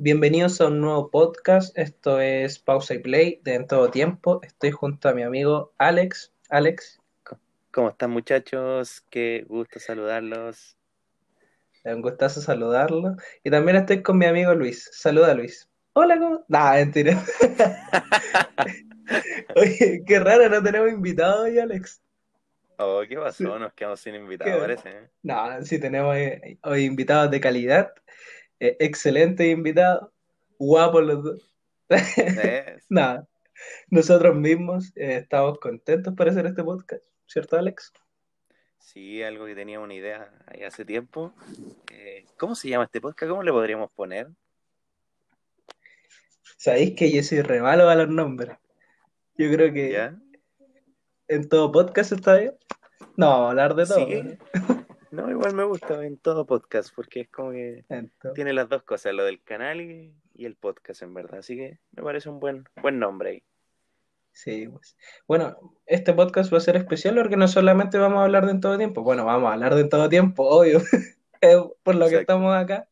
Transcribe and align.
Bienvenidos 0.00 0.60
a 0.60 0.68
un 0.68 0.80
nuevo 0.80 1.10
podcast. 1.10 1.76
Esto 1.76 2.20
es 2.20 2.60
Pausa 2.60 2.94
y 2.94 3.00
Play 3.00 3.40
de 3.42 3.56
En 3.56 3.66
Todo 3.66 3.90
Tiempo. 3.90 4.38
Estoy 4.44 4.70
junto 4.70 5.08
a 5.08 5.12
mi 5.12 5.24
amigo 5.24 5.72
Alex. 5.76 6.32
Alex. 6.50 7.00
¿Cómo 7.72 7.88
están 7.88 8.12
muchachos? 8.12 9.04
Qué 9.10 9.44
gusto 9.48 9.80
saludarlos. 9.80 10.76
Un 11.82 12.00
gustazo 12.00 12.40
saludarlo. 12.40 13.16
Y 13.42 13.50
también 13.50 13.78
estoy 13.78 14.00
con 14.00 14.18
mi 14.18 14.26
amigo 14.26 14.54
Luis. 14.54 14.88
Saluda 14.92 15.34
Luis. 15.34 15.68
Hola, 15.94 16.16
¿cómo? 16.16 16.44
Nah, 16.46 16.74
mentira. 16.74 17.20
Oye, 19.56 20.04
qué 20.06 20.20
raro, 20.20 20.48
no 20.48 20.62
tenemos 20.62 20.92
invitado 20.92 21.42
hoy, 21.42 21.58
Alex. 21.58 22.00
Oh, 22.76 23.02
¿qué 23.08 23.16
pasó? 23.16 23.58
Nos 23.58 23.72
quedamos 23.72 23.98
sin 23.98 24.14
invitados, 24.14 24.60
parece. 24.60 24.90
¿eh? 24.90 25.08
No, 25.24 25.60
sí 25.64 25.80
tenemos 25.80 26.16
hoy, 26.62 26.84
invitados 26.84 27.32
de 27.32 27.40
calidad. 27.40 27.92
Eh, 28.60 28.76
excelente 28.80 29.48
invitado. 29.48 30.12
Guapos 30.58 31.04
los 31.04 31.24
dos. 31.24 31.56
Nada. 32.88 33.28
Nosotros 33.90 34.36
mismos 34.36 34.92
eh, 34.96 35.16
estamos 35.16 35.58
contentos 35.58 36.14
por 36.14 36.28
hacer 36.28 36.46
este 36.46 36.62
podcast, 36.62 37.02
¿cierto, 37.26 37.56
Alex? 37.56 37.92
Sí, 38.78 39.22
algo 39.22 39.46
que 39.46 39.54
tenía 39.54 39.80
una 39.80 39.94
idea 39.94 40.32
ahí 40.46 40.62
hace 40.62 40.84
tiempo. 40.84 41.34
Eh, 41.92 42.24
¿Cómo 42.36 42.54
se 42.54 42.68
llama 42.68 42.84
este 42.84 43.00
podcast? 43.00 43.30
¿Cómo 43.30 43.42
le 43.42 43.52
podríamos 43.52 43.90
poner? 43.92 44.28
Sabéis 46.56 46.94
que 46.94 47.10
yo 47.10 47.22
soy 47.22 47.42
re 47.42 47.60
malo 47.60 47.88
a 47.88 47.94
los 47.94 48.08
nombres. 48.08 48.56
Yo 49.36 49.50
creo 49.52 49.72
que 49.72 50.10
en 51.28 51.48
todo 51.48 51.70
podcast 51.70 52.12
está 52.12 52.36
bien. 52.36 52.54
No, 53.16 53.48
hablar 53.48 53.74
de 53.74 53.86
todo. 53.86 54.06
¿no? 54.08 54.78
igual 55.12 55.54
me 55.54 55.64
gusta 55.64 56.04
en 56.04 56.18
todo 56.18 56.46
podcast 56.46 56.94
porque 56.94 57.22
es 57.22 57.28
como 57.28 57.52
que 57.52 57.84
tiene 58.34 58.52
las 58.52 58.68
dos 58.68 58.82
cosas, 58.82 59.14
lo 59.14 59.24
del 59.24 59.42
canal 59.42 59.80
y, 59.80 60.14
el 60.36 60.54
podcast 60.54 61.02
en 61.02 61.14
verdad. 61.14 61.40
Así 61.40 61.56
que 61.56 61.78
me 61.92 62.02
parece 62.02 62.28
un 62.28 62.38
buen, 62.38 62.64
buen 62.80 62.98
nombre 62.98 63.30
ahí. 63.30 63.42
Sí, 64.32 64.68
pues. 64.68 64.96
Bueno, 65.26 65.74
este 65.86 66.12
podcast 66.12 66.52
va 66.52 66.58
a 66.58 66.60
ser 66.60 66.76
especial 66.76 67.16
porque 67.16 67.36
no 67.36 67.48
solamente 67.48 67.98
vamos 67.98 68.20
a 68.20 68.24
hablar 68.24 68.46
de 68.46 68.52
en 68.52 68.60
todo 68.60 68.78
tiempo, 68.78 69.02
bueno, 69.02 69.24
vamos 69.24 69.50
a 69.50 69.54
hablar 69.54 69.74
de 69.74 69.80
en 69.80 69.88
todo 69.88 70.08
tiempo, 70.08 70.44
obvio, 70.48 70.80
por 71.82 71.96
lo 71.96 72.08
que 72.08 72.18
estamos 72.18 72.54
acá, 72.54 72.88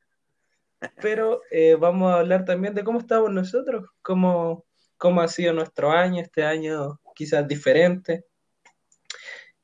pero 1.01 1.43
eh, 1.53 1.77
vamos 1.79 2.13
a 2.13 2.19
hablar 2.19 2.45
también 2.45 2.75
de 2.75 2.83
cómo 2.83 2.99
estamos 2.99 3.31
nosotros, 3.31 3.89
cómo, 4.03 4.65
cómo 4.97 5.21
ha 5.21 5.29
sido 5.29 5.53
nuestro 5.53 5.93
año, 5.93 6.21
este 6.21 6.43
año 6.43 7.01
quizás 7.15 7.47
diferente. 7.47 8.25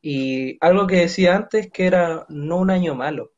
Y 0.03 0.59
algo 0.61 0.87
que 0.87 0.97
decía 0.97 1.37
antes 1.37 1.71
que 1.71 1.87
era 1.87 2.27
no 2.29 2.59
un 2.59 2.71
año 2.71 2.95
malo. 2.95 3.33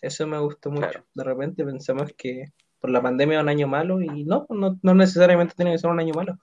Eso 0.00 0.26
me 0.26 0.38
gustó 0.38 0.70
mucho. 0.70 1.04
De 1.14 1.24
repente 1.24 1.64
pensamos 1.64 2.12
que 2.16 2.46
por 2.80 2.90
la 2.90 3.02
pandemia 3.02 3.34
era 3.34 3.42
un 3.42 3.48
año 3.48 3.68
malo 3.68 4.00
y 4.00 4.24
no, 4.24 4.46
no, 4.48 4.78
no 4.82 4.94
necesariamente 4.94 5.54
tiene 5.54 5.72
que 5.72 5.78
ser 5.78 5.90
un 5.90 6.00
año 6.00 6.14
malo. 6.14 6.38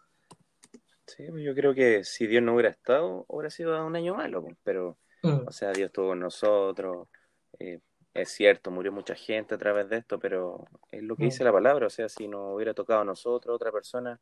Sí, 1.08 1.24
yo 1.44 1.56
creo 1.56 1.74
que 1.74 2.04
si 2.04 2.28
Dios 2.28 2.44
no 2.44 2.54
hubiera 2.54 2.70
estado, 2.70 3.26
hubiera 3.28 3.50
sido 3.50 3.86
un 3.86 3.96
año 3.96 4.16
malo, 4.16 4.42
pues, 4.42 4.56
pero, 4.64 4.98
mm. 5.24 5.48
o 5.48 5.52
sea, 5.52 5.72
Dios 5.72 5.88
estuvo 5.88 6.10
con 6.10 6.20
nosotros, 6.20 7.08
eh, 7.60 7.80
es 8.14 8.30
cierto, 8.30 8.72
murió 8.72 8.92
mucha 8.92 9.16
gente 9.16 9.56
a 9.56 9.58
través 9.58 9.88
de 9.90 9.98
esto, 9.98 10.20
pero 10.20 10.66
es 10.92 11.04
lo 11.04 11.16
que 11.16 11.24
mm. 11.24 11.28
dice 11.28 11.44
la 11.44 11.52
palabra, 11.52 11.88
o 11.88 11.90
sea, 11.90 12.10
si 12.10 12.28
no 12.28 12.56
hubiera 12.56 12.74
tocado 12.74 13.02
a 13.02 13.06
nosotros, 13.06 13.56
otra 13.56 13.72
persona, 13.72 14.20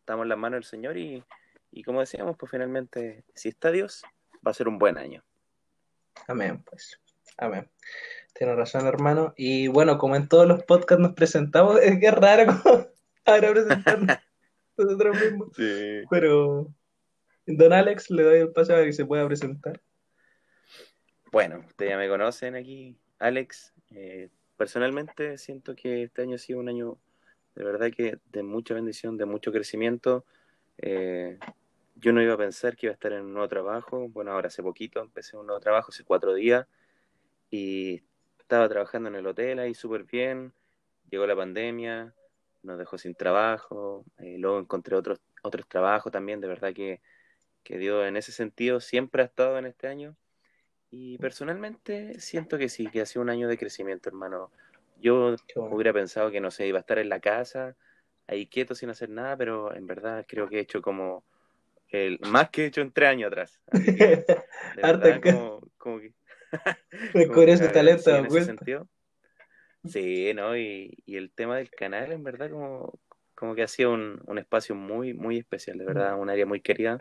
estamos 0.00 0.24
en 0.24 0.30
las 0.30 0.38
manos 0.38 0.56
del 0.58 0.64
Señor 0.64 0.96
y, 0.96 1.22
y 1.70 1.82
como 1.82 2.00
decíamos, 2.00 2.36
pues 2.38 2.50
finalmente, 2.50 3.24
si 3.34 3.50
está 3.50 3.70
Dios, 3.70 4.02
va 4.46 4.50
a 4.50 4.54
ser 4.54 4.68
un 4.68 4.78
buen 4.78 4.98
año. 4.98 5.24
Amén, 6.28 6.62
pues, 6.64 7.00
amén. 7.38 7.70
Tienes 8.34 8.56
razón, 8.56 8.86
hermano. 8.86 9.34
Y 9.36 9.68
bueno, 9.68 9.98
como 9.98 10.16
en 10.16 10.28
todos 10.28 10.46
los 10.46 10.62
podcasts 10.64 11.02
nos 11.02 11.12
presentamos, 11.12 11.80
es 11.82 11.98
que 11.98 12.06
es 12.06 12.14
raro 12.14 12.52
ahora 13.24 13.50
presentarnos. 13.50 14.16
nosotros 14.76 15.20
mismos. 15.20 15.48
Sí. 15.56 16.02
Pero, 16.10 16.68
don 17.46 17.72
Alex, 17.72 18.10
le 18.10 18.22
doy 18.22 18.38
el 18.40 18.52
paso 18.52 18.72
para 18.72 18.84
que 18.84 18.92
se 18.92 19.04
pueda 19.04 19.26
presentar. 19.26 19.80
Bueno, 21.30 21.64
ustedes 21.66 21.90
ya 21.90 21.96
me 21.96 22.08
conocen 22.08 22.56
aquí, 22.56 22.98
Alex. 23.18 23.72
Eh, 23.90 24.28
personalmente 24.56 25.38
siento 25.38 25.74
que 25.74 26.04
este 26.04 26.22
año 26.22 26.36
ha 26.36 26.38
sido 26.38 26.60
un 26.60 26.68
año 26.68 26.98
de 27.54 27.64
verdad 27.64 27.90
que 27.94 28.18
de 28.30 28.42
mucha 28.42 28.74
bendición, 28.74 29.16
de 29.16 29.26
mucho 29.26 29.52
crecimiento. 29.52 30.24
Eh, 30.78 31.38
yo 31.94 32.12
no 32.12 32.22
iba 32.22 32.34
a 32.34 32.38
pensar 32.38 32.76
que 32.76 32.86
iba 32.86 32.92
a 32.92 32.94
estar 32.94 33.12
en 33.12 33.22
un 33.22 33.32
nuevo 33.32 33.48
trabajo. 33.48 34.08
Bueno, 34.08 34.32
ahora 34.32 34.48
hace 34.48 34.62
poquito 34.62 35.00
empecé 35.00 35.36
un 35.36 35.46
nuevo 35.46 35.60
trabajo, 35.60 35.90
hace 35.90 36.04
cuatro 36.04 36.34
días, 36.34 36.66
y 37.50 38.02
estaba 38.38 38.68
trabajando 38.68 39.08
en 39.08 39.16
el 39.16 39.26
hotel 39.26 39.58
ahí 39.58 39.74
súper 39.74 40.04
bien. 40.04 40.52
Llegó 41.10 41.26
la 41.26 41.36
pandemia, 41.36 42.14
nos 42.62 42.78
dejó 42.78 42.98
sin 42.98 43.14
trabajo, 43.14 44.04
eh, 44.18 44.36
luego 44.38 44.58
encontré 44.58 44.96
otros, 44.96 45.20
otros 45.42 45.68
trabajos 45.68 46.10
también, 46.12 46.40
de 46.40 46.48
verdad 46.48 46.72
que, 46.72 47.00
que 47.62 47.78
Dios 47.78 48.06
en 48.06 48.16
ese 48.16 48.32
sentido 48.32 48.80
siempre 48.80 49.22
ha 49.22 49.26
estado 49.26 49.58
en 49.58 49.66
este 49.66 49.88
año. 49.88 50.16
Y 50.90 51.18
personalmente 51.18 52.20
siento 52.20 52.58
que 52.58 52.68
sí, 52.68 52.86
que 52.88 53.00
ha 53.00 53.06
sido 53.06 53.22
un 53.22 53.30
año 53.30 53.48
de 53.48 53.58
crecimiento, 53.58 54.08
hermano. 54.08 54.50
Yo 55.00 55.36
hubiera 55.56 55.92
pensado 55.92 56.30
que 56.30 56.40
no 56.40 56.50
sé, 56.50 56.66
iba 56.66 56.78
a 56.78 56.80
estar 56.80 56.98
en 56.98 57.08
la 57.08 57.20
casa, 57.20 57.76
ahí 58.26 58.46
quieto 58.46 58.74
sin 58.74 58.90
hacer 58.90 59.08
nada, 59.08 59.36
pero 59.36 59.74
en 59.74 59.86
verdad 59.86 60.24
creo 60.28 60.48
que 60.48 60.58
he 60.58 60.60
hecho 60.60 60.82
como 60.82 61.24
el 61.92 62.18
más 62.20 62.50
que 62.50 62.64
he 62.64 62.66
hecho 62.66 62.80
en 62.80 62.92
tres 62.92 63.10
años 63.10 63.28
atrás. 63.28 63.60
como, 65.22 65.60
como 65.76 66.00
que... 66.00 66.12
ese 67.52 67.68
talento, 67.68 68.10
en 68.14 68.26
ese 68.26 68.44
sentido. 68.44 68.88
Sí, 69.84 70.32
¿no? 70.34 70.56
Y, 70.56 70.96
el 71.06 71.30
tema 71.32 71.56
del 71.56 71.70
canal, 71.70 72.12
en 72.12 72.22
verdad, 72.22 72.50
como, 72.50 72.98
como 73.34 73.54
que 73.54 73.62
ha 73.62 73.68
sido 73.68 73.92
un, 73.92 74.38
espacio 74.38 74.74
muy, 74.74 75.12
muy 75.12 75.38
especial, 75.38 75.78
de 75.78 75.84
verdad, 75.84 76.18
un 76.18 76.30
área 76.30 76.46
muy 76.46 76.60
querida. 76.60 76.98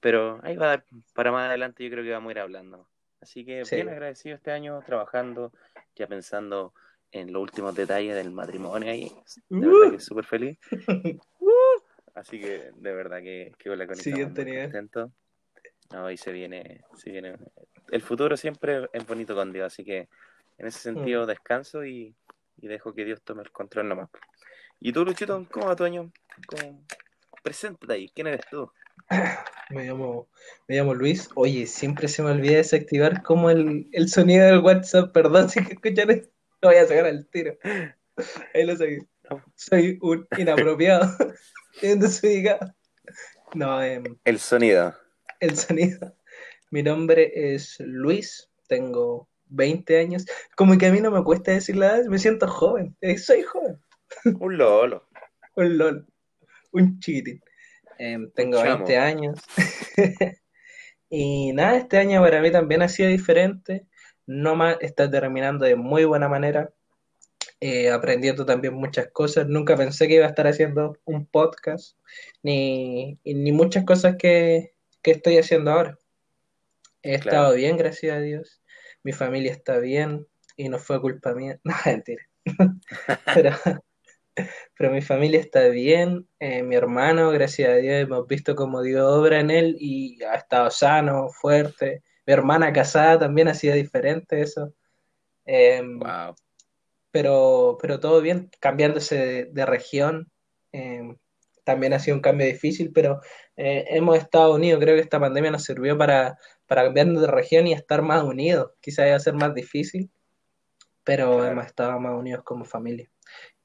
Pero 0.00 0.38
ahí 0.42 0.56
va 0.56 0.66
a 0.66 0.68
dar, 0.68 0.84
para 1.14 1.32
más 1.32 1.48
adelante 1.48 1.82
yo 1.82 1.90
creo 1.90 2.04
que 2.04 2.10
vamos 2.10 2.28
a 2.28 2.32
ir 2.32 2.38
hablando. 2.38 2.86
Así 3.20 3.44
que 3.44 3.62
bien 3.70 3.88
agradecido 3.88 4.36
este 4.36 4.50
año 4.50 4.82
trabajando, 4.84 5.52
ya 5.96 6.06
pensando 6.06 6.74
en 7.10 7.32
los 7.32 7.42
últimos 7.42 7.74
detalles 7.74 8.14
del 8.14 8.30
matrimonio 8.30 8.90
ahí. 8.90 9.10
De 9.48 9.66
verdad 9.66 9.90
que 9.90 9.96
uh. 9.96 10.00
súper 10.00 10.24
feliz. 10.24 10.58
Uh. 11.40 11.73
Así 12.14 12.40
que 12.40 12.70
de 12.74 12.94
verdad 12.94 13.20
que, 13.20 13.52
que 13.58 13.76
la 13.76 13.94
Siguiente 13.94 14.44
contento. 14.62 15.10
No, 15.92 16.10
y 16.10 16.16
se 16.16 16.32
viene, 16.32 16.82
se 16.96 17.10
viene. 17.10 17.36
El 17.90 18.02
futuro 18.02 18.36
siempre 18.36 18.88
es 18.92 19.06
bonito 19.06 19.34
con 19.34 19.52
Dios, 19.52 19.66
así 19.66 19.84
que 19.84 20.08
en 20.58 20.66
ese 20.66 20.78
sentido, 20.78 21.24
mm. 21.24 21.26
descanso 21.26 21.84
y, 21.84 22.14
dejo 22.56 22.94
que 22.94 23.04
Dios 23.04 23.20
tome 23.22 23.42
el 23.42 23.50
control 23.50 23.88
nomás. 23.88 24.08
¿Y 24.80 24.92
tú, 24.92 25.04
Luchito, 25.04 25.46
cómo 25.50 25.66
va 25.66 25.76
tu 25.76 25.84
año? 25.84 26.10
Preséntate 27.42 27.92
ahí, 27.92 28.08
¿quién 28.14 28.28
eres 28.28 28.46
tú? 28.50 28.70
Me 29.70 29.84
llamo, 29.86 30.28
me 30.68 30.76
llamo 30.76 30.92
Luis. 30.92 31.30
Oye, 31.36 31.66
siempre 31.66 32.06
se 32.06 32.22
me 32.22 32.30
olvida 32.30 32.58
desactivar 32.58 33.22
como 33.22 33.48
el, 33.48 33.88
sonido 34.08 34.44
del 34.44 34.58
WhatsApp. 34.58 35.10
Perdón 35.10 35.48
si 35.48 35.64
que 35.64 35.72
escuchan 35.72 36.10
esto. 36.10 36.30
Lo 36.60 36.68
voy 36.68 36.76
a 36.76 36.86
sacar 36.86 37.06
al 37.06 37.26
tiro. 37.28 37.56
Ahí 38.54 38.66
lo 38.66 38.76
seguí. 38.76 38.98
Soy 39.54 39.98
un 40.02 40.28
inapropiado. 40.36 41.08
No, 43.54 43.82
eh, 43.82 44.02
el 44.24 44.38
sonido. 44.38 44.94
El 45.40 45.56
sonido. 45.56 46.16
Mi 46.70 46.82
nombre 46.82 47.30
es 47.34 47.76
Luis. 47.80 48.50
Tengo 48.68 49.28
20 49.54 49.98
años, 49.98 50.26
como 50.56 50.76
que 50.78 50.86
a 50.86 50.92
mí 50.92 51.00
no 51.00 51.10
me 51.10 51.22
cuesta 51.22 51.52
decir 51.52 51.76
la 51.76 51.96
edad, 51.96 52.04
me 52.06 52.18
siento 52.18 52.46
joven, 52.48 52.96
eh, 53.00 53.18
soy 53.18 53.42
joven. 53.42 53.78
Un 54.40 54.56
lolo. 54.56 55.08
un 55.56 55.78
lolo, 55.78 56.04
un 56.72 56.98
chiquitín. 56.98 57.40
Em, 57.98 58.30
tengo 58.32 58.60
20 58.60 58.96
años. 58.98 59.38
y 61.08 61.52
nada, 61.52 61.76
este 61.76 61.98
año 61.98 62.20
para 62.22 62.40
mí 62.40 62.50
también 62.50 62.82
ha 62.82 62.88
sido 62.88 63.08
diferente. 63.08 63.86
No 64.26 64.56
más 64.56 64.78
está 64.80 65.10
terminando 65.10 65.64
de 65.64 65.76
muy 65.76 66.04
buena 66.04 66.28
manera. 66.28 66.72
Eh, 67.66 67.90
aprendiendo 67.90 68.44
también 68.44 68.74
muchas 68.74 69.08
cosas. 69.08 69.46
Nunca 69.48 69.74
pensé 69.74 70.06
que 70.06 70.16
iba 70.16 70.26
a 70.26 70.28
estar 70.28 70.46
haciendo 70.46 70.98
un 71.04 71.24
podcast, 71.24 71.96
ni, 72.42 73.18
ni 73.24 73.52
muchas 73.52 73.84
cosas 73.84 74.16
que, 74.18 74.74
que 75.00 75.12
estoy 75.12 75.38
haciendo 75.38 75.70
ahora. 75.70 75.98
He 77.02 77.14
estado 77.14 77.54
bien, 77.54 77.78
gracias 77.78 78.16
a 78.16 78.20
Dios 78.20 78.60
mi 79.04 79.12
familia 79.12 79.52
está 79.52 79.78
bien 79.78 80.26
y 80.56 80.68
no 80.68 80.78
fue 80.78 81.00
culpa 81.00 81.34
mía. 81.34 81.60
No, 81.64 81.74
mentira. 81.84 82.22
pero, 83.34 83.52
pero 84.76 84.90
mi 84.90 85.00
familia 85.00 85.40
está 85.40 85.68
bien, 85.68 86.28
eh, 86.40 86.62
mi 86.62 86.74
hermano, 86.74 87.30
gracias 87.30 87.70
a 87.70 87.76
Dios, 87.76 87.94
hemos 87.94 88.26
visto 88.26 88.56
cómo 88.56 88.82
dio 88.82 89.06
obra 89.08 89.40
en 89.40 89.50
él 89.50 89.76
y 89.78 90.22
ha 90.24 90.34
estado 90.34 90.70
sano, 90.70 91.28
fuerte. 91.28 92.02
Mi 92.26 92.32
hermana 92.32 92.72
casada 92.72 93.20
también 93.20 93.48
ha 93.48 93.54
sido 93.54 93.74
diferente 93.74 94.40
eso. 94.40 94.74
wow. 95.46 96.34
Pero, 97.14 97.78
pero 97.80 98.00
todo 98.00 98.20
bien, 98.20 98.50
cambiándose 98.58 99.44
de, 99.44 99.66
región. 99.66 100.32
Em, 100.72 101.16
también 101.62 101.92
ha 101.92 102.00
sido 102.00 102.16
un 102.16 102.22
cambio 102.22 102.44
difícil, 102.44 102.90
pero 102.92 103.20
eh, 103.56 103.84
hemos 103.90 104.18
estado 104.18 104.52
unidos. 104.54 104.80
Creo 104.80 104.96
que 104.96 105.02
esta 105.02 105.20
pandemia 105.20 105.52
nos 105.52 105.62
sirvió 105.62 105.96
para 105.96 106.38
para 106.66 106.84
cambiarnos 106.84 107.20
de 107.20 107.28
región 107.28 107.66
y 107.66 107.72
estar 107.72 108.02
más 108.02 108.22
unidos. 108.22 108.72
Quizá 108.80 109.06
iba 109.06 109.16
a 109.16 109.20
ser 109.20 109.34
más 109.34 109.54
difícil, 109.54 110.10
pero 111.02 111.44
hemos 111.44 111.66
estado 111.66 111.98
más 112.00 112.18
unidos 112.18 112.42
como 112.44 112.64
familia. 112.64 113.08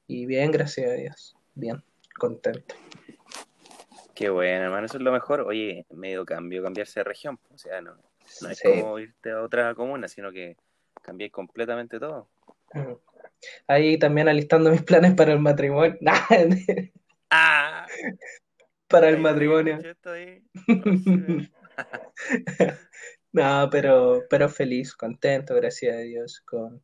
Y 0.06 0.26
bien, 0.26 0.50
gracias 0.50 0.90
a 0.90 0.94
Dios. 0.94 1.36
Bien, 1.54 1.82
contento. 2.18 2.74
Qué 4.14 4.28
bueno, 4.28 4.64
hermano, 4.64 4.86
eso 4.86 4.98
es 4.98 5.02
lo 5.02 5.12
mejor. 5.12 5.40
Oye, 5.40 5.86
medio 5.90 6.26
cambio, 6.26 6.62
cambiarse 6.62 7.00
de 7.00 7.04
región. 7.04 7.38
O 7.54 7.58
sea, 7.58 7.80
no, 7.80 7.96
no 8.42 8.50
es 8.50 8.60
como 8.62 8.98
irte 8.98 9.30
a 9.30 9.42
otra 9.42 9.74
comuna, 9.74 10.08
sino 10.08 10.30
que 10.30 10.56
cambié 11.00 11.30
completamente 11.30 11.98
todo. 11.98 12.28
Ahí 13.66 13.98
también 13.98 14.28
alistando 14.28 14.70
mis 14.70 14.82
planes 14.82 15.14
para 15.14 15.32
el 15.32 15.38
matrimonio. 15.38 15.98
ah, 17.30 17.86
para 18.88 19.08
el 19.08 19.18
matrimonio. 19.18 19.78
no, 23.32 23.68
pero, 23.70 24.24
pero 24.28 24.48
feliz, 24.48 24.94
contento, 24.94 25.54
gracias 25.54 25.94
a 25.94 26.00
Dios, 26.00 26.40
con, 26.40 26.82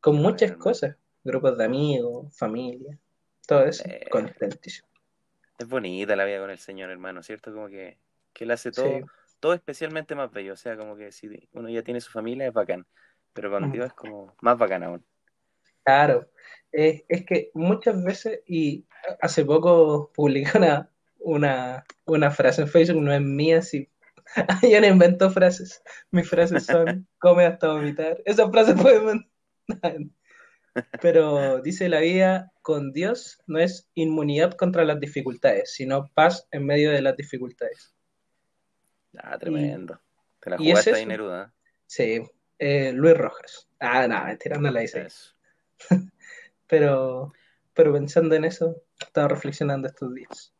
con 0.00 0.16
muchas 0.16 0.52
cosas, 0.52 0.96
grupos 1.24 1.58
de 1.58 1.64
amigos, 1.64 2.36
familia, 2.36 2.98
todo 3.46 3.64
eso, 3.64 3.84
eh, 3.86 4.06
contentísimo. 4.10 4.88
Es 5.58 5.68
bonita 5.68 6.14
la 6.14 6.24
vida 6.24 6.38
con 6.38 6.50
el 6.50 6.58
Señor, 6.58 6.90
hermano, 6.90 7.22
¿cierto? 7.22 7.52
Como 7.52 7.68
que, 7.68 7.98
que 8.32 8.44
Él 8.44 8.52
hace 8.52 8.70
todo, 8.70 9.00
todo 9.40 9.54
especialmente 9.54 10.14
más 10.14 10.30
bello, 10.30 10.52
o 10.52 10.56
sea, 10.56 10.76
como 10.76 10.96
que 10.96 11.10
si 11.10 11.28
uno 11.52 11.68
ya 11.68 11.82
tiene 11.82 12.00
su 12.00 12.12
familia 12.12 12.46
es 12.46 12.52
bacán, 12.52 12.86
pero 13.32 13.50
con 13.50 13.70
Dios 13.72 13.86
es 13.86 13.92
como 13.92 14.36
más 14.40 14.56
bacán 14.56 14.84
aún. 14.84 15.04
Claro, 15.88 16.28
es, 16.70 17.02
es 17.08 17.24
que 17.24 17.50
muchas 17.54 18.04
veces, 18.04 18.40
y 18.46 18.84
hace 19.22 19.42
poco 19.42 20.12
publicé 20.14 20.58
una, 20.58 20.90
una, 21.18 21.86
una 22.04 22.30
frase 22.30 22.60
en 22.60 22.68
Facebook, 22.68 23.00
no 23.00 23.10
es 23.10 23.22
mía, 23.22 23.62
sí. 23.62 23.88
Yo 24.70 24.82
no 24.82 24.86
invento 24.86 25.30
frases. 25.30 25.82
Mis 26.10 26.28
frases 26.28 26.66
son 26.66 27.08
come 27.18 27.46
hasta 27.46 27.72
vomitar. 27.72 28.20
Esa 28.26 28.50
frase 28.50 28.74
puede 28.74 29.24
Pero 31.00 31.62
dice 31.62 31.88
la 31.88 32.00
vida 32.00 32.52
con 32.60 32.92
Dios 32.92 33.40
no 33.46 33.58
es 33.58 33.88
inmunidad 33.94 34.52
contra 34.52 34.84
las 34.84 35.00
dificultades, 35.00 35.72
sino 35.72 36.10
paz 36.12 36.46
en 36.50 36.66
medio 36.66 36.90
de 36.90 37.00
las 37.00 37.16
dificultades. 37.16 37.94
Ah, 39.16 39.38
tremendo. 39.38 39.98
Te 40.38 40.50
la 40.50 40.58
jugaste 40.58 40.94
ahí, 40.96 41.06
Neruda. 41.06 41.54
Sí, 41.86 42.20
eh, 42.58 42.92
Luis 42.92 43.16
Rojas. 43.16 43.70
Ah, 43.80 44.06
no, 44.06 44.22
mentira, 44.26 44.58
no 44.58 44.70
la 44.70 44.84
hice. 44.84 45.08
pero, 46.66 47.32
pero 47.74 47.92
pensando 47.92 48.34
en 48.34 48.44
eso, 48.44 48.82
estaba 48.98 49.28
reflexionando 49.28 49.88
estos 49.88 50.14
días. 50.14 50.52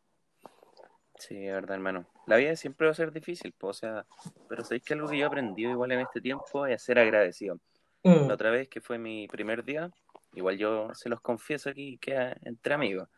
Sí, 1.19 1.45
es 1.45 1.53
verdad, 1.53 1.75
hermano. 1.75 2.07
La 2.27 2.37
vida 2.37 2.55
siempre 2.55 2.87
va 2.87 2.91
a 2.91 2.95
ser 2.95 3.11
difícil, 3.11 3.53
o 3.59 3.73
sea, 3.73 4.05
pero 4.47 4.63
sabéis 4.63 4.83
que 4.83 4.93
algo 4.93 5.09
que 5.09 5.17
yo 5.17 5.25
he 5.25 5.27
aprendido 5.27 5.71
igual 5.71 5.91
en 5.91 5.99
este 5.99 6.21
tiempo 6.21 6.65
es 6.65 6.81
ser 6.81 6.97
agradecido. 6.97 7.59
Mm. 8.03 8.27
La 8.27 8.33
otra 8.33 8.51
vez 8.51 8.69
que 8.69 8.79
fue 8.79 8.97
mi 8.97 9.27
primer 9.27 9.65
día, 9.65 9.91
igual 10.33 10.57
yo 10.57 10.93
se 10.93 11.09
los 11.09 11.19
confieso 11.19 11.69
aquí 11.69 11.97
que 11.97 12.35
entre 12.43 12.73
amigos, 12.73 13.09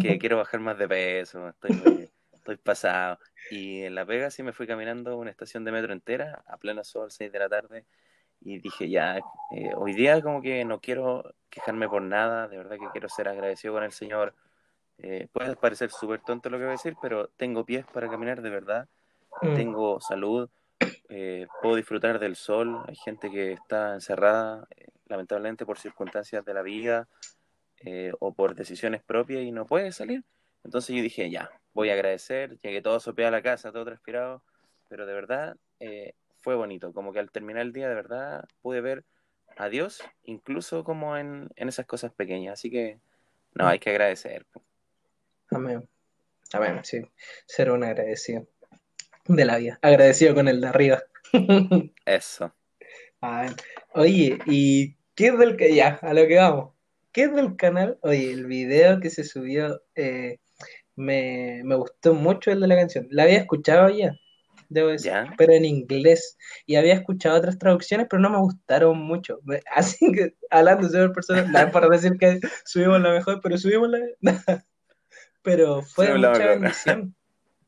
que 0.00 0.18
quiero 0.18 0.38
bajar 0.38 0.60
más 0.60 0.78
de 0.78 0.88
peso, 0.88 1.48
estoy, 1.48 2.10
estoy 2.32 2.56
pasado. 2.56 3.18
Y 3.50 3.82
en 3.82 3.94
La 3.94 4.04
Vega 4.04 4.30
sí 4.30 4.42
me 4.42 4.52
fui 4.52 4.66
caminando 4.66 5.16
una 5.16 5.30
estación 5.30 5.64
de 5.64 5.72
metro 5.72 5.92
entera, 5.92 6.42
a 6.46 6.56
pleno 6.56 6.82
sol, 6.82 7.10
6 7.10 7.30
de 7.30 7.38
la 7.38 7.48
tarde, 7.48 7.86
y 8.44 8.58
dije, 8.58 8.88
ya, 8.88 9.18
eh, 9.50 9.72
hoy 9.76 9.94
día 9.94 10.20
como 10.20 10.42
que 10.42 10.64
no 10.64 10.80
quiero 10.80 11.34
quejarme 11.50 11.88
por 11.88 12.02
nada, 12.02 12.46
de 12.48 12.58
verdad 12.58 12.76
que 12.78 12.90
quiero 12.92 13.08
ser 13.08 13.28
agradecido 13.28 13.74
con 13.74 13.82
el 13.82 13.92
Señor 13.92 14.34
eh, 14.98 15.28
puede 15.32 15.56
parecer 15.56 15.90
súper 15.90 16.20
tonto 16.20 16.48
lo 16.50 16.56
que 16.56 16.64
voy 16.64 16.70
a 16.70 16.76
decir, 16.76 16.96
pero 17.00 17.28
tengo 17.36 17.64
pies 17.64 17.84
para 17.92 18.08
caminar 18.08 18.42
de 18.42 18.50
verdad, 18.50 18.88
mm. 19.42 19.54
tengo 19.54 20.00
salud, 20.00 20.48
eh, 21.08 21.46
puedo 21.60 21.76
disfrutar 21.76 22.18
del 22.18 22.36
sol, 22.36 22.82
hay 22.86 22.94
gente 22.96 23.30
que 23.30 23.52
está 23.52 23.94
encerrada 23.94 24.66
eh, 24.76 24.86
lamentablemente 25.06 25.66
por 25.66 25.78
circunstancias 25.78 26.44
de 26.44 26.54
la 26.54 26.62
vida 26.62 27.08
o 28.18 28.32
por 28.32 28.54
decisiones 28.54 29.02
propias 29.02 29.42
y 29.42 29.52
no 29.52 29.66
puede 29.66 29.92
salir. 29.92 30.24
Entonces 30.62 30.96
yo 30.96 31.02
dije, 31.02 31.28
ya, 31.28 31.50
voy 31.74 31.90
a 31.90 31.92
agradecer, 31.92 32.58
llegué 32.60 32.80
todo 32.80 32.98
sopeado 32.98 33.28
a 33.28 33.32
la 33.32 33.42
casa, 33.42 33.72
todo 33.72 33.84
transpirado, 33.84 34.42
pero 34.88 35.04
de 35.04 35.12
verdad 35.12 35.56
fue 36.44 36.54
bonito, 36.54 36.92
como 36.92 37.12
que 37.12 37.18
al 37.18 37.30
terminar 37.30 37.62
el 37.62 37.72
día 37.72 37.88
de 37.88 37.94
verdad 37.94 38.44
pude 38.60 38.82
ver 38.82 39.04
a 39.56 39.70
Dios, 39.70 40.02
incluso 40.24 40.84
como 40.84 41.16
en, 41.16 41.48
en 41.56 41.68
esas 41.68 41.86
cosas 41.86 42.12
pequeñas, 42.12 42.52
así 42.52 42.70
que 42.70 43.00
no, 43.54 43.66
hay 43.66 43.78
que 43.78 43.90
agradecer. 43.90 44.46
Amén. 45.50 45.88
Amén, 46.52 46.80
sí. 46.82 47.00
Ser 47.46 47.70
un 47.70 47.82
agradecido 47.82 48.46
de 49.26 49.44
la 49.44 49.56
vida. 49.56 49.78
Agradecido 49.80 50.34
con 50.34 50.48
el 50.48 50.60
de 50.60 50.66
arriba. 50.66 51.02
Eso. 52.04 52.54
Oye, 53.94 54.38
¿y 54.46 54.96
qué 55.14 55.28
es 55.28 55.38
del 55.38 55.56
que 55.56 55.74
ya? 55.74 55.98
A 56.02 56.12
lo 56.12 56.26
que 56.26 56.36
vamos. 56.36 56.74
¿Qué 57.10 57.22
es 57.22 57.34
del 57.34 57.56
canal? 57.56 57.98
Oye, 58.02 58.32
el 58.32 58.46
video 58.46 59.00
que 59.00 59.08
se 59.08 59.24
subió 59.24 59.80
eh, 59.94 60.40
me, 60.96 61.62
gustó 61.76 62.12
mucho 62.12 62.50
el 62.50 62.60
de 62.60 62.66
la 62.66 62.76
canción. 62.76 63.06
La 63.10 63.22
había 63.22 63.38
escuchado 63.38 63.88
ya, 63.88 64.14
debo 64.74 64.88
decir, 64.88 65.12
pero 65.38 65.52
en 65.52 65.64
inglés. 65.64 66.36
Y 66.66 66.76
había 66.76 66.94
escuchado 66.94 67.38
otras 67.38 67.58
traducciones, 67.58 68.06
pero 68.10 68.20
no 68.20 68.30
me 68.30 68.38
gustaron 68.38 68.98
mucho. 68.98 69.40
Así 69.74 70.12
que, 70.12 70.34
hablando 70.50 70.88
de 70.88 71.08
personas, 71.10 71.48
nada 71.48 71.70
para 71.70 71.88
decir 71.88 72.18
que 72.18 72.40
subimos 72.64 73.00
la 73.00 73.12
mejor, 73.12 73.40
pero 73.42 73.56
subimos 73.56 73.88
la 73.88 74.00
pero 75.42 75.82
fue 75.82 76.08
de 76.08 76.14
mucha 76.14 76.46
bendición. 76.46 77.14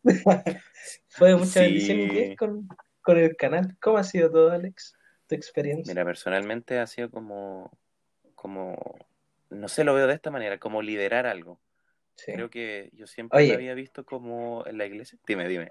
fue 1.08 1.36
mucha 1.36 1.60
bendición 1.60 2.36
con, 2.36 2.68
con 3.02 3.18
el 3.18 3.36
canal. 3.36 3.76
¿Cómo 3.80 3.98
ha 3.98 4.04
sido 4.04 4.30
todo, 4.30 4.50
Alex? 4.50 4.94
Tu 5.28 5.34
experiencia. 5.34 5.92
Mira, 5.92 6.04
personalmente 6.04 6.78
ha 6.78 6.86
sido 6.86 7.10
como, 7.10 7.70
como, 8.34 8.76
no 9.50 9.68
sé, 9.68 9.84
lo 9.84 9.94
veo 9.94 10.06
de 10.06 10.14
esta 10.14 10.30
manera, 10.30 10.58
como 10.58 10.82
liderar 10.82 11.26
algo. 11.26 11.60
Creo 12.24 12.48
que 12.48 12.90
yo 12.94 13.06
siempre 13.06 13.46
lo 13.46 13.54
había 13.54 13.74
visto 13.74 14.04
como 14.04 14.66
en 14.66 14.78
la 14.78 14.86
iglesia. 14.86 15.18
Dime, 15.26 15.46
dime. 15.48 15.68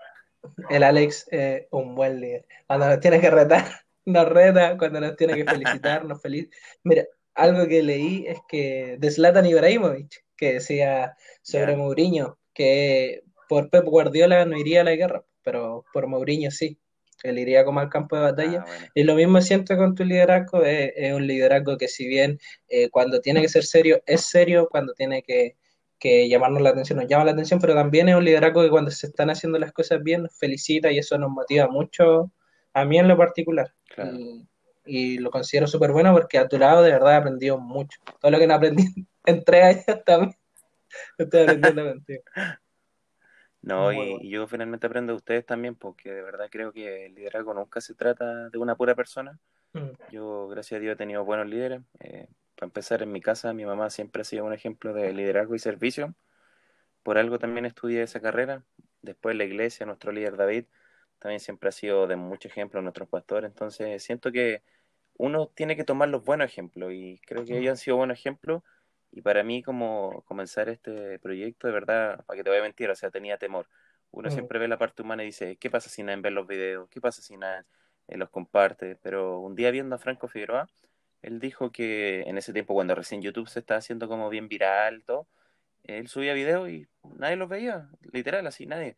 El 0.70 0.84
Alex, 0.84 1.28
es 1.32 1.66
un 1.72 1.96
buen 1.96 2.20
líder. 2.20 2.46
Cuando 2.68 2.90
nos 2.90 3.00
tiene 3.00 3.20
que 3.20 3.30
retar, 3.30 3.66
nos 4.06 4.30
reta. 4.30 4.78
Cuando 4.78 5.02
nos 5.02 5.16
tiene 5.16 5.36
que 5.36 5.46
felicitar, 5.46 6.06
nos 6.06 6.22
felicita. 6.22 6.56
Mira, 6.84 7.06
algo 7.34 7.68
que 7.68 7.84
leí 7.84 8.26
es 8.28 8.40
que 8.48 8.98
de 9.00 9.12
Zlatan 9.12 9.46
Ibrahimovic, 9.46 10.24
que 10.38 10.54
decía 10.54 11.16
sobre 11.42 11.76
Mourinho, 11.76 12.38
que 12.54 13.24
por 13.50 13.70
Pep 13.70 13.86
Guardiola 13.86 14.46
no 14.46 14.58
iría 14.58 14.82
a 14.82 14.86
la 14.86 14.96
guerra, 14.96 15.26
pero 15.44 15.86
por 15.94 16.08
Mourinho 16.08 16.52
sí, 16.52 16.80
él 17.24 17.40
iría 17.40 17.66
como 17.66 17.80
al 17.80 17.90
campo 17.90 18.16
de 18.16 18.22
batalla. 18.22 18.66
Ah, 18.68 18.90
y 18.94 19.04
lo 19.04 19.16
mismo 19.16 19.42
siento 19.42 19.76
con 19.78 19.96
tu 19.96 20.04
liderazgo, 20.04 20.64
es, 20.64 21.14
un 21.14 21.28
liderazgo 21.28 21.78
que 21.78 21.88
si 21.88 22.08
bien 22.08 22.40
eh, 22.68 22.90
cuando 22.90 23.22
tiene 23.22 23.42
que 23.42 23.50
ser 23.50 23.64
serio, 23.64 24.02
es 24.06 24.22
serio, 24.22 24.68
cuando 24.70 24.94
tiene 24.94 25.24
que, 25.24 25.58
llamarnos 26.30 26.62
la 26.62 26.70
atención, 26.70 27.00
nos 27.00 27.08
llama 27.08 27.26
la 27.26 27.32
atención, 27.32 27.60
pero 27.60 27.74
también 27.74 28.10
es 28.10 28.16
un 28.16 28.24
liderazgo 28.24 28.62
que 28.62 28.70
cuando 28.70 28.92
se 28.92 29.08
están 29.08 29.30
haciendo 29.30 29.58
las 29.60 29.72
cosas 29.72 30.02
bien, 30.04 30.24
nos 30.24 30.38
felicita 30.38 30.92
y 30.92 30.98
eso 30.98 31.18
nos 31.18 31.30
motiva 31.30 31.68
mucho, 31.68 32.32
a 32.74 32.86
mí 32.86 32.98
en 32.98 33.08
lo 33.08 33.18
particular. 33.18 33.74
Y, 34.86 35.18
lo 35.18 35.32
considero 35.32 35.66
súper 35.66 35.92
bueno 35.92 36.14
porque 36.14 36.38
a 36.38 36.48
tu 36.48 36.60
lado 36.60 36.84
de 36.84 36.92
verdad 36.92 37.14
he 37.14 37.18
aprendido 37.18 37.58
mucho. 37.58 38.00
Todo 38.20 38.32
lo 38.32 38.38
que 38.38 38.48
no 38.48 38.54
aprendí 38.54 38.84
entre 39.26 39.64
años 39.64 40.04
también. 40.06 40.36
Estoy 41.18 41.42
aprendiendo 41.42 41.84
contigo. 41.94 42.24
No, 43.62 43.92
y, 43.92 44.30
yo 44.30 44.48
finalmente 44.48 44.86
aprendo 44.86 45.14
de 45.14 45.18
ustedes 45.18 45.46
también, 45.46 45.76
porque 45.76 46.12
de 46.12 46.22
verdad 46.22 46.48
creo 46.52 46.72
que 46.72 47.08
el 47.08 47.16
liderazgo 47.16 47.54
nunca 47.54 47.82
se 47.82 47.96
trata 47.96 48.50
de 48.50 48.58
una 48.60 48.76
pura 48.76 48.94
persona. 48.94 49.40
Mm. 49.74 50.12
Yo, 50.12 50.48
gracias 50.50 50.78
a 50.78 50.82
Dios, 50.82 50.94
he 50.94 50.98
tenido 50.98 51.26
buenos 51.26 51.48
líderes. 51.48 51.82
Eh, 52.00 52.28
para 52.56 52.68
empezar, 52.68 53.02
en 53.02 53.12
mi 53.12 53.22
casa, 53.22 53.54
mi 53.54 53.66
mamá 53.66 53.90
siempre 53.90 54.22
ha 54.22 54.26
sido 54.26 54.46
un 54.46 54.54
ejemplo 54.54 54.94
de 54.94 55.14
liderazgo 55.14 55.56
y 55.56 55.60
servicio. 55.60 56.16
Por 57.04 57.18
algo 57.18 57.40
también 57.40 57.66
estudié 57.66 58.04
esa 58.04 58.20
carrera. 58.22 58.64
Después, 59.02 59.36
la 59.36 59.44
iglesia, 59.44 59.86
nuestro 59.86 60.12
líder 60.12 60.38
David, 60.38 60.66
también 61.20 61.40
siempre 61.40 61.70
ha 61.70 61.72
sido 61.72 62.08
de 62.08 62.16
mucho 62.16 62.48
ejemplo, 62.48 62.82
nuestros 62.82 63.10
pastores. 63.10 63.50
Entonces, 63.50 64.04
siento 64.04 64.32
que 64.32 64.64
uno 65.18 65.48
tiene 65.48 65.76
que 65.76 65.84
tomar 65.84 66.10
los 66.10 66.24
buenos 66.24 66.48
ejemplos 66.48 66.92
y 66.94 67.20
creo 67.26 67.46
que 67.46 67.58
ellos 67.58 67.72
han 67.72 67.78
sido 67.78 67.98
buenos 67.98 68.18
ejemplos 68.18 68.64
y 69.16 69.22
para 69.22 69.44
mí, 69.44 69.64
como 69.64 70.24
comenzar 70.26 70.68
este 70.68 71.20
proyecto, 71.20 71.68
de 71.68 71.74
verdad, 71.74 72.26
para 72.26 72.38
que 72.38 72.44
te 72.44 72.50
voy 72.50 72.60
a 72.60 72.64
mentir, 72.64 72.90
o 72.90 72.96
sea, 72.96 73.10
tenía 73.12 73.38
temor. 73.38 73.66
Uno 74.12 74.30
siempre 74.30 74.60
ve 74.60 74.68
la 74.68 74.78
parte 74.78 75.04
humana 75.04 75.24
y 75.24 75.28
dice, 75.28 75.56
¿qué 75.56 75.70
pasa 75.70 75.90
si 75.90 76.04
nadie 76.04 76.22
ve 76.22 76.32
los 76.32 76.46
videos? 76.46 76.90
¿Qué 76.90 77.00
pasa 77.00 77.22
si 77.22 77.38
nadie 77.38 77.64
eh, 78.10 78.18
los 78.18 78.30
comparte? 78.30 78.98
Pero 79.02 79.40
un 79.40 79.56
día 79.56 79.72
viendo 79.72 79.96
a 79.96 80.00
Franco 80.00 80.28
Figueroa, 80.28 80.68
él 81.22 81.40
dijo 81.40 81.72
que 81.72 82.22
en 82.22 82.38
ese 82.38 82.54
tiempo, 82.54 82.74
cuando 82.74 82.96
recién 82.96 83.22
YouTube 83.22 83.50
se 83.50 83.60
estaba 83.60 83.80
haciendo 83.80 84.08
como 84.08 84.30
bien 84.30 84.48
viral, 84.48 85.04
todo, 85.04 85.28
él 85.84 86.08
subía 86.08 86.34
videos 86.34 86.70
y 86.70 86.88
nadie 87.18 87.36
los 87.36 87.50
veía, 87.50 87.90
literal, 88.12 88.48
así, 88.48 88.66
nadie. 88.66 88.98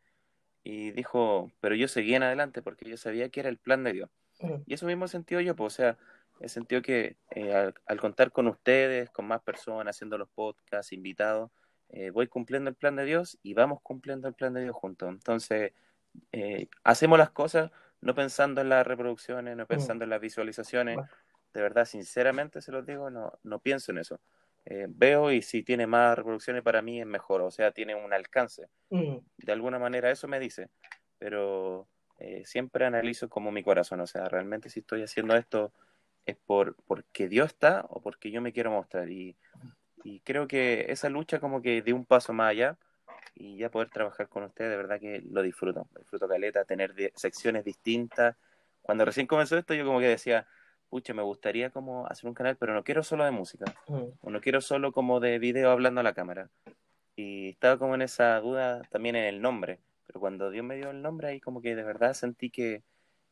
Y 0.64 0.92
dijo, 0.92 1.52
pero 1.62 1.76
yo 1.76 1.88
seguía 1.88 2.18
en 2.18 2.24
adelante 2.24 2.62
porque 2.62 2.90
yo 2.90 2.98
sabía 2.98 3.30
que 3.30 3.40
era 3.42 3.50
el 3.50 3.58
plan 3.58 3.84
de 3.84 3.94
Dios. 3.94 4.10
Y 4.66 4.74
eso 4.74 4.86
mismo 4.86 5.08
sentido 5.08 5.42
yo, 5.42 5.56
pues, 5.56 5.74
o 5.74 5.76
sea, 5.76 5.98
He 6.40 6.50
sentido 6.50 6.82
que 6.82 7.18
eh, 7.32 7.74
al, 7.86 8.00
contar 8.00 8.32
con 8.32 8.48
ustedes, 8.48 9.10
con 9.10 9.26
más 9.26 9.42
personas, 9.42 9.96
haciendo 9.96 10.18
los 10.18 10.30
podcasts, 10.30 10.94
invitados, 10.94 11.52
eh, 11.90 12.12
voy 12.12 12.28
cumpliendo 12.28 12.70
el 12.70 12.76
plan 12.76 12.96
de 12.96 13.06
Dios 13.06 13.40
y 13.42 13.54
vamos 13.54 13.80
cumpliendo 13.82 14.28
el 14.28 14.34
plan 14.34 14.54
de 14.54 14.62
Dios 14.62 14.76
juntos. 14.76 15.10
Entonces, 15.10 15.74
eh, 16.32 16.68
hacemos 16.84 17.18
las 17.18 17.32
cosas 17.32 17.72
no 18.02 18.14
pensando 18.14 18.62
en 18.62 18.70
las 18.70 18.86
reproducciones, 18.86 19.58
no 19.58 19.66
pensando 19.66 20.04
en 20.04 20.12
las 20.12 20.22
visualizaciones. 20.22 21.00
De 21.58 21.64
verdad, 21.64 21.86
sinceramente 21.86 22.62
se 22.62 22.72
los 22.72 22.86
digo, 22.86 23.10
no, 23.10 23.34
no 23.44 23.60
pienso 23.60 23.92
en 23.92 23.98
eso. 24.00 24.22
eh, 24.66 24.88
veo 24.90 25.32
y 25.32 25.42
si 25.42 25.64
tiene 25.64 25.88
más 25.88 26.18
reproducciones 26.18 26.64
para 26.64 26.84
mí 26.84 27.02
es 27.02 27.08
mejor, 27.08 27.42
o 27.42 27.52
sea, 27.52 27.72
tiene 27.72 27.96
un 27.96 28.14
alcance. 28.14 28.70
Mm, 28.92 29.20
De 29.38 29.52
alguna 29.54 29.80
manera 29.80 30.12
eso 30.12 30.28
me 30.28 30.40
dice, 30.40 30.70
pero 31.20 31.88
eh, 32.20 32.44
siempre 32.46 32.86
analizo 32.86 33.30
como 33.30 33.52
mi 33.52 33.64
corazón, 33.64 34.02
o 34.02 34.08
sea, 34.08 34.30
realmente 34.30 34.70
si 34.70 34.82
estoy 34.82 35.04
haciendo 35.04 35.36
esto 35.36 35.74
es 36.26 36.38
por 36.38 36.76
porque 36.88 37.30
Dios 37.30 37.48
está 37.48 37.86
o 37.90 38.02
porque 38.02 38.32
yo 38.32 38.42
me 38.42 38.54
quiero 38.54 38.72
mostrar. 38.72 39.10
Y, 39.10 39.38
y 40.04 40.22
creo 40.22 40.48
que 40.48 40.86
esa 40.90 41.10
lucha 41.10 41.40
como 41.40 41.62
que 41.62 41.82
de 41.82 41.94
un 41.94 42.06
paso 42.06 42.34
más 42.34 42.52
allá 42.52 42.78
y 43.36 43.58
ya 43.58 43.72
poder 43.72 43.90
trabajar 43.92 44.30
con 44.30 44.44
ustedes, 44.44 44.72
de 44.72 44.78
verdad 44.78 45.00
que 45.00 45.22
lo 45.30 45.42
disfruto. 45.44 45.88
Disfruto 46.00 46.28
caleta, 46.28 46.66
tener 46.66 46.94
secciones 47.16 47.66
distintas. 47.66 48.36
Cuando 48.82 49.06
recién 49.06 49.28
comenzó 49.28 49.58
esto, 49.58 49.74
yo 49.74 49.86
como 49.86 50.00
que 50.00 50.08
decía, 50.08 50.48
pucha, 50.90 51.14
me 51.14 51.22
gustaría 51.24 51.70
como 51.70 52.08
hacer 52.08 52.28
un 52.28 52.34
canal, 52.34 52.58
pero 52.58 52.74
no 52.74 52.84
quiero 52.84 53.04
solo 53.04 53.26
de 53.26 53.32
música, 53.32 53.66
mm, 53.88 54.04
o 54.22 54.30
no 54.30 54.42
quiero 54.42 54.62
solo 54.62 54.92
como 54.92 55.20
de 55.20 55.40
video 55.40 55.72
hablando 55.72 56.02
a 56.02 56.04
la 56.04 56.14
cámara. 56.14 56.50
Y 57.16 57.50
estaba 57.50 57.78
como 57.78 57.96
en 57.96 58.02
esa 58.04 58.40
duda 58.40 58.82
también 58.90 59.16
en 59.16 59.26
el 59.26 59.42
nombre, 59.42 59.80
pero 60.06 60.20
cuando 60.20 60.50
Dios 60.52 60.64
me 60.66 60.76
dio 60.76 60.92
el 60.92 61.02
nombre, 61.02 61.28
ahí 61.30 61.40
como 61.40 61.62
que 61.62 61.76
de 61.76 61.84
verdad 61.84 62.14
sentí 62.14 62.50
que, 62.50 62.84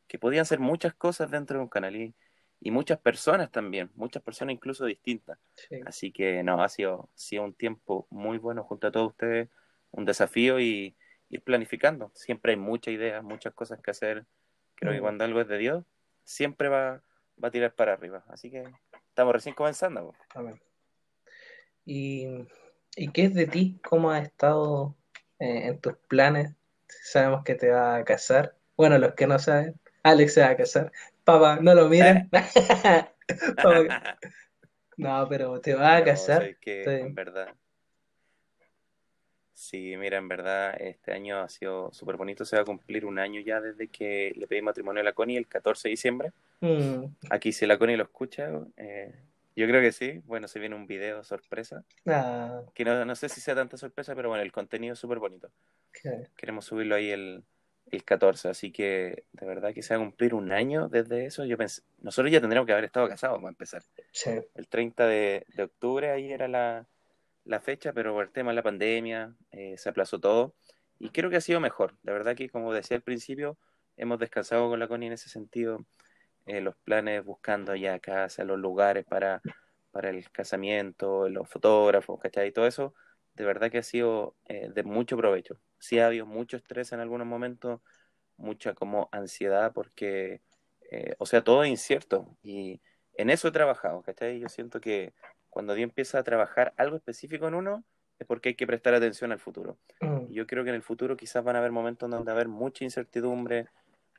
que 0.08 0.18
podían 0.18 0.44
ser 0.44 0.58
muchas 0.58 0.94
cosas 0.94 1.30
dentro 1.30 1.58
de 1.58 1.62
un 1.62 1.68
canal 1.68 1.94
y, 1.96 2.14
y 2.60 2.70
muchas 2.70 2.98
personas 2.98 3.50
también, 3.50 3.90
muchas 3.94 4.22
personas 4.22 4.54
incluso 4.54 4.84
distintas. 4.86 5.38
sí. 5.54 5.80
Así 5.84 6.10
que 6.12 6.42
no, 6.42 6.62
ha 6.62 6.68
sido, 6.68 7.08
sido 7.14 7.44
un 7.44 7.54
tiempo 7.54 8.06
muy 8.10 8.38
bueno 8.38 8.64
junto 8.64 8.88
a 8.88 8.90
todos 8.90 9.08
ustedes, 9.08 9.48
un 9.92 10.04
desafío 10.04 10.58
y 10.58 10.96
ir 11.28 11.42
planificando. 11.42 12.10
Siempre 12.14 12.52
hay 12.52 12.58
muchas 12.58 12.92
ideas, 12.94 13.22
muchas 13.22 13.54
cosas 13.54 13.80
que 13.80 13.90
hacer. 13.90 14.26
Creo 14.74 14.92
que 14.92 14.98
Mm. 14.98 15.02
cuando 15.02 15.24
algo 15.24 15.40
es 15.40 15.48
de 15.48 15.58
Dios, 15.58 15.84
siempre 16.24 16.68
va, 16.68 17.02
va 17.42 17.48
a 17.48 17.50
tirar 17.50 17.72
para 17.74 17.92
arriba. 17.94 18.24
Así 18.28 18.50
que 18.50 18.64
estamos 19.08 19.32
recién 19.32 19.54
comenzando. 19.54 20.14
Amén. 20.34 20.60
¿Y, 21.84 22.26
¿y 22.96 23.08
qué 23.12 23.24
es 23.24 23.34
de 23.34 23.46
ti? 23.46 23.78
¿Cómo 23.84 24.10
has 24.10 24.24
estado 24.24 24.94
eh, 25.38 25.66
en 25.68 25.78
tus 25.80 25.96
planes? 26.08 26.52
Sabemos 26.88 27.44
que 27.44 27.54
te 27.54 27.70
vas 27.70 28.00
a 28.00 28.04
casar. 28.04 28.54
Bueno, 28.76 28.98
los 28.98 29.14
que 29.14 29.26
no 29.26 29.38
saben, 29.38 29.74
Alex 30.02 30.34
se 30.34 30.40
va 30.42 30.50
a 30.50 30.56
casar. 30.56 30.92
Papá, 31.24 31.58
no 31.60 31.74
lo 31.74 31.88
miren. 31.88 32.30
No, 34.98 35.28
pero 35.28 35.60
te 35.60 35.74
vas 35.74 35.96
a 35.96 35.98
No, 36.00 36.04
casar. 36.06 36.42
sé 36.42 36.56
que 36.60 36.84
Sí. 36.84 36.90
en 36.90 37.14
verdad. 37.14 37.48
Sí, 39.58 39.96
mira, 39.96 40.18
en 40.18 40.28
verdad 40.28 40.76
este 40.78 41.12
año 41.12 41.38
ha 41.40 41.48
sido 41.48 41.90
súper 41.92 42.16
bonito. 42.18 42.44
Se 42.44 42.56
va 42.56 42.62
a 42.62 42.66
cumplir 42.66 43.06
un 43.06 43.18
año 43.18 43.40
ya 43.40 43.58
desde 43.62 43.88
que 43.88 44.34
le 44.36 44.46
pedí 44.46 44.60
matrimonio 44.60 45.00
a 45.00 45.04
la 45.04 45.14
Connie 45.14 45.38
el 45.38 45.46
14 45.48 45.88
de 45.88 45.90
diciembre. 45.92 46.32
Mm, 46.60 47.04
Aquí 47.30 47.52
si 47.52 47.64
la 47.66 47.78
Connie 47.78 47.96
lo 47.96 48.02
escucha, 48.04 48.50
eh, 48.76 49.14
yo 49.56 49.66
creo 49.66 49.80
que 49.80 49.92
sí. 49.92 50.20
Bueno, 50.26 50.46
se 50.46 50.58
viene 50.60 50.74
un 50.76 50.86
video 50.86 51.24
sorpresa. 51.24 51.84
ah, 52.06 52.60
Que 52.74 52.84
no, 52.84 53.02
no 53.06 53.16
sé 53.16 53.30
si 53.30 53.40
sea 53.40 53.54
tanta 53.54 53.78
sorpresa, 53.78 54.14
pero 54.14 54.28
bueno, 54.28 54.42
el 54.42 54.52
contenido 54.52 54.92
es 54.92 54.98
súper 54.98 55.18
bonito. 55.20 55.50
que- 55.90 56.26
Queremos 56.36 56.66
subirlo 56.66 56.94
ahí 56.94 57.10
el, 57.10 57.42
el 57.90 58.04
14, 58.04 58.50
así 58.50 58.70
que 58.70 59.24
de 59.32 59.46
verdad 59.46 59.72
que 59.72 59.82
se 59.82 59.94
va 59.96 60.02
a 60.02 60.04
cumplir 60.04 60.34
un 60.34 60.52
año 60.52 60.88
desde 60.90 61.24
eso. 61.24 61.46
Yo 61.46 61.56
pensé, 61.56 61.80
nosotros 62.02 62.30
ya 62.30 62.40
tendríamos 62.40 62.66
que 62.66 62.72
haber 62.72 62.84
estado 62.84 63.08
casados 63.08 63.38
para 63.38 63.48
empezar. 63.48 63.82
sí. 64.12 64.32
El 64.54 64.68
30 64.68 65.06
de, 65.06 65.46
de 65.54 65.62
octubre 65.62 66.10
ahí 66.10 66.30
era 66.30 66.46
la, 66.46 66.86
la 67.46 67.60
fecha, 67.60 67.92
pero 67.92 68.14
por 68.14 68.24
el 68.26 68.32
tema 68.32 68.50
de 68.52 68.56
la 68.56 68.62
pandemia 68.62 69.34
eh, 69.52 69.76
se 69.78 69.88
aplazó 69.90 70.20
todo 70.20 70.54
y 70.98 71.10
creo 71.10 71.30
que 71.30 71.36
ha 71.36 71.40
sido 71.40 71.60
mejor. 71.60 71.98
De 72.02 72.12
verdad 72.12 72.36
que, 72.36 72.48
como 72.50 72.72
decía 72.72 72.96
al 72.96 73.02
principio, 73.02 73.58
hemos 73.96 74.18
descansado 74.18 74.68
con 74.70 74.80
la 74.80 74.88
Connie 74.88 75.08
en 75.08 75.14
ese 75.14 75.28
sentido. 75.28 75.86
eh, 76.46 76.60
los 76.60 76.76
planes 76.78 77.24
buscando 77.24 77.74
ya 77.76 77.98
casa, 78.00 78.44
los 78.44 78.58
lugares 78.58 79.04
para, 79.06 79.42
para 79.90 80.10
el 80.10 80.30
casamiento, 80.30 81.28
los 81.28 81.48
fotógrafos, 81.48 82.20
¿cachai? 82.20 82.48
Y 82.48 82.52
todo 82.52 82.66
eso, 82.66 82.94
de 83.34 83.44
verdad 83.44 83.70
que 83.70 83.78
ha 83.78 83.82
sido 83.82 84.36
eh, 84.46 84.70
de 84.74 84.82
mucho 84.84 85.16
provecho. 85.16 85.60
Sí 85.78 85.98
ha 85.98 86.06
habido 86.06 86.26
mucho 86.26 86.56
estrés 86.56 86.92
en 86.92 87.00
algunos 87.00 87.26
momentos, 87.26 87.80
mucha 88.36 88.74
como 88.74 89.08
ansiedad 89.12 89.72
porque, 89.74 90.42
eh, 90.90 91.14
o 91.18 91.26
sea, 91.26 91.42
todo 91.44 91.64
es 91.64 91.70
incierto 91.70 92.36
y 92.42 92.80
en 93.14 93.30
eso 93.30 93.48
he 93.48 93.52
trabajado, 93.52 94.02
¿cachai? 94.02 94.40
Yo 94.40 94.48
siento 94.48 94.80
que 94.80 95.14
cuando 95.56 95.72
Dios 95.72 95.88
empieza 95.88 96.18
a 96.18 96.22
trabajar 96.22 96.74
algo 96.76 96.96
específico 96.96 97.48
en 97.48 97.54
uno, 97.54 97.82
es 98.18 98.26
porque 98.26 98.50
hay 98.50 98.54
que 98.56 98.66
prestar 98.66 98.92
atención 98.92 99.32
al 99.32 99.38
futuro. 99.38 99.78
Mm, 100.02 100.26
Y 100.28 100.34
yo 100.34 100.46
creo 100.46 100.64
que 100.64 100.68
en 100.68 100.76
el 100.76 100.82
futuro 100.82 101.16
quizás 101.16 101.42
van 101.42 101.56
a 101.56 101.60
haber 101.60 101.72
momentos 101.72 102.10
donde 102.10 102.26
va 102.26 102.32
a 102.32 102.34
haber 102.34 102.48
mucha 102.48 102.84
incertidumbre, 102.84 103.66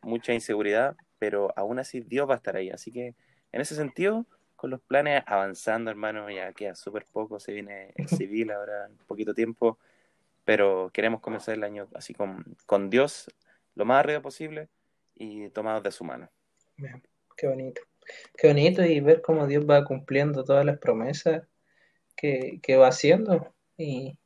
mucha 0.01 0.33
inseguridad, 0.33 0.95
pero 1.19 1.53
aún 1.55 1.77
así 1.77 1.99
Dios 1.99 2.27
va 2.27 2.33
a 2.33 2.37
estar 2.37 2.55
ahí. 2.55 2.71
Así 2.71 2.91
que 2.91 3.13
en 3.51 3.61
ese 3.61 3.75
sentido, 3.75 4.25
con 4.55 4.71
los 4.71 4.81
planes 4.81 5.21
avanzando, 5.27 5.91
hermano, 5.91 6.27
ya 6.31 6.51
queda 6.53 6.73
súper 6.73 7.05
poco, 7.05 7.39
se 7.39 7.53
viene 7.53 7.91
el 7.97 8.07
civil 8.07 8.49
ahora 8.49 8.87
en 8.87 8.97
poquito 9.05 9.35
tiempo, 9.35 9.77
pero 10.43 10.89
queremos 10.91 11.21
comenzar 11.21 11.53
el 11.53 11.63
año 11.63 11.87
así 11.93 12.15
con, 12.15 12.43
con 12.65 12.89
Dios 12.89 13.29
lo 13.75 13.85
más 13.85 13.99
arriba 13.99 14.21
posible 14.23 14.69
y 15.13 15.49
tomados 15.51 15.83
de 15.83 15.91
su 15.91 16.03
mano. 16.03 16.31
bien, 16.77 17.03
Qué 17.35 17.47
bonito. 17.47 17.83
Qué 18.37 18.47
bonito 18.47 18.83
y 18.83 18.99
ver 18.99 19.21
cómo 19.21 19.47
Dios 19.47 19.65
va 19.69 19.83
cumpliendo 19.83 20.43
todas 20.43 20.65
las 20.65 20.77
promesas 20.79 21.43
que, 22.15 22.59
que 22.61 22.77
va 22.77 22.87
haciendo. 22.87 23.53
Y, 23.77 24.17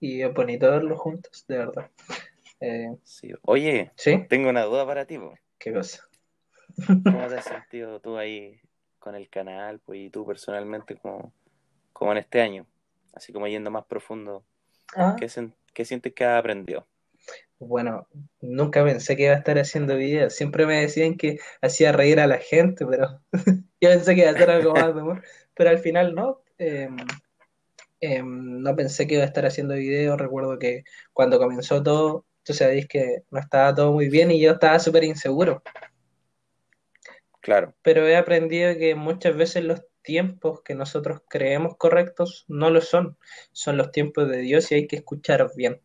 y 0.00 0.22
es 0.22 0.32
bonito 0.32 0.70
verlo 0.70 0.96
juntos, 0.96 1.44
de 1.46 1.58
verdad. 1.58 1.90
Eh, 2.60 2.96
Sí. 3.04 3.32
Oye, 3.42 3.90
¿sí? 3.96 4.26
tengo 4.28 4.50
una 4.50 4.64
duda 4.64 4.86
para 4.86 5.06
ti, 5.06 5.18
po. 5.18 5.34
¿Qué 5.58 5.72
cosa? 5.72 6.08
¿Cómo 6.86 7.26
te 7.28 7.36
has 7.36 7.44
sentido 7.44 8.00
tú 8.00 8.16
ahí 8.16 8.60
con 8.98 9.14
el 9.14 9.28
canal, 9.28 9.80
pues, 9.80 10.00
y 10.00 10.10
tú 10.10 10.26
personalmente 10.26 10.96
como, 10.96 11.32
como 11.92 12.12
en 12.12 12.18
este 12.18 12.40
año? 12.40 12.66
Así 13.12 13.32
como 13.32 13.48
yendo 13.48 13.70
más 13.70 13.84
profundo, 13.86 14.44
Ah, 14.94 15.16
¿qué, 15.18 15.28
qué 15.72 15.84
sientes 15.84 16.14
que 16.14 16.24
has 16.24 16.38
aprendido? 16.38 16.86
Bueno, 17.58 18.08
nunca 18.40 18.82
pensé 18.84 19.16
que 19.16 19.24
iba 19.24 19.34
a 19.34 19.38
estar 19.38 19.58
haciendo 19.58 19.96
videos. 19.96 20.34
Siempre 20.34 20.66
me 20.66 20.80
decían 20.80 21.16
que 21.16 21.38
hacía 21.60 21.92
reír 21.92 22.18
a 22.20 22.26
la 22.26 22.38
gente, 22.38 22.86
pero 22.86 23.20
yo 23.80 23.90
pensé 23.90 24.14
que 24.14 24.22
iba 24.22 24.30
a 24.30 24.34
hacer 24.34 24.50
algo 24.50 24.72
más 24.72 24.94
de 24.94 25.02
humor. 25.02 25.22
Pero 25.54 25.70
al 25.70 25.78
final 25.78 26.14
no. 26.14 26.42
Eh, 26.58 26.88
eh, 28.00 28.22
no 28.24 28.74
pensé 28.76 29.06
que 29.06 29.14
iba 29.14 29.24
a 29.24 29.26
estar 29.26 29.44
haciendo 29.44 29.74
videos. 29.74 30.18
Recuerdo 30.18 30.58
que 30.58 30.84
cuando 31.12 31.38
comenzó 31.38 31.82
todo, 31.82 32.24
tú 32.44 32.54
sabéis 32.54 32.88
que 32.88 33.24
no 33.30 33.38
estaba 33.38 33.74
todo 33.74 33.92
muy 33.92 34.08
bien 34.08 34.30
y 34.30 34.40
yo 34.40 34.52
estaba 34.52 34.78
súper 34.78 35.04
inseguro. 35.04 35.62
Claro, 37.40 37.74
Pero 37.82 38.06
he 38.06 38.16
aprendido 38.16 38.76
que 38.76 38.94
muchas 38.94 39.36
veces 39.36 39.64
los 39.64 39.82
tiempos 40.02 40.62
que 40.62 40.74
nosotros 40.74 41.22
creemos 41.28 41.76
correctos 41.76 42.44
no 42.48 42.70
lo 42.70 42.80
son. 42.80 43.18
Son 43.52 43.76
los 43.76 43.92
tiempos 43.92 44.28
de 44.28 44.38
Dios 44.38 44.70
y 44.72 44.76
hay 44.76 44.86
que 44.86 44.96
escuchar 44.96 45.50
bien. 45.56 45.80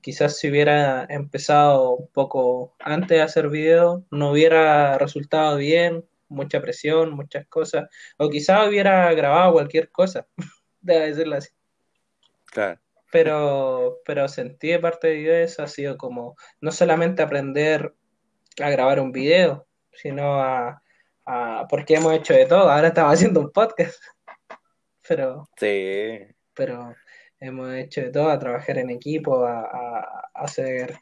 Quizás 0.00 0.38
si 0.38 0.48
hubiera 0.48 1.06
empezado 1.08 1.96
un 1.96 2.08
poco 2.08 2.74
antes 2.78 3.08
de 3.18 3.22
hacer 3.22 3.48
video, 3.48 4.04
no 4.10 4.30
hubiera 4.30 4.96
resultado 4.98 5.56
bien, 5.56 6.04
mucha 6.28 6.60
presión, 6.60 7.12
muchas 7.12 7.46
cosas, 7.46 7.88
o 8.16 8.28
quizás 8.30 8.68
hubiera 8.68 9.12
grabado 9.14 9.52
cualquier 9.52 9.90
cosa, 9.90 10.26
debe 10.80 11.08
decirlo 11.08 11.36
así. 11.36 11.50
claro, 12.46 12.80
Pero, 13.10 13.98
pero 14.04 14.28
sentí 14.28 14.68
de 14.68 14.78
parte 14.78 15.08
de 15.08 15.14
Dios 15.14 15.58
ha 15.58 15.66
sido 15.66 15.96
como 15.96 16.36
no 16.60 16.70
solamente 16.72 17.22
aprender 17.22 17.94
a 18.60 18.70
grabar 18.70 19.00
un 19.00 19.12
video, 19.12 19.66
sino 19.92 20.40
a, 20.40 20.82
a 21.26 21.66
porque 21.68 21.94
hemos 21.94 22.12
hecho 22.14 22.34
de 22.34 22.46
todo. 22.46 22.70
Ahora 22.70 22.88
estamos 22.88 23.14
haciendo 23.14 23.40
un 23.40 23.50
podcast, 23.50 24.00
pero 25.08 25.48
sí, 25.56 26.18
pero 26.54 26.94
hemos 27.40 27.72
hecho 27.74 28.00
de 28.02 28.10
todo, 28.10 28.30
a 28.30 28.38
trabajar 28.38 28.78
en 28.78 28.90
equipo, 28.90 29.44
a, 29.44 30.30
hacer 30.34 30.96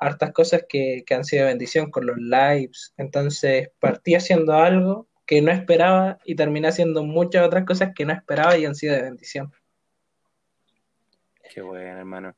hartas 0.00 0.32
cosas 0.32 0.64
que, 0.68 1.04
que 1.06 1.14
han 1.14 1.24
sido 1.24 1.46
bendición 1.46 1.90
con 1.90 2.06
los 2.06 2.16
lives. 2.18 2.94
Entonces 2.96 3.70
partí 3.78 4.14
haciendo 4.14 4.54
algo 4.54 5.08
que 5.26 5.40
no 5.40 5.52
esperaba 5.52 6.18
y 6.24 6.34
terminé 6.34 6.68
haciendo 6.68 7.04
muchas 7.04 7.46
otras 7.46 7.64
cosas 7.64 7.92
que 7.94 8.04
no 8.04 8.12
esperaba 8.12 8.58
y 8.58 8.64
han 8.64 8.74
sido 8.74 8.94
de 8.94 9.02
bendición. 9.02 9.52
qué 11.52 11.62
bueno, 11.62 11.98
hermano. 11.98 12.34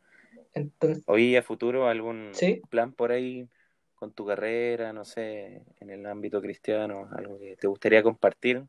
Entonces, 0.53 1.03
Oye, 1.07 1.39
a 1.39 1.43
futuro 1.43 1.89
algún 1.89 2.31
Sí. 2.33 2.61
plan 2.71 2.93
por 2.93 3.13
ahí 3.13 3.49
con 3.95 4.13
tu 4.13 4.27
carrera, 4.27 4.93
no 4.93 5.05
sé, 5.05 5.63
en 5.81 5.91
el 5.91 6.07
ámbito 6.07 6.41
cristiano, 6.41 7.09
algo 7.17 7.39
que 7.39 7.57
te 7.57 7.67
gustaría 7.67 8.03
compartir 8.03 8.65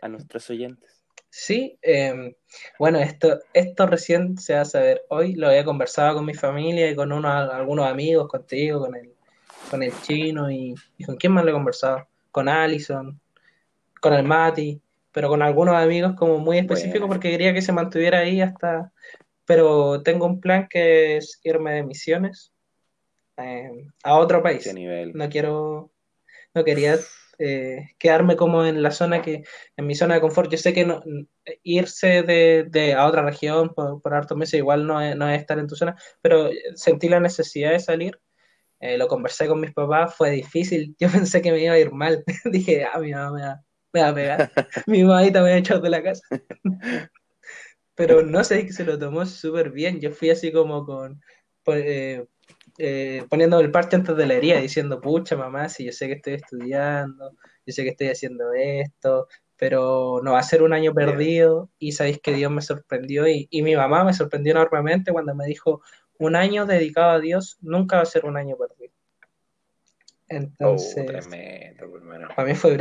a 0.00 0.08
nuestros 0.08 0.48
oyentes? 0.50 0.99
Sí, 1.28 1.78
eh, 1.82 2.36
bueno, 2.78 2.98
esto, 2.98 3.40
esto 3.52 3.86
recién 3.86 4.38
se 4.38 4.54
va 4.54 4.62
a 4.62 4.64
saber 4.64 5.02
hoy, 5.08 5.34
lo 5.34 5.48
había 5.48 5.64
conversado 5.64 6.16
con 6.16 6.24
mi 6.24 6.34
familia 6.34 6.90
y 6.90 6.94
con 6.94 7.12
unos, 7.12 7.50
algunos 7.50 7.86
amigos, 7.86 8.28
contigo, 8.28 8.80
con 8.80 8.96
el, 8.96 9.12
con 9.70 9.82
el 9.82 9.92
chino 10.02 10.50
y, 10.50 10.74
y 10.98 11.04
con 11.04 11.16
quién 11.16 11.32
más 11.32 11.44
lo 11.44 11.50
he 11.50 11.54
conversado, 11.54 12.06
con 12.30 12.48
Allison, 12.48 13.20
con 14.00 14.14
el 14.14 14.24
Mati, 14.24 14.80
pero 15.12 15.28
con 15.28 15.42
algunos 15.42 15.74
amigos 15.74 16.14
como 16.16 16.38
muy 16.38 16.58
específicos 16.58 17.00
Bueno. 17.00 17.14
porque 17.14 17.30
quería 17.30 17.54
que 17.54 17.62
se 17.62 17.72
mantuviera 17.72 18.20
ahí 18.20 18.40
hasta, 18.40 18.92
pero 19.44 20.02
tengo 20.02 20.26
un 20.26 20.40
plan 20.40 20.68
que 20.68 21.16
es 21.16 21.40
irme 21.42 21.74
de 21.74 21.82
misiones 21.82 22.52
eh, 23.36 23.86
a 24.02 24.16
otro 24.16 24.42
país. 24.42 24.64
¿Qué 24.64 24.72
nivel? 24.72 25.12
No 25.14 25.28
quiero, 25.28 25.90
no 26.54 26.64
quería 26.64 26.98
eh, 27.40 27.90
quedarme 27.98 28.36
como 28.36 28.64
en 28.66 28.82
la 28.82 28.90
zona 28.90 29.22
que, 29.22 29.42
en 29.76 29.86
mi 29.86 29.94
zona 29.94 30.14
de 30.14 30.20
confort. 30.20 30.50
Yo 30.50 30.58
sé 30.58 30.72
que 30.72 30.84
no, 30.84 31.02
irse 31.62 32.22
de, 32.22 32.66
de 32.68 32.94
a 32.94 33.06
otra 33.06 33.22
región 33.22 33.70
por, 33.74 34.00
por 34.02 34.14
hartos 34.14 34.36
meses 34.36 34.58
igual 34.58 34.86
no 34.86 35.00
es, 35.00 35.16
no 35.16 35.28
es 35.28 35.40
estar 35.40 35.58
en 35.58 35.66
tu 35.66 35.74
zona, 35.74 35.96
pero 36.20 36.50
sentí 36.74 37.08
la 37.08 37.20
necesidad 37.20 37.72
de 37.72 37.80
salir. 37.80 38.20
Eh, 38.80 38.96
lo 38.96 39.08
conversé 39.08 39.46
con 39.46 39.60
mis 39.60 39.72
papás, 39.72 40.14
fue 40.16 40.30
difícil. 40.30 40.96
Yo 41.00 41.10
pensé 41.10 41.42
que 41.42 41.52
me 41.52 41.62
iba 41.62 41.74
a 41.74 41.78
ir 41.78 41.92
mal. 41.92 42.24
Dije, 42.44 42.84
ah, 42.84 42.98
mi 42.98 43.12
mamá 43.12 43.32
me 43.32 43.42
va, 43.42 43.64
me 43.92 44.00
va 44.00 44.08
a 44.08 44.14
pegar. 44.14 44.52
mi 44.86 45.04
mamadita 45.04 45.42
me 45.42 45.50
va 45.50 45.54
a 45.56 45.58
echar 45.58 45.80
de 45.80 45.90
la 45.90 46.02
casa. 46.02 46.22
pero 47.94 48.22
no 48.22 48.42
sé, 48.44 48.66
que 48.66 48.72
se 48.72 48.84
lo 48.84 48.98
tomó 48.98 49.26
súper 49.26 49.70
bien. 49.70 50.00
Yo 50.00 50.10
fui 50.10 50.30
así 50.30 50.52
como 50.52 50.84
con, 50.86 51.20
pues, 51.62 51.82
eh, 51.86 52.26
eh, 52.82 53.24
poniendo 53.28 53.60
el 53.60 53.70
parche 53.70 53.96
antes 53.96 54.16
de 54.16 54.26
la 54.26 54.34
herida, 54.34 54.58
diciendo, 54.58 55.00
pucha 55.00 55.36
mamá, 55.36 55.68
si 55.68 55.84
yo 55.84 55.92
sé 55.92 56.06
que 56.06 56.14
estoy 56.14 56.34
estudiando, 56.34 57.32
yo 57.66 57.72
sé 57.72 57.82
que 57.82 57.90
estoy 57.90 58.08
haciendo 58.08 58.54
esto, 58.54 59.28
pero 59.56 60.20
no 60.24 60.32
va 60.32 60.38
a 60.38 60.42
ser 60.42 60.62
un 60.62 60.72
año 60.72 60.94
perdido 60.94 61.68
y 61.78 61.92
sabéis 61.92 62.20
que 62.20 62.32
Dios 62.32 62.50
me 62.50 62.62
sorprendió 62.62 63.28
y, 63.28 63.46
y, 63.50 63.62
mi 63.62 63.76
mamá 63.76 64.02
me 64.04 64.14
sorprendió 64.14 64.52
enormemente 64.52 65.12
cuando 65.12 65.34
me 65.34 65.44
dijo, 65.44 65.82
un 66.18 66.36
año 66.36 66.64
dedicado 66.64 67.10
a 67.10 67.20
Dios 67.20 67.58
nunca 67.60 67.96
va 67.96 68.02
a 68.02 68.06
ser 68.06 68.24
un 68.24 68.38
año 68.38 68.56
perdido. 68.56 68.94
Entonces, 70.30 70.96
Oh, 70.96 71.06
tremendo, 71.06 71.90
pues, 71.90 72.02
hermano. 72.02 72.28
para 72.34 72.48
mí 72.48 72.54
fue 72.54 72.76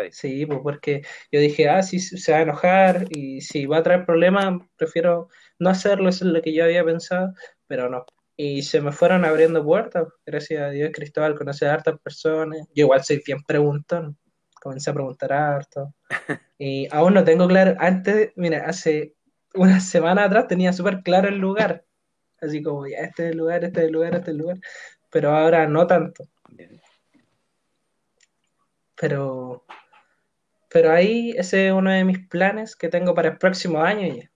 ahí. 0.00 0.10
Sí, 0.10 0.46
pues 0.46 0.58
porque 0.62 1.02
yo 1.30 1.38
dije, 1.38 1.68
ah, 1.68 1.82
sí, 1.82 2.00
se 2.00 2.32
va 2.32 2.38
a 2.38 2.42
enojar 2.42 3.06
y 3.10 3.42
si 3.42 3.66
va 3.66 3.76
a 3.76 3.82
traer 3.82 4.06
problemas, 4.06 4.60
prefiero 4.76 5.28
no 5.58 5.68
hacerlo, 5.70 6.08
eso 6.08 6.24
es 6.24 6.32
lo 6.32 6.40
que 6.40 6.54
yo 6.54 6.64
había 6.64 6.82
pensado, 6.82 7.34
pero 7.66 7.90
no. 7.90 8.06
Y 8.44 8.62
se 8.62 8.80
me 8.80 8.90
fueron 8.90 9.24
abriendo 9.24 9.64
puertas, 9.64 10.08
gracias 10.26 10.60
a 10.60 10.70
Dios, 10.70 10.90
Cristóbal 10.92 11.36
conoce 11.36 11.64
a 11.64 11.74
hartas 11.74 12.00
personas. 12.00 12.66
Yo 12.74 12.86
igual 12.86 13.04
soy 13.04 13.22
bien 13.24 13.38
preguntón, 13.46 14.18
comencé 14.60 14.90
a 14.90 14.94
preguntar 14.94 15.32
harto. 15.32 15.94
Y 16.58 16.88
aún 16.90 17.14
no 17.14 17.22
tengo 17.22 17.46
claro, 17.46 17.76
antes, 17.78 18.32
mira, 18.34 18.64
hace 18.66 19.14
una 19.54 19.78
semana 19.78 20.24
atrás 20.24 20.48
tenía 20.48 20.72
súper 20.72 21.04
claro 21.04 21.28
el 21.28 21.38
lugar, 21.38 21.84
así 22.40 22.64
como, 22.64 22.84
ya, 22.88 22.98
este 22.98 23.26
es 23.26 23.30
el 23.30 23.38
lugar, 23.38 23.62
este 23.62 23.80
es 23.80 23.86
el 23.86 23.92
lugar, 23.92 24.14
este 24.16 24.30
es 24.32 24.34
el 24.34 24.38
lugar, 24.38 24.58
pero 25.08 25.30
ahora 25.30 25.68
no 25.68 25.86
tanto. 25.86 26.24
Pero, 28.96 29.64
pero 30.68 30.90
ahí 30.90 31.32
ese 31.36 31.68
es 31.68 31.72
uno 31.72 31.92
de 31.92 32.04
mis 32.04 32.26
planes 32.26 32.74
que 32.74 32.88
tengo 32.88 33.14
para 33.14 33.28
el 33.28 33.38
próximo 33.38 33.80
año 33.82 34.12
ya. 34.12 34.31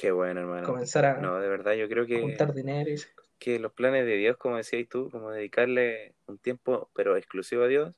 Qué 0.00 0.12
bueno, 0.12 0.40
hermano. 0.40 0.66
Comenzar 0.66 1.04
a 1.04 1.20
No, 1.20 1.38
de 1.40 1.48
verdad, 1.48 1.74
yo 1.74 1.86
creo 1.86 2.06
que, 2.06 2.22
juntar 2.22 2.54
dinero 2.54 2.88
y 2.88 2.96
que 3.38 3.58
los 3.58 3.70
planes 3.74 4.06
de 4.06 4.16
Dios, 4.16 4.38
como 4.38 4.56
decías 4.56 4.88
tú, 4.88 5.10
como 5.10 5.30
dedicarle 5.30 6.14
un 6.24 6.38
tiempo, 6.38 6.90
pero 6.94 7.18
exclusivo 7.18 7.64
a 7.64 7.68
Dios, 7.68 7.94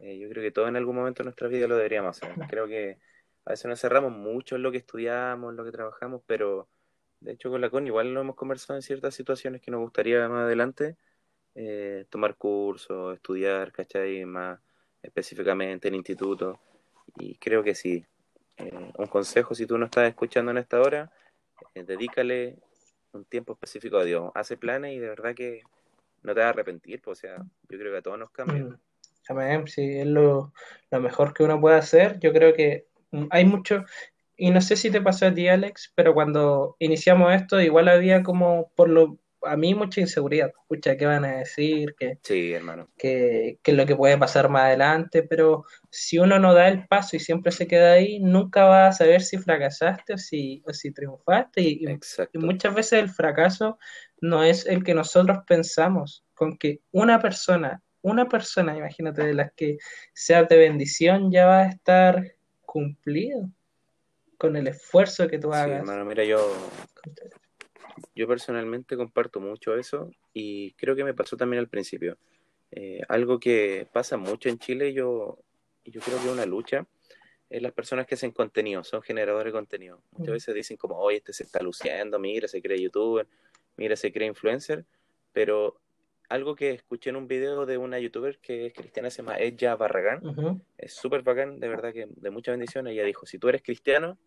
eh, 0.00 0.18
yo 0.18 0.28
creo 0.28 0.42
que 0.42 0.50
todos 0.50 0.68
en 0.68 0.74
algún 0.74 0.96
momento 0.96 1.22
de 1.22 1.26
nuestra 1.26 1.46
vida 1.46 1.68
lo 1.68 1.76
deberíamos 1.76 2.20
hacer. 2.20 2.34
Creo 2.48 2.66
que 2.66 2.98
a 3.44 3.50
veces 3.50 3.66
nos 3.66 3.80
cerramos 3.80 4.10
mucho 4.10 4.56
en 4.56 4.64
lo 4.64 4.72
que 4.72 4.78
estudiamos, 4.78 5.52
en 5.52 5.56
lo 5.56 5.64
que 5.64 5.70
trabajamos, 5.70 6.22
pero 6.26 6.68
de 7.20 7.30
hecho 7.30 7.50
con 7.50 7.60
la 7.60 7.70
CON 7.70 7.86
igual 7.86 8.12
lo 8.12 8.20
hemos 8.20 8.34
conversado 8.34 8.76
en 8.76 8.82
ciertas 8.82 9.14
situaciones 9.14 9.60
que 9.60 9.70
nos 9.70 9.80
gustaría 9.80 10.28
más 10.28 10.42
adelante 10.42 10.96
eh, 11.54 12.04
tomar 12.10 12.34
cursos, 12.34 13.14
estudiar, 13.14 13.70
¿cachai? 13.70 14.24
Más 14.24 14.58
específicamente 15.02 15.86
en 15.86 15.94
instituto. 15.94 16.58
Y 17.16 17.36
creo 17.36 17.62
que 17.62 17.76
sí. 17.76 18.04
Eh, 18.56 18.92
un 18.98 19.06
consejo, 19.06 19.54
si 19.54 19.66
tú 19.66 19.78
no 19.78 19.84
estás 19.84 20.08
escuchando 20.08 20.50
en 20.50 20.58
esta 20.58 20.80
hora, 20.80 21.12
eh, 21.74 21.82
dedícale 21.84 22.56
un 23.12 23.24
tiempo 23.24 23.52
específico 23.52 23.98
a 23.98 24.04
Dios. 24.04 24.30
Hace 24.34 24.56
planes 24.56 24.94
y 24.94 24.98
de 24.98 25.08
verdad 25.08 25.34
que 25.34 25.62
no 26.22 26.34
te 26.34 26.40
vas 26.40 26.46
a 26.46 26.50
arrepentir. 26.50 27.00
pues, 27.00 27.18
o 27.18 27.20
sea, 27.20 27.36
yo 27.68 27.78
creo 27.78 27.92
que 27.92 27.98
a 27.98 28.02
todos 28.02 28.18
nos 28.18 28.30
cambia. 28.30 28.64
Mm, 28.64 28.78
Amén, 29.28 29.66
sí, 29.66 29.98
es 29.98 30.06
lo, 30.06 30.52
lo 30.90 31.00
mejor 31.00 31.34
que 31.34 31.42
uno 31.42 31.60
puede 31.60 31.76
hacer. 31.76 32.18
Yo 32.18 32.32
creo 32.32 32.54
que 32.54 32.86
hay 33.30 33.44
mucho, 33.44 33.84
y 34.36 34.50
no 34.50 34.60
sé 34.60 34.76
si 34.76 34.90
te 34.90 35.00
pasó 35.00 35.26
a 35.26 35.34
ti, 35.34 35.48
Alex, 35.48 35.92
pero 35.94 36.14
cuando 36.14 36.76
iniciamos 36.78 37.34
esto, 37.34 37.60
igual 37.60 37.88
había 37.88 38.22
como, 38.22 38.70
por 38.74 38.88
lo, 38.88 39.18
a 39.42 39.56
mí 39.56 39.74
mucha 39.74 40.00
inseguridad. 40.00 40.48
Escucha, 40.48 40.96
¿qué 40.96 41.06
van 41.06 41.24
a 41.24 41.38
decir? 41.38 41.94
¿Qué, 41.98 42.18
Sí, 42.22 42.52
hermano. 42.52 42.88
qué, 42.96 43.58
qué 43.62 43.70
es 43.70 43.76
lo 43.76 43.86
que 43.86 43.96
puede 43.96 44.18
pasar 44.18 44.48
más 44.48 44.64
adelante? 44.64 45.22
Pero 45.22 45.64
si 45.90 46.18
uno 46.18 46.38
no 46.38 46.54
da 46.54 46.68
el 46.68 46.86
paso 46.86 47.16
y 47.16 47.20
siempre 47.20 47.52
se 47.52 47.66
queda 47.66 47.92
ahí, 47.92 48.18
nunca 48.20 48.64
va 48.64 48.88
a 48.88 48.92
saber 48.92 49.22
si 49.22 49.38
fracasaste 49.38 50.14
o 50.14 50.18
si, 50.18 50.62
o 50.66 50.72
si 50.72 50.92
triunfaste. 50.92 51.60
Y, 51.62 51.86
muchas 52.34 52.74
veces 52.74 53.00
el 53.00 53.08
fracaso 53.08 53.78
no 54.20 54.42
es 54.42 54.66
el 54.66 54.82
que 54.82 54.94
nosotros 54.94 55.38
pensamos, 55.46 56.24
con 56.34 56.56
que 56.58 56.80
una 56.90 57.20
persona, 57.20 57.82
una 58.02 58.28
persona, 58.28 58.76
imagínate, 58.76 59.24
de 59.24 59.34
las 59.34 59.52
que 59.52 59.78
sea 60.12 60.44
de 60.44 60.58
bendición, 60.58 61.30
ya 61.30 61.46
va 61.46 61.60
a 61.60 61.68
estar 61.68 62.34
cumplido 62.66 63.48
con 64.36 64.56
el 64.56 64.68
esfuerzo 64.68 65.26
que 65.28 65.38
tú 65.38 65.52
Sí, 65.52 65.58
hagas. 65.58 65.80
hermano, 65.80 66.04
mira, 66.04 66.24
yo, 66.24 66.38
yo 68.14 68.26
personalmente 68.26 68.96
comparto 68.96 69.40
mucho 69.40 69.76
eso 69.76 70.10
y 70.32 70.72
creo 70.72 70.94
que 70.96 71.04
me 71.04 71.14
pasó 71.14 71.36
también 71.36 71.60
al 71.60 71.68
principio. 71.68 72.16
Eh, 72.70 73.00
algo 73.08 73.38
que 73.40 73.86
pasa 73.92 74.16
mucho 74.16 74.48
en 74.48 74.58
Chile, 74.58 74.92
yo, 74.92 75.38
yo 75.84 76.00
creo 76.00 76.18
que 76.18 76.26
es 76.26 76.32
una 76.32 76.46
lucha, 76.46 76.86
es 77.48 77.62
las 77.62 77.72
personas 77.72 78.06
que 78.06 78.14
hacen 78.14 78.30
contenido, 78.30 78.84
son 78.84 79.00
generadores 79.02 79.52
de 79.52 79.58
contenido. 79.58 80.02
Muchas 80.12 80.28
Mm. 80.28 80.32
veces 80.32 80.54
dicen 80.54 80.76
como, 80.76 80.98
oye, 80.98 81.18
este 81.18 81.32
se 81.32 81.44
está 81.44 81.62
luciendo, 81.62 82.18
mira, 82.18 82.46
se 82.46 82.60
cree 82.60 82.80
youtuber, 82.80 83.26
mira, 83.76 83.96
se 83.96 84.12
cree 84.12 84.28
influencer, 84.28 84.84
pero 85.32 85.80
algo 86.28 86.54
que 86.54 86.72
escuché 86.72 87.08
en 87.08 87.16
un 87.16 87.26
video 87.26 87.64
de 87.64 87.78
una 87.78 87.98
youtuber 87.98 88.38
que 88.38 88.66
es 88.66 88.74
cristiana, 88.74 89.08
se 89.08 89.22
llama 89.22 89.38
Ella 89.38 89.76
Barragán, 89.76 90.26
Ujú. 90.26 90.60
es 90.76 90.92
súper 90.92 91.22
bacán, 91.22 91.58
de 91.58 91.68
verdad 91.68 91.92
que 91.94 92.06
de 92.08 92.30
mucha 92.30 92.50
bendición. 92.50 92.86
Ella 92.86 93.04
dijo, 93.04 93.24
si 93.24 93.38
tú 93.38 93.48
eres 93.48 93.62
cristiano, 93.62 94.18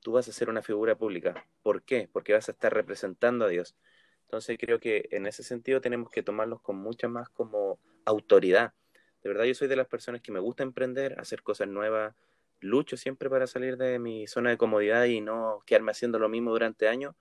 tú 0.00 0.12
vas 0.12 0.28
a 0.28 0.32
ser 0.32 0.48
una 0.48 0.62
figura 0.62 0.96
pública. 0.96 1.46
¿Por 1.62 1.82
qué? 1.82 2.08
Porque 2.12 2.32
vas 2.32 2.48
a 2.48 2.52
estar 2.52 2.72
representando 2.72 3.44
a 3.44 3.48
Dios. 3.48 3.76
Entonces 4.22 4.58
creo 4.58 4.78
que 4.78 5.08
en 5.10 5.26
ese 5.26 5.42
sentido 5.42 5.80
tenemos 5.80 6.10
que 6.10 6.22
tomarlos 6.22 6.60
con 6.60 6.76
mucha 6.76 7.08
más 7.08 7.28
como 7.30 7.78
autoridad. 8.04 8.74
De 9.22 9.28
verdad 9.28 9.44
yo 9.44 9.54
soy 9.54 9.68
de 9.68 9.76
las 9.76 9.88
personas 9.88 10.20
que 10.20 10.32
me 10.32 10.40
gusta 10.40 10.62
emprender, 10.62 11.18
hacer 11.18 11.42
cosas 11.42 11.68
nuevas, 11.68 12.14
lucho 12.60 12.96
siempre 12.96 13.30
para 13.30 13.46
salir 13.46 13.76
de 13.76 13.98
mi 13.98 14.26
zona 14.26 14.50
de 14.50 14.58
comodidad 14.58 15.04
y 15.04 15.20
no 15.20 15.62
quedarme 15.66 15.92
haciendo 15.92 16.18
lo 16.18 16.28
mismo 16.28 16.50
durante 16.50 16.88
años. 16.88 17.14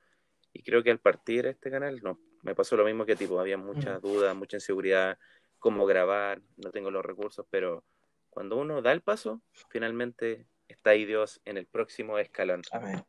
Y 0.54 0.64
creo 0.64 0.84
que 0.84 0.92
al 0.92 1.00
partir 1.00 1.46
este 1.46 1.72
canal, 1.72 2.02
no, 2.04 2.20
me 2.44 2.56
pasó 2.56 2.76
lo 2.76 2.86
mismo 2.86 3.06
que 3.06 3.16
tipo, 3.16 3.40
había 3.40 3.58
muchas 3.58 4.02
dudas, 4.02 4.36
mucha 4.36 4.58
inseguridad, 4.58 5.18
cómo 5.60 5.86
grabar, 5.86 6.42
no 6.58 6.72
tengo 6.72 6.92
los 6.92 7.06
recursos, 7.06 7.46
pero 7.50 7.84
cuando 8.30 8.58
uno 8.58 8.82
da 8.82 8.92
el 8.92 9.02
paso, 9.02 9.42
finalmente 9.70 10.46
está 10.68 10.92
ahí 10.92 11.06
Dios 11.06 11.42
en 11.46 11.58
el 11.58 11.66
próximo 11.66 12.18
escalón. 12.18 12.62
Amén. 12.72 13.04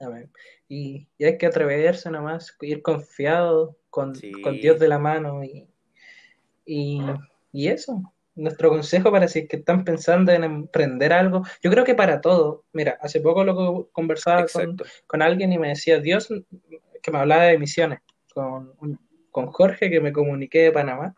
Amén. 0.00 0.30
Y, 0.68 1.06
y 1.18 1.24
hay 1.24 1.38
que 1.38 1.46
atreverse 1.46 2.10
nomás, 2.10 2.56
ir 2.60 2.82
confiado 2.82 3.76
con, 3.90 4.14
Sí. 4.14 4.32
con 4.42 4.54
Dios 4.56 4.78
de 4.80 4.88
la 4.88 4.98
mano 4.98 5.44
y, 5.44 5.68
y, 6.66 7.00
y 7.52 7.68
eso. 7.68 8.02
Nuestro 8.34 8.70
consejo 8.70 9.12
para 9.12 9.28
si 9.28 9.40
es 9.40 9.48
que 9.48 9.56
están 9.56 9.84
pensando 9.84 10.32
en 10.32 10.42
emprender 10.42 11.12
algo, 11.12 11.42
yo 11.62 11.70
creo 11.70 11.84
que 11.84 11.94
para 11.94 12.20
todo. 12.20 12.64
Mira, 12.72 12.98
hace 13.02 13.20
poco 13.20 13.44
lo 13.44 13.54
co- 13.54 13.88
conversaba 13.92 14.46
con, 14.46 14.76
con 15.06 15.20
alguien 15.22 15.52
y 15.52 15.58
me 15.58 15.68
decía, 15.68 16.00
Dios, 16.00 16.32
que 17.02 17.10
me 17.10 17.18
hablaba 17.18 17.44
de 17.44 17.58
misiones, 17.58 18.00
con, 18.34 18.72
con 19.30 19.46
Jorge 19.48 19.90
que 19.90 20.00
me 20.00 20.12
comuniqué 20.12 20.60
de 20.62 20.72
Panamá, 20.72 21.14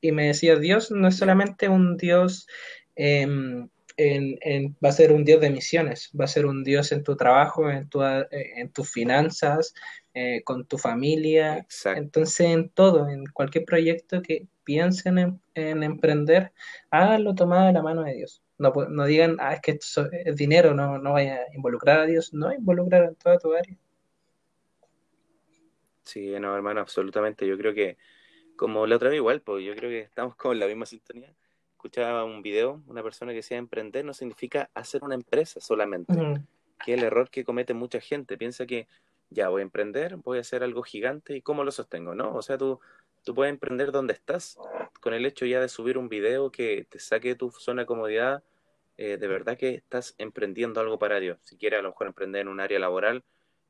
y 0.00 0.12
me 0.12 0.28
decía, 0.28 0.54
Dios 0.56 0.90
no 0.92 1.08
es 1.08 1.16
solamente 1.16 1.68
un 1.68 1.96
Dios, 1.96 2.46
em, 2.94 3.68
en, 3.96 4.38
en- 4.42 4.76
va 4.84 4.90
a 4.90 4.92
ser 4.92 5.12
un 5.12 5.24
Dios 5.24 5.40
de 5.40 5.50
misiones, 5.50 6.10
va 6.18 6.24
a 6.24 6.28
ser 6.28 6.46
un 6.46 6.64
Dios 6.64 6.92
en 6.92 7.02
tu 7.02 7.16
trabajo, 7.16 7.70
en, 7.70 7.88
tu, 7.88 8.02
eh, 8.02 8.26
en 8.30 8.70
tus 8.72 8.90
finanzas, 8.90 9.74
eh, 10.14 10.42
con 10.44 10.64
tu 10.66 10.78
familia, 10.78 11.58
Exacto. 11.58 11.98
entonces 11.98 12.46
en 12.46 12.68
todo, 12.70 13.08
en 13.08 13.26
cualquier 13.26 13.64
proyecto 13.64 14.22
que 14.22 14.46
piensen 14.64 15.18
en, 15.18 15.40
en 15.54 15.82
emprender, 15.82 16.52
háganlo 16.90 17.34
tomado 17.34 17.66
de 17.66 17.72
la 17.74 17.82
mano 17.82 18.02
de 18.02 18.14
Dios. 18.14 18.42
No, 18.58 18.72
no 18.88 19.04
digan, 19.04 19.36
ah, 19.40 19.54
es 19.54 19.60
que 19.60 19.72
esto 19.72 20.08
es 20.12 20.36
dinero, 20.36 20.74
no, 20.74 20.98
no 20.98 21.12
vaya 21.12 21.36
a 21.50 21.54
involucrar 21.54 22.00
a 22.00 22.06
Dios, 22.06 22.32
no, 22.34 22.52
involucrar 22.52 23.04
en 23.04 23.14
toda 23.16 23.38
tu 23.38 23.54
área. 23.54 23.76
Sí, 26.04 26.28
no, 26.40 26.54
hermano, 26.54 26.80
absolutamente. 26.80 27.46
Yo 27.46 27.58
creo 27.58 27.74
que, 27.74 27.98
como 28.56 28.86
la 28.86 28.96
otra 28.96 29.10
vez 29.10 29.16
igual, 29.18 29.42
pues 29.42 29.64
yo 29.64 29.74
creo 29.76 29.90
que 29.90 30.00
estamos 30.00 30.36
con 30.36 30.58
la 30.58 30.66
misma 30.66 30.86
sintonía. 30.86 31.34
Escuchaba 31.86 32.24
un 32.24 32.42
video, 32.42 32.82
una 32.88 33.00
persona 33.00 33.30
que 33.30 33.36
decía 33.36 33.58
emprender 33.58 34.04
no 34.04 34.12
significa 34.12 34.68
hacer 34.74 35.04
una 35.04 35.14
empresa 35.14 35.60
solamente, 35.60 36.12
que 36.84 36.94
es 36.94 36.98
el 36.98 37.04
error 37.04 37.30
que 37.30 37.44
comete 37.44 37.74
mucha 37.74 38.00
gente. 38.00 38.36
Piensa 38.36 38.66
que 38.66 38.88
ya 39.30 39.50
voy 39.50 39.60
a 39.60 39.62
emprender, 39.62 40.16
voy 40.16 40.38
a 40.38 40.40
hacer 40.40 40.64
algo 40.64 40.82
gigante 40.82 41.36
y 41.36 41.42
¿cómo 41.42 41.62
lo 41.62 41.70
sostengo? 41.70 42.16
No, 42.16 42.34
o 42.34 42.42
sea, 42.42 42.58
tú, 42.58 42.80
tú 43.24 43.36
puedes 43.36 43.52
emprender 43.52 43.92
donde 43.92 44.14
estás, 44.14 44.58
con 45.00 45.14
el 45.14 45.24
hecho 45.26 45.46
ya 45.46 45.60
de 45.60 45.68
subir 45.68 45.96
un 45.96 46.08
video 46.08 46.50
que 46.50 46.88
te 46.90 46.98
saque 46.98 47.28
de 47.28 47.34
tu 47.36 47.52
zona 47.52 47.82
de 47.82 47.86
comodidad, 47.86 48.42
eh, 48.96 49.16
de 49.16 49.28
verdad 49.28 49.56
que 49.56 49.74
estás 49.76 50.16
emprendiendo 50.18 50.80
algo 50.80 50.98
para 50.98 51.20
Dios. 51.20 51.38
Si 51.44 51.56
quieres 51.56 51.78
a 51.78 51.82
lo 51.82 51.90
mejor 51.90 52.08
emprender 52.08 52.40
en 52.40 52.48
un 52.48 52.58
área 52.58 52.80
laboral, 52.80 53.22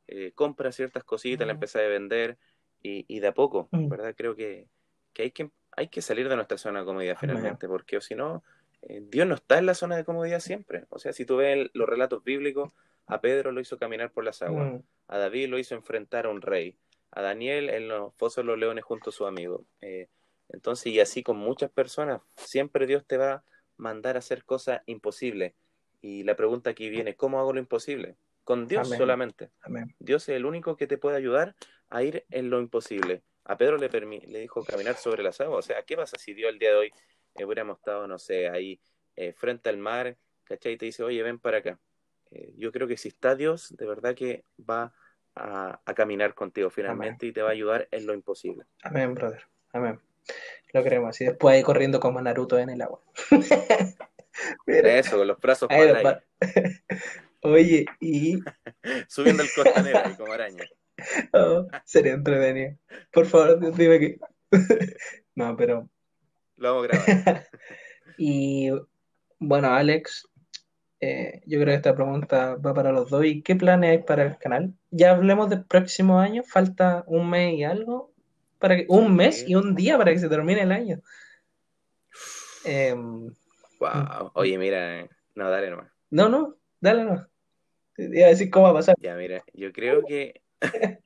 eh, 0.08 0.32
compra 0.34 0.72
ciertas 0.72 1.04
cositas, 1.04 1.46
la 1.46 1.52
Mm. 1.52 1.56
empieza 1.56 1.80
a 1.80 1.82
vender 1.82 2.38
y, 2.82 3.04
y 3.14 3.20
de 3.20 3.26
a 3.26 3.34
poco, 3.34 3.68
Mm. 3.72 3.88
¿verdad? 3.90 4.14
Creo 4.16 4.34
que, 4.34 4.68
que 5.12 5.24
hay 5.24 5.30
que 5.32 5.50
hay 5.76 5.88
que 5.88 6.02
salir 6.02 6.28
de 6.28 6.36
nuestra 6.36 6.58
zona 6.58 6.80
de 6.80 6.86
comodidad 6.86 7.16
finalmente, 7.20 7.68
porque 7.68 8.00
si 8.00 8.14
no, 8.14 8.42
eh, 8.82 9.02
Dios 9.02 9.26
no 9.26 9.34
está 9.34 9.58
en 9.58 9.66
la 9.66 9.74
zona 9.74 9.96
de 9.96 10.04
comodidad 10.04 10.40
siempre. 10.40 10.84
O 10.88 10.98
sea, 10.98 11.12
si 11.12 11.24
tú 11.24 11.36
ves 11.36 11.70
los 11.74 11.88
relatos 11.88 12.24
bíblicos, 12.24 12.72
a 13.06 13.20
Pedro 13.20 13.52
lo 13.52 13.60
hizo 13.60 13.78
caminar 13.78 14.10
por 14.10 14.24
las 14.24 14.42
aguas, 14.42 14.72
mm. 14.72 14.78
a 15.08 15.18
David 15.18 15.48
lo 15.48 15.58
hizo 15.58 15.74
enfrentar 15.74 16.26
a 16.26 16.30
un 16.30 16.40
rey, 16.40 16.76
a 17.12 17.20
Daniel 17.22 17.68
en 17.68 17.88
los 17.88 18.14
fosos 18.14 18.36
de 18.38 18.44
los 18.44 18.58
leones 18.58 18.84
junto 18.84 19.10
a 19.10 19.12
su 19.12 19.26
amigo. 19.26 19.64
Eh, 19.80 20.08
entonces, 20.48 20.92
y 20.92 21.00
así 21.00 21.22
con 21.22 21.36
muchas 21.36 21.70
personas, 21.70 22.22
siempre 22.36 22.86
Dios 22.86 23.04
te 23.06 23.18
va 23.18 23.32
a 23.32 23.44
mandar 23.76 24.16
a 24.16 24.20
hacer 24.20 24.44
cosas 24.44 24.80
imposibles. 24.86 25.52
Y 26.00 26.22
la 26.22 26.36
pregunta 26.36 26.70
aquí 26.70 26.88
viene, 26.88 27.16
¿cómo 27.16 27.38
hago 27.38 27.52
lo 27.52 27.60
imposible? 27.60 28.16
Con 28.44 28.66
Dios 28.66 28.88
solamente. 28.88 29.50
Dios 29.98 30.28
es 30.28 30.36
el 30.36 30.46
único 30.46 30.76
que 30.76 30.86
te 30.86 30.98
puede 30.98 31.16
ayudar 31.16 31.56
a 31.90 32.02
ir 32.02 32.24
en 32.30 32.48
lo 32.48 32.60
imposible. 32.60 33.22
A 33.48 33.56
Pedro 33.56 33.76
le, 33.76 33.88
le 33.88 34.40
dijo 34.40 34.64
caminar 34.64 34.96
sobre 34.96 35.22
las 35.22 35.40
aguas. 35.40 35.64
O 35.64 35.68
sea, 35.68 35.82
¿qué 35.82 35.96
pasa 35.96 36.18
si 36.18 36.34
Dios 36.34 36.50
el 36.50 36.58
día 36.58 36.70
de 36.70 36.76
hoy 36.76 36.92
eh, 37.34 37.44
hubiéramos 37.44 37.78
estado, 37.78 38.06
no 38.06 38.18
sé, 38.18 38.48
ahí 38.48 38.80
eh, 39.14 39.32
frente 39.32 39.68
al 39.68 39.78
mar, 39.78 40.16
¿cachai? 40.44 40.72
Y 40.72 40.76
te 40.76 40.86
dice, 40.86 41.02
oye, 41.02 41.22
ven 41.22 41.38
para 41.38 41.58
acá. 41.58 41.78
Eh, 42.30 42.52
yo 42.56 42.72
creo 42.72 42.88
que 42.88 42.96
si 42.96 43.08
está 43.08 43.34
Dios, 43.34 43.74
de 43.76 43.86
verdad 43.86 44.14
que 44.14 44.44
va 44.58 44.92
a, 45.34 45.80
caminar 45.94 46.34
contigo 46.34 46.70
finalmente 46.70 47.26
y 47.26 47.32
te 47.32 47.42
va 47.42 47.50
a 47.50 47.52
ayudar 47.52 47.88
en 47.90 48.06
lo 48.06 48.14
imposible. 48.14 48.64
Amén, 48.82 49.14
brother. 49.14 49.42
Amén. 49.72 50.00
Lo 50.72 50.82
creemos. 50.82 51.20
Y 51.20 51.26
después 51.26 51.54
ahí 51.54 51.62
corriendo 51.62 52.00
como 52.00 52.20
Naruto 52.20 52.58
en 52.58 52.70
el 52.70 52.82
agua. 52.82 53.00
Eso, 54.66 55.18
con 55.18 55.26
los 55.26 55.38
brazos 55.40 55.68
para 55.68 56.24
Oye, 57.42 57.86
y. 58.00 58.38
Subiendo 59.08 59.42
el 59.42 59.48
costanero 59.54 60.00
ahí 60.04 60.14
como 60.14 60.32
araña. 60.32 60.64
Oh, 61.32 61.66
sería 61.84 62.14
entretenido. 62.14 62.76
Por 63.12 63.26
favor, 63.26 63.74
dime 63.76 63.98
que. 63.98 64.18
no, 65.34 65.56
pero. 65.56 65.88
Lo 66.56 66.74
vamos 66.74 66.88
a 66.88 67.04
grabar. 67.04 67.46
y 68.18 68.70
bueno, 69.38 69.68
Alex, 69.68 70.28
eh, 71.00 71.42
yo 71.46 71.60
creo 71.60 71.72
que 71.72 71.74
esta 71.74 71.94
pregunta 71.94 72.56
va 72.56 72.72
para 72.72 72.92
los 72.92 73.10
dos. 73.10 73.24
¿Y 73.24 73.42
qué 73.42 73.56
planes 73.56 73.90
hay 73.90 73.98
para 73.98 74.24
el 74.24 74.38
canal? 74.38 74.72
Ya 74.90 75.10
hablemos 75.10 75.50
del 75.50 75.64
próximo 75.64 76.18
año, 76.18 76.42
falta 76.42 77.04
un 77.06 77.28
mes 77.28 77.54
y 77.54 77.64
algo, 77.64 78.12
para 78.58 78.76
que, 78.76 78.86
un 78.88 79.14
mes 79.14 79.44
y 79.46 79.54
un 79.54 79.74
día 79.74 79.98
para 79.98 80.12
que 80.12 80.18
se 80.18 80.28
termine 80.28 80.62
el 80.62 80.72
año. 80.72 81.00
wow. 83.78 84.30
Oye, 84.34 84.56
mira, 84.56 85.06
no, 85.34 85.50
dale 85.50 85.70
nomás. 85.70 85.90
No, 86.10 86.28
no, 86.30 86.56
dale 86.80 87.04
nomás. 87.04 87.28
Iba 87.98 88.26
a 88.26 88.30
decir 88.30 88.50
cómo 88.50 88.64
va 88.64 88.70
a 88.70 88.74
pasar. 88.74 88.96
Ya, 89.00 89.14
mira, 89.14 89.42
yo 89.52 89.72
creo 89.72 90.04
que 90.04 90.42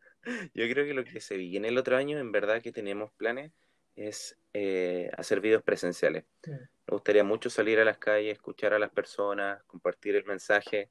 yo 0.54 0.68
creo 0.68 0.84
que 0.84 0.94
lo 0.94 1.04
que 1.04 1.20
se 1.20 1.36
viene 1.36 1.68
el 1.68 1.78
otro 1.78 1.96
año, 1.96 2.18
en 2.18 2.32
verdad 2.32 2.62
que 2.62 2.72
tenemos 2.72 3.12
planes, 3.12 3.52
es 3.96 4.38
eh, 4.52 5.10
hacer 5.16 5.40
videos 5.40 5.62
presenciales. 5.62 6.24
Me 6.46 6.92
gustaría 6.92 7.24
mucho 7.24 7.50
salir 7.50 7.78
a 7.80 7.84
las 7.84 7.98
calles, 7.98 8.32
escuchar 8.32 8.72
a 8.72 8.78
las 8.78 8.90
personas, 8.90 9.62
compartir 9.64 10.16
el 10.16 10.24
mensaje, 10.24 10.90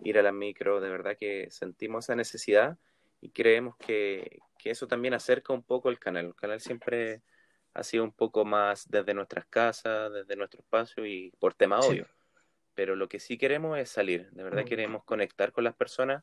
ir 0.00 0.18
a 0.18 0.22
la 0.22 0.32
micro. 0.32 0.80
De 0.80 0.88
verdad 0.88 1.16
que 1.18 1.48
sentimos 1.50 2.06
esa 2.06 2.16
necesidad 2.16 2.78
y 3.20 3.30
creemos 3.30 3.76
que, 3.76 4.40
que 4.58 4.70
eso 4.70 4.86
también 4.86 5.14
acerca 5.14 5.52
un 5.52 5.62
poco 5.62 5.90
el 5.90 5.98
canal. 5.98 6.26
El 6.26 6.34
canal 6.34 6.60
siempre 6.60 7.22
ha 7.74 7.82
sido 7.82 8.04
un 8.04 8.12
poco 8.12 8.44
más 8.44 8.88
desde 8.88 9.14
nuestras 9.14 9.46
casas, 9.46 10.12
desde 10.12 10.36
nuestro 10.36 10.60
espacio 10.60 11.04
y 11.04 11.32
por 11.38 11.54
tema 11.54 11.80
obvio 11.80 12.06
pero 12.78 12.94
lo 12.94 13.08
que 13.08 13.18
sí 13.18 13.38
queremos 13.38 13.76
es 13.76 13.90
salir, 13.90 14.30
de 14.30 14.44
verdad 14.44 14.62
mm. 14.62 14.66
queremos 14.66 15.02
conectar 15.02 15.50
con 15.50 15.64
las 15.64 15.74
personas, 15.74 16.22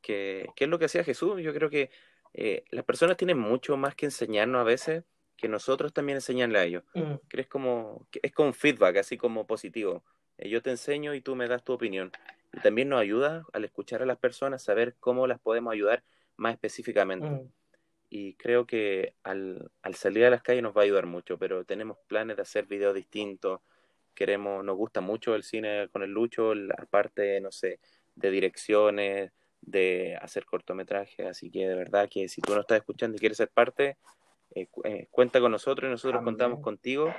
que, 0.00 0.50
es 0.56 0.68
lo 0.68 0.78
que 0.78 0.86
hacía 0.86 1.04
Jesús. 1.04 1.40
Yo 1.42 1.52
creo 1.52 1.70
que 1.70 1.90
eh, 2.34 2.64
las 2.70 2.84
personas 2.84 3.16
tienen 3.16 3.38
mucho 3.38 3.76
más 3.76 3.94
que 3.94 4.06
enseñarnos 4.06 4.60
a 4.60 4.64
veces 4.64 5.04
que 5.36 5.48
nosotros 5.48 5.92
también 5.92 6.16
enseñarle 6.16 6.58
a 6.58 6.64
ellos. 6.64 6.84
Mm. 6.94 7.14
Que 7.28 7.40
es 7.40 7.46
como, 7.46 8.06
es 8.22 8.32
como 8.32 8.48
un 8.48 8.54
feedback, 8.54 8.96
así 8.96 9.16
como 9.16 9.46
positivo. 9.46 10.04
Eh, 10.36 10.48
yo 10.48 10.62
te 10.62 10.70
enseño 10.70 11.14
y 11.14 11.20
tú 11.20 11.36
me 11.36 11.48
das 11.48 11.62
tu 11.62 11.72
opinión. 11.72 12.10
Y 12.52 12.60
también 12.60 12.88
nos 12.88 13.00
ayuda 13.00 13.44
al 13.52 13.64
escuchar 13.64 14.02
a 14.02 14.06
las 14.06 14.18
personas, 14.18 14.62
saber 14.62 14.96
cómo 14.98 15.26
las 15.26 15.38
podemos 15.38 15.72
ayudar 15.72 16.02
más 16.36 16.54
específicamente. 16.54 17.28
Mm. 17.28 17.52
Y 18.10 18.34
creo 18.34 18.66
que 18.66 19.14
al, 19.22 19.70
al 19.82 19.94
salir 19.94 20.24
a 20.24 20.30
las 20.30 20.42
calles 20.42 20.62
nos 20.62 20.74
va 20.74 20.80
a 20.80 20.84
ayudar 20.84 21.06
mucho, 21.06 21.38
pero 21.38 21.64
tenemos 21.64 21.98
planes 22.06 22.36
de 22.36 22.42
hacer 22.42 22.64
videos 22.66 22.94
distintos, 22.94 23.60
queremos, 24.18 24.64
nos 24.64 24.76
gusta 24.76 25.00
mucho 25.00 25.36
el 25.36 25.44
cine 25.44 25.88
con 25.92 26.02
el 26.02 26.10
Lucho, 26.10 26.52
la 26.52 26.74
parte, 26.90 27.40
no 27.40 27.52
sé, 27.52 27.78
de 28.16 28.30
direcciones, 28.32 29.30
de 29.60 30.16
hacer 30.20 30.44
cortometrajes, 30.44 31.26
así 31.26 31.50
que 31.50 31.68
de 31.68 31.74
verdad 31.74 32.08
que 32.10 32.28
si 32.28 32.40
tú 32.40 32.54
no 32.54 32.60
estás 32.60 32.78
escuchando 32.78 33.16
y 33.16 33.20
quieres 33.20 33.38
ser 33.38 33.48
parte, 33.48 33.98
eh, 34.54 34.68
eh, 34.84 35.08
cuenta 35.10 35.40
con 35.40 35.52
nosotros 35.52 35.88
y 35.88 35.90
nosotros 35.90 36.22
contamos 36.22 36.60
contigo, 36.60 37.12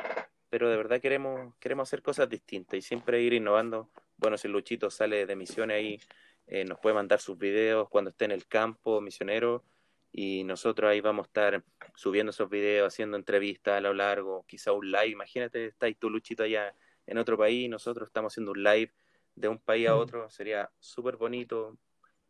pero 0.50 0.70
de 0.70 0.78
verdad 0.78 1.00
queremos, 1.00 1.54
queremos 1.60 1.88
hacer 1.88 2.02
cosas 2.02 2.30
distintas 2.30 2.78
y 2.78 2.82
siempre 2.82 3.22
ir 3.22 3.34
innovando. 3.34 3.90
Bueno, 4.18 4.38
si 4.38 4.48
Luchito 4.48 4.90
sale 4.90 5.26
de 5.26 5.36
misiones 5.36 5.78
ahí, 5.78 6.00
eh, 6.48 6.66
nos 6.66 6.80
puede 6.80 6.96
mandar 6.96 7.20
sus 7.20 7.38
videos 7.38 7.88
cuando 7.90 8.10
esté 8.10 8.26
en 8.26 8.32
el 8.32 8.48
campo 8.48 9.00
misionero 9.02 9.64
y 10.12 10.44
nosotros 10.44 10.90
ahí 10.90 11.02
vamos 11.02 11.26
a 11.26 11.28
estar 11.28 11.64
subiendo 11.96 12.32
esos 12.32 12.50
videos, 12.50 12.88
haciendo 12.88 13.18
entrevistas 13.18 13.78
a 13.78 13.82
lo 13.82 13.94
largo, 13.94 14.44
quizá 14.48 14.72
un 14.72 14.92
live, 14.92 15.10
imagínate, 15.10 15.68
está 15.68 15.86
ahí 15.86 15.94
tu 15.94 16.10
Luchito 16.10 16.44
allá 16.44 16.74
en 17.06 17.18
otro 17.20 17.38
país, 17.38 17.70
nosotros 17.70 18.08
estamos 18.08 18.34
haciendo 18.34 18.52
un 18.52 18.64
live 18.64 18.92
de 19.36 19.48
un 19.48 19.60
país 19.60 19.88
a 19.88 19.96
mm. 19.96 20.00
otro, 20.00 20.30
sería 20.30 20.70
súper 20.80 21.18
bonito. 21.18 21.78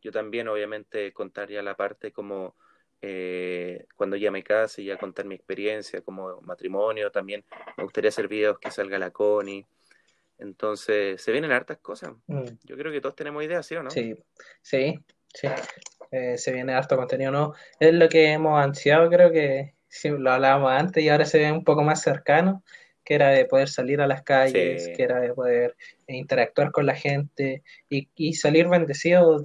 Yo 0.02 0.12
también, 0.12 0.48
obviamente, 0.48 1.12
contaría 1.14 1.62
la 1.62 1.76
parte 1.76 2.12
como 2.12 2.56
eh, 3.02 3.86
cuando 3.96 4.18
ya 4.18 4.32
me 4.32 4.44
case, 4.44 4.84
ya 4.84 4.98
contar 4.98 5.26
mi 5.26 5.36
experiencia 5.36 6.02
como 6.02 6.42
matrimonio, 6.42 7.12
también 7.12 7.46
me 7.78 7.84
gustaría 7.84 8.10
hacer 8.10 8.28
videos 8.28 8.60
que 8.60 8.72
salga 8.72 9.00
la 9.00 9.12
Connie. 9.12 9.66
Entonces, 10.38 11.22
se 11.22 11.32
vienen 11.32 11.52
hartas 11.52 11.80
cosas. 11.80 12.14
Mm. 12.28 12.46
Yo 12.64 12.78
creo 12.78 12.92
que 12.92 13.02
todos 13.02 13.16
tenemos 13.16 13.44
ideas, 13.44 13.66
¿sí 13.66 13.76
o 13.76 13.84
no? 13.84 13.90
Sí, 13.90 14.16
sí, 14.62 14.98
sí. 15.34 15.48
Eh, 16.12 16.38
se 16.38 16.52
viene 16.54 16.74
harto 16.74 16.96
contenido, 16.96 17.32
¿no? 17.32 17.54
Es 17.80 17.94
lo 17.94 18.10
que 18.10 18.32
hemos 18.32 18.60
ansiado, 18.62 19.10
creo 19.10 19.32
que 19.32 19.76
sí, 19.88 20.10
lo 20.10 20.32
hablábamos 20.32 20.72
antes 20.72 21.04
y 21.04 21.10
ahora 21.10 21.26
se 21.26 21.40
ve 21.40 21.52
un 21.52 21.64
poco 21.64 21.84
más 21.84 22.02
cercano 22.02 22.64
que 23.10 23.16
era 23.16 23.30
de 23.30 23.46
poder 23.46 23.70
salir 23.70 24.02
a 24.02 24.08
las 24.08 24.22
calles, 24.22 24.92
que 24.96 25.02
era 25.02 25.20
de 25.20 25.34
poder 25.34 25.76
interactuar 26.06 26.72
con 26.72 26.86
la 26.86 26.94
gente 26.94 27.64
y, 27.90 28.34
salir 28.36 28.68
bendecidos 28.68 29.42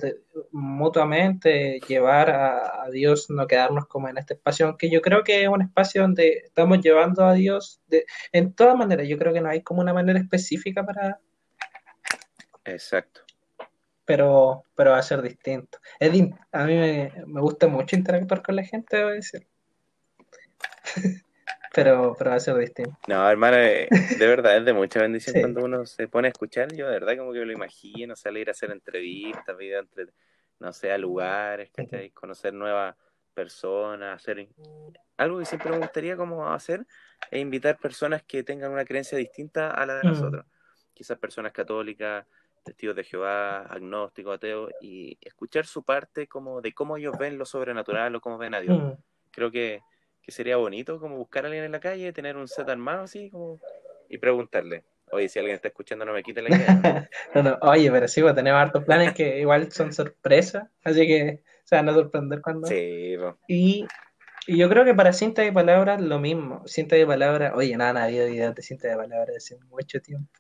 mutuamente, 0.53 1.81
llevar 1.89 2.29
a, 2.29 2.91
Dios, 2.93 3.31
no 3.31 3.47
quedarnos 3.47 3.87
como 3.87 4.11
en 4.11 4.19
este 4.19 4.35
espacio, 4.35 4.67
aunque 4.67 4.91
yo 4.91 5.01
creo 5.01 5.25
que 5.25 5.43
es 5.43 5.49
un 5.49 5.63
espacio 5.63 6.03
donde 6.03 6.43
estamos 6.45 6.83
llevando 6.83 7.25
a 7.25 7.33
Dios 7.33 7.81
de, 7.87 8.05
en 8.33 8.53
todas 8.53 8.77
maneras, 8.77 9.09
yo 9.09 9.17
creo 9.17 9.33
que 9.33 9.41
no 9.41 9.49
hay 9.49 9.63
como 9.63 9.81
una 9.81 9.95
manera 9.95 10.19
específica 10.19 10.85
para... 10.85 11.19
Exacto. 12.67 13.23
Pero, 14.05 14.65
pero 14.77 14.91
va 14.91 14.99
a 14.99 15.03
ser 15.03 15.23
distinto. 15.23 15.79
a 16.53 16.65
mí 16.67 16.75
me, 16.75 17.13
me 17.27 17.41
gusta 17.41 17.67
mucho 17.67 17.97
interactuar 17.97 18.43
con 18.43 18.57
la 18.57 18.65
gente, 18.65 18.99
debo 18.99 19.09
decir. 19.09 19.47
pero, 21.75 22.15
pero 22.17 22.31
va 22.31 22.37
a 22.37 22.41
ser 22.41 22.57
distinto. 22.57 22.97
No, 23.09 23.29
hermano, 23.29 23.57
eh, 23.59 23.89
de 24.19 24.27
verdad 24.27 24.57
es 24.57 24.65
de 24.65 24.73
mucha 24.73 25.01
bendición 25.01 25.41
cuando 25.41 25.65
uno 25.65 25.87
se 25.87 26.09
pone 26.09 26.29
a 26.29 26.31
escuchar. 26.31 26.73
Yo 26.75 26.87
de 26.87 26.93
verdad 26.93 27.17
como 27.17 27.33
que 27.33 27.41
me 27.41 27.47
lo 27.47 27.53
imagino, 27.53 28.17
salir 28.17 28.49
a 28.49 28.53
hacer 28.53 28.71
entrevistas, 28.71 29.57
video 29.57 29.81
entre, 29.81 30.07
no 30.61 30.73
sé, 30.73 30.93
a 30.93 30.99
lugares, 30.99 31.71
conocer 32.15 32.55
nuevas 32.55 32.95
personas, 33.35 34.15
hacer 34.15 34.49
algo 35.17 35.39
que 35.39 35.45
siempre 35.45 35.71
me 35.71 35.79
gustaría 35.79 36.17
como 36.17 36.49
hacer 36.53 36.87
es 37.31 37.41
invitar 37.41 37.79
personas 37.79 38.23
que 38.23 38.43
tengan 38.43 38.73
una 38.73 38.85
creencia 38.85 39.19
distinta 39.19 39.71
a 39.71 39.85
la 39.87 39.95
de 39.97 40.05
mm. 40.05 40.13
nosotros. 40.13 40.47
Quizás 40.93 41.19
personas 41.19 41.53
católicas, 41.53 42.27
testigos 42.63 42.97
de 42.97 43.05
Jehová, 43.05 43.63
agnósticos, 43.63 44.37
ateos, 44.37 44.71
y 44.81 45.19
escuchar 45.21 45.67
su 45.67 45.83
parte 45.83 46.27
como 46.29 46.61
de 46.61 46.73
cómo 46.73 46.97
ellos 46.97 47.17
ven 47.19 47.37
lo 47.37 47.45
sobrenatural 47.45 48.15
o 48.15 48.21
cómo 48.21 48.39
ven 48.39 48.55
a 48.55 48.61
Dios. 48.61 48.79
Mm. 48.79 48.93
Creo 49.31 49.51
que 49.51 49.83
que 50.25 50.33
sería 50.33 50.57
bonito 50.57 50.99
como 50.99 51.17
buscar 51.17 51.45
a 51.45 51.49
alguien 51.49 51.65
en 51.65 51.73
la 51.73 51.81
calle, 51.81 52.13
tener 52.13 52.37
un 52.37 52.49
set 52.49 52.69
armado 52.69 53.05
así 53.05 53.31
como 53.31 53.61
y 54.09 54.19
preguntarle, 54.19 54.85
oye, 55.11 55.29
si 55.29 55.39
alguien 55.39 55.57
está 55.57 55.69
escuchando 55.69 56.05
no 56.05 56.13
me 56.13 56.23
quite 56.23 56.43
la 56.43 56.55
idea. 56.55 57.11
no, 57.35 57.43
no, 57.43 57.59
oye, 57.63 57.91
pero 57.91 58.09
sí, 58.09 58.23
pues, 58.23 58.35
tenemos 58.35 58.61
hartos 58.61 58.85
planes 58.85 59.13
que 59.13 59.41
igual 59.41 59.71
son 59.73 59.93
sorpresas, 59.93 60.69
así 60.83 61.07
que 61.07 61.43
se 61.65 61.77
van 61.77 61.89
a 61.89 61.95
sorprender 61.95 62.41
cuando... 62.41 62.67
Sí, 62.67 63.17
y, 63.49 63.87
y, 64.47 64.57
yo 64.57 64.69
creo 64.69 64.85
que 64.85 64.95
para 64.95 65.13
cinta 65.13 65.43
de 65.43 65.53
palabras 65.53 66.01
lo 66.01 66.19
mismo, 66.19 66.63
cinta 66.67 66.97
de 66.97 67.07
palabras, 67.07 67.53
oye, 67.55 67.77
nada, 67.77 67.95
no 67.95 67.99
ha 68.01 68.05
habido 68.05 68.27
videos 68.27 68.55
de 68.55 68.63
cinta 68.63 68.89
de 68.89 68.97
palabras 68.97 69.37
hace 69.37 69.59
mucho 69.71 70.01
tiempo. 70.01 70.31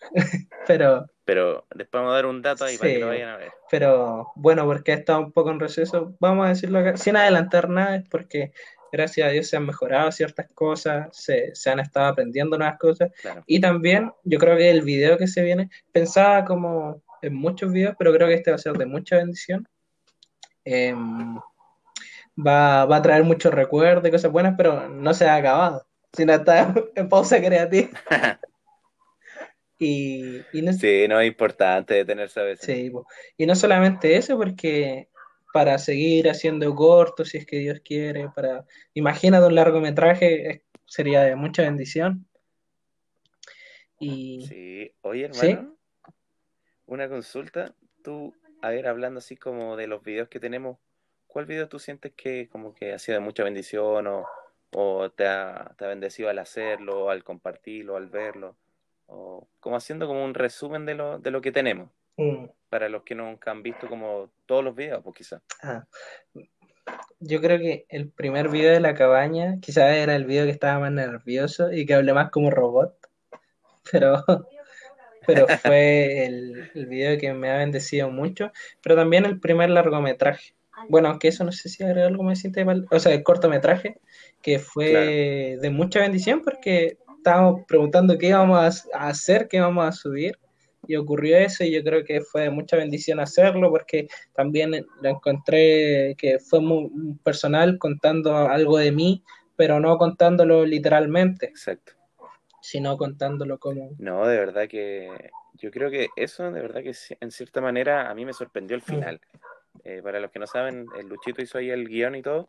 pero... 0.66 1.06
Pero 1.26 1.66
después 1.74 2.02
vamos 2.02 2.12
a 2.12 2.16
dar 2.16 2.26
un 2.26 2.42
dato 2.42 2.66
ahí 2.66 2.76
para 2.76 2.90
que 2.90 2.98
lo 2.98 3.06
vayan 3.06 3.30
a 3.30 3.36
ver. 3.38 3.50
Pero 3.70 4.30
bueno, 4.34 4.66
porque 4.66 4.92
ha 4.92 4.96
estado 4.96 5.20
un 5.20 5.32
poco 5.32 5.50
en 5.50 5.58
receso, 5.58 6.14
vamos 6.20 6.44
a 6.44 6.50
decirlo 6.50 6.80
acá, 6.80 6.98
sin 6.98 7.16
adelantar 7.16 7.70
nada, 7.70 7.96
es 7.96 8.08
porque 8.10 8.52
gracias 8.94 9.26
a 9.26 9.30
Dios 9.30 9.48
se 9.48 9.56
han 9.56 9.66
mejorado 9.66 10.12
ciertas 10.12 10.46
cosas, 10.54 11.08
se, 11.12 11.52
han 11.68 11.80
estado 11.80 12.06
aprendiendo 12.06 12.56
nuevas 12.56 12.78
cosas. 12.78 13.10
Y 13.46 13.60
también 13.60 14.12
yo 14.22 14.38
creo 14.38 14.56
que 14.56 14.70
el 14.70 14.82
video 14.82 15.18
que 15.18 15.26
se 15.26 15.42
viene, 15.42 15.68
pensaba 15.92 16.44
como 16.44 17.02
en 17.20 17.34
muchos 17.34 17.72
videos, 17.72 17.96
pero 17.98 18.12
creo 18.12 18.28
que 18.28 18.34
este 18.34 18.50
va 18.52 18.56
a 18.56 18.58
ser 18.58 18.74
de 18.74 18.86
mucha 18.86 19.16
bendición. 19.16 19.66
Em, 20.64 21.36
va, 22.38 22.82
a 22.82 23.02
traer 23.02 23.24
muchos 23.24 23.52
recuerdos 23.52 24.06
y 24.06 24.12
cosas 24.12 24.30
buenas, 24.30 24.54
pero 24.56 24.88
no 24.88 25.12
se 25.12 25.26
ha 25.26 25.34
acabado. 25.34 25.84
Si 26.12 26.24
no 26.24 26.34
está 26.34 26.72
en 26.94 27.08
pausa 27.08 27.40
creativa. 27.40 27.90
y, 29.78 30.40
no, 30.52 30.72
sí, 30.72 31.06
no 31.08 31.18
es 31.18 31.26
importante 31.26 31.94
detenerse 31.94 32.38
a 32.38 32.44
veces. 32.44 32.64
Sí, 32.64 32.92
y 33.36 33.46
no 33.46 33.56
solamente 33.56 34.16
eso, 34.16 34.36
porque 34.36 35.08
para 35.54 35.78
seguir 35.78 36.28
haciendo 36.28 36.74
cortos, 36.74 37.28
si 37.28 37.38
es 37.38 37.46
que 37.46 37.60
Dios 37.60 37.78
quiere, 37.78 38.28
para 38.34 38.66
imagínate 38.92 39.46
un 39.46 39.54
largometraje, 39.54 40.64
sería 40.84 41.22
de 41.22 41.36
mucha 41.36 41.62
bendición. 41.62 42.26
Y... 44.00 44.44
Sí, 44.48 44.92
oye 45.02 45.26
hermano, 45.26 45.76
una 46.86 47.08
consulta, 47.08 47.72
tú, 48.02 48.34
a 48.62 48.70
ver, 48.70 48.88
hablando 48.88 49.18
así 49.18 49.36
como 49.36 49.76
de 49.76 49.86
los 49.86 50.02
videos 50.02 50.28
que 50.28 50.40
tenemos, 50.40 50.78
¿cuál 51.28 51.46
video 51.46 51.68
tú 51.68 51.78
sientes 51.78 52.12
que 52.16 52.48
como 52.48 52.74
que 52.74 52.92
ha 52.92 52.98
sido 52.98 53.20
de 53.20 53.24
mucha 53.24 53.44
bendición 53.44 54.08
o, 54.08 55.10
te, 55.12 55.28
ha, 55.28 55.76
bendecido 55.78 56.30
al 56.30 56.40
hacerlo, 56.40 57.10
al 57.10 57.22
compartirlo, 57.22 57.96
al 57.96 58.08
verlo? 58.08 58.56
O 59.06 59.46
como 59.60 59.76
haciendo 59.76 60.08
como 60.08 60.24
un 60.24 60.34
resumen 60.34 60.84
de 60.84 60.96
lo, 60.96 61.20
de 61.20 61.30
lo 61.30 61.40
que 61.40 61.52
tenemos. 61.52 61.90
Mm. 62.16 62.46
Para 62.68 62.88
los 62.88 63.02
que 63.02 63.14
nunca 63.14 63.50
han 63.50 63.62
visto 63.62 63.88
como 63.88 64.30
todos 64.46 64.64
los 64.64 64.74
videos, 64.74 65.02
pues 65.02 65.16
quizás. 65.16 65.42
Ah, 65.62 65.86
yo 67.20 67.40
creo 67.40 67.58
que 67.58 67.86
el 67.88 68.10
primer 68.10 68.48
video 68.48 68.72
de 68.72 68.80
la 68.80 68.94
cabaña, 68.94 69.58
quizás 69.60 69.96
era 69.96 70.14
el 70.16 70.24
video 70.24 70.44
que 70.44 70.50
estaba 70.50 70.80
más 70.80 70.92
nervioso 70.92 71.72
y 71.72 71.86
que 71.86 71.94
hablé 71.94 72.12
más 72.12 72.30
como 72.30 72.50
robot, 72.50 72.96
pero, 73.90 74.24
pero 75.26 75.46
fue 75.48 76.26
el, 76.26 76.70
el 76.74 76.86
video 76.86 77.18
que 77.18 77.32
me 77.32 77.50
ha 77.50 77.58
bendecido 77.58 78.10
mucho, 78.10 78.52
pero 78.82 78.96
también 78.96 79.24
el 79.24 79.40
primer 79.40 79.70
largometraje. 79.70 80.54
Bueno, 80.88 81.08
aunque 81.08 81.28
eso 81.28 81.44
no 81.44 81.52
sé 81.52 81.68
si 81.68 81.84
agregó 81.84 82.08
algo 82.08 82.22
más 82.24 82.42
mal, 82.66 82.86
o 82.90 82.98
sea, 82.98 83.14
el 83.14 83.22
cortometraje, 83.22 84.00
que 84.42 84.58
fue 84.58 85.56
de 85.60 85.70
mucha 85.70 86.00
bendición 86.00 86.42
porque 86.42 86.98
estábamos 87.16 87.62
preguntando 87.66 88.18
qué 88.18 88.28
íbamos 88.28 88.86
a 88.92 89.08
hacer, 89.08 89.48
qué 89.48 89.58
íbamos 89.58 89.86
a 89.86 89.92
subir, 89.92 90.38
y 90.86 90.96
ocurrió 90.96 91.36
eso 91.38 91.64
y 91.64 91.72
yo 91.72 91.82
creo 91.82 92.04
que 92.04 92.20
fue 92.20 92.42
de 92.42 92.50
mucha 92.50 92.76
bendición 92.76 93.20
hacerlo 93.20 93.70
porque 93.70 94.08
también 94.34 94.86
lo 95.02 95.08
encontré 95.08 96.14
que 96.18 96.38
fue 96.38 96.60
muy 96.60 96.90
personal 97.22 97.78
contando 97.78 98.36
algo 98.36 98.78
de 98.78 98.92
mí, 98.92 99.22
pero 99.56 99.80
no 99.80 99.96
contándolo 99.98 100.64
literalmente. 100.64 101.46
Exacto. 101.46 101.92
Sino 102.60 102.96
contándolo 102.96 103.58
como... 103.58 103.90
No, 103.98 104.26
de 104.26 104.38
verdad 104.38 104.68
que 104.68 105.30
yo 105.54 105.70
creo 105.70 105.90
que 105.90 106.08
eso 106.16 106.50
de 106.50 106.60
verdad 106.60 106.82
que 106.82 106.94
en 107.20 107.30
cierta 107.30 107.60
manera 107.60 108.10
a 108.10 108.14
mí 108.14 108.24
me 108.24 108.32
sorprendió 108.32 108.76
el 108.76 108.82
mm. 108.82 108.86
final. 108.86 109.20
Eh, 109.82 110.00
para 110.02 110.20
los 110.20 110.30
que 110.30 110.38
no 110.38 110.46
saben, 110.46 110.86
el 110.98 111.08
Luchito 111.08 111.42
hizo 111.42 111.58
ahí 111.58 111.70
el 111.70 111.88
guion 111.88 112.14
y 112.14 112.22
todo, 112.22 112.48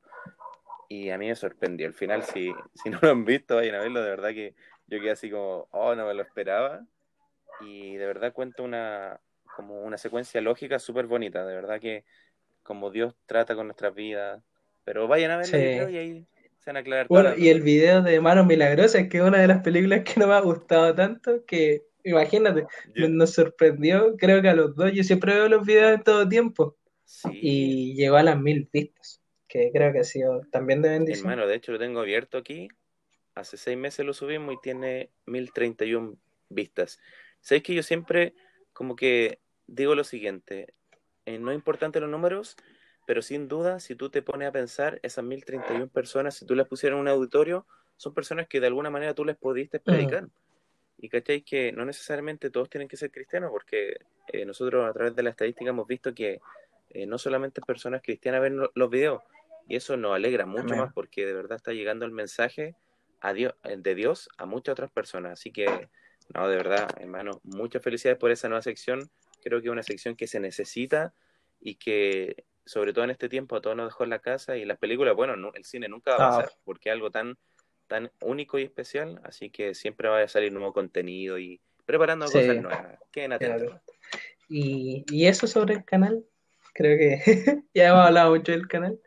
y 0.87 1.09
a 1.09 1.17
mí 1.17 1.27
me 1.27 1.35
sorprendió 1.35 1.87
el 1.87 1.93
final. 1.93 2.23
Si, 2.23 2.53
si 2.75 2.89
no 2.89 2.99
lo 3.01 3.11
han 3.11 3.25
visto, 3.25 3.55
vayan 3.55 3.75
a 3.75 3.79
verlo, 3.79 4.01
de 4.01 4.09
verdad 4.09 4.29
que 4.29 4.53
yo 4.87 4.99
quedé 4.99 5.11
así 5.11 5.29
como, 5.29 5.67
oh, 5.71 5.95
no 5.95 6.05
me 6.05 6.13
lo 6.13 6.21
esperaba 6.21 6.85
y 7.61 7.95
de 7.95 8.05
verdad 8.05 8.33
cuenta 8.33 8.63
una, 8.63 9.19
como 9.55 9.81
una 9.81 9.97
secuencia 9.97 10.41
lógica 10.41 10.79
súper 10.79 11.05
bonita, 11.05 11.45
de 11.45 11.55
verdad 11.55 11.79
que 11.79 12.03
como 12.63 12.91
Dios 12.91 13.15
trata 13.25 13.55
con 13.55 13.67
nuestras 13.67 13.93
vidas, 13.93 14.41
pero 14.83 15.07
vayan 15.07 15.31
a 15.31 15.37
verlo 15.37 15.89
y 15.89 15.97
ahí 15.97 16.25
se 16.59 16.69
van 16.69 16.77
a 16.77 16.79
aclarar. 16.79 17.07
Bueno, 17.07 17.33
y 17.37 17.49
el 17.49 17.61
video 17.61 18.01
de 18.01 18.19
Manos 18.19 18.45
Milagrosas, 18.47 19.07
que 19.07 19.17
es 19.17 19.23
una 19.23 19.39
de 19.39 19.47
las 19.47 19.61
películas 19.61 20.03
que 20.03 20.19
no 20.19 20.27
me 20.27 20.33
ha 20.33 20.41
gustado 20.41 20.93
tanto, 20.95 21.45
que 21.45 21.83
imagínate, 22.03 22.65
nos 22.95 23.33
sorprendió, 23.33 24.15
creo 24.17 24.41
que 24.41 24.49
a 24.49 24.55
los 24.55 24.75
dos, 24.75 24.91
yo 24.93 25.03
siempre 25.03 25.33
veo 25.33 25.47
los 25.47 25.65
videos 25.65 25.93
en 25.93 26.03
todo 26.03 26.27
tiempo, 26.27 26.75
y 27.31 27.93
llegó 27.95 28.17
a 28.17 28.23
las 28.23 28.39
mil 28.39 28.67
vistas, 28.71 29.21
que 29.47 29.71
creo 29.71 29.93
que 29.93 29.99
ha 29.99 30.03
sido 30.03 30.41
también 30.51 30.81
de 30.81 30.89
bendición. 30.89 31.29
Hermano, 31.29 31.47
de 31.47 31.55
hecho 31.55 31.71
lo 31.71 31.79
tengo 31.79 31.99
abierto 31.99 32.37
aquí, 32.37 32.67
hace 33.35 33.57
seis 33.57 33.77
meses 33.77 34.05
lo 34.05 34.13
subimos 34.13 34.55
y 34.55 34.57
tiene 34.61 35.09
mil 35.25 35.51
treinta 35.53 35.85
y 35.85 35.93
un 35.93 36.19
vistas. 36.49 36.99
Sabéis 37.45 37.63
que 37.63 37.75
yo 37.75 37.83
siempre 37.83 38.33
como 38.73 38.95
que 38.95 39.37
digo 39.67 39.93
lo 39.93 40.03
siguiente, 40.03 40.73
eh, 41.27 41.37
no 41.37 41.51
es 41.51 41.55
importante 41.55 41.99
los 41.99 42.09
números, 42.09 42.57
pero 43.05 43.21
sin 43.21 43.47
duda, 43.47 43.79
si 43.79 43.95
tú 43.95 44.09
te 44.09 44.23
pones 44.23 44.47
a 44.47 44.51
pensar, 44.51 44.99
esas 45.03 45.23
1031 45.23 45.87
personas, 45.87 46.33
si 46.33 46.45
tú 46.47 46.55
las 46.55 46.67
pusieras 46.67 46.95
en 46.95 47.01
un 47.01 47.07
auditorio, 47.07 47.67
son 47.97 48.15
personas 48.15 48.47
que 48.47 48.59
de 48.59 48.65
alguna 48.65 48.89
manera 48.89 49.13
tú 49.13 49.23
les 49.25 49.37
pudiste 49.37 49.79
predicar. 49.79 50.27
Y 50.97 51.07
cacháis 51.07 51.43
que 51.43 51.71
no 51.71 51.85
necesariamente 51.85 52.49
todos 52.49 52.67
tienen 52.67 52.87
que 52.87 52.97
ser 52.97 53.11
cristianos, 53.11 53.51
porque 53.51 53.97
eh, 54.33 54.43
nosotros 54.43 54.89
a 54.89 54.91
través 54.91 55.15
de 55.15 55.21
la 55.21 55.29
estadística 55.29 55.69
hemos 55.69 55.85
visto 55.85 56.15
que 56.15 56.39
eh, 56.89 57.05
no 57.05 57.19
solamente 57.19 57.61
personas 57.61 58.01
cristianas 58.01 58.41
ven 58.41 58.59
los 58.73 58.89
videos, 58.89 59.21
y 59.67 59.75
eso 59.75 59.97
nos 59.97 60.15
alegra 60.15 60.47
mucho 60.47 60.75
más 60.75 60.91
porque 60.93 61.27
de 61.27 61.33
verdad 61.33 61.57
está 61.57 61.73
llegando 61.73 62.05
el 62.05 62.11
mensaje 62.11 62.75
a 63.21 63.33
Dios, 63.33 63.53
de 63.63 63.93
Dios 63.93 64.29
a 64.39 64.47
muchas 64.47 64.73
otras 64.73 64.89
personas. 64.89 65.33
Así 65.33 65.51
que 65.51 65.89
no, 66.33 66.47
de 66.47 66.57
verdad, 66.57 66.89
hermano, 66.99 67.39
muchas 67.43 67.81
felicidades 67.81 68.19
por 68.19 68.31
esa 68.31 68.49
nueva 68.49 68.61
sección. 68.61 69.09
Creo 69.43 69.61
que 69.61 69.67
es 69.67 69.71
una 69.71 69.83
sección 69.83 70.15
que 70.15 70.27
se 70.27 70.39
necesita 70.39 71.13
y 71.59 71.75
que, 71.75 72.45
sobre 72.65 72.93
todo 72.93 73.03
en 73.05 73.11
este 73.11 73.29
tiempo, 73.29 73.55
a 73.55 73.61
todos 73.61 73.75
nos 73.75 73.87
dejó 73.87 74.03
en 74.03 74.09
la 74.09 74.19
casa 74.19 74.57
y 74.57 74.65
las 74.65 74.77
películas, 74.77 75.15
bueno, 75.15 75.51
el 75.53 75.65
cine 75.65 75.87
nunca 75.87 76.11
va 76.11 76.15
a 76.15 76.29
pasar 76.29 76.51
porque 76.63 76.89
es 76.89 76.93
algo 76.93 77.11
tan, 77.11 77.37
tan 77.87 78.11
único 78.21 78.57
y 78.57 78.63
especial, 78.63 79.21
así 79.23 79.49
que 79.49 79.75
siempre 79.75 80.09
va 80.09 80.21
a 80.21 80.27
salir 80.27 80.51
nuevo 80.51 80.73
contenido 80.73 81.37
y 81.37 81.61
preparando 81.85 82.25
cosas 82.25 82.61
nuevas. 82.61 82.99
Queden 83.11 83.33
atentos. 83.33 83.79
Y, 84.49 85.05
y 85.09 85.27
eso 85.27 85.47
sobre 85.47 85.75
el 85.75 85.85
canal, 85.85 86.25
creo 86.73 86.97
que 86.97 87.63
ya 87.73 87.89
hemos 87.89 88.05
hablado 88.05 88.31
mucho 88.31 88.51
del 88.51 88.67
canal 88.67 88.99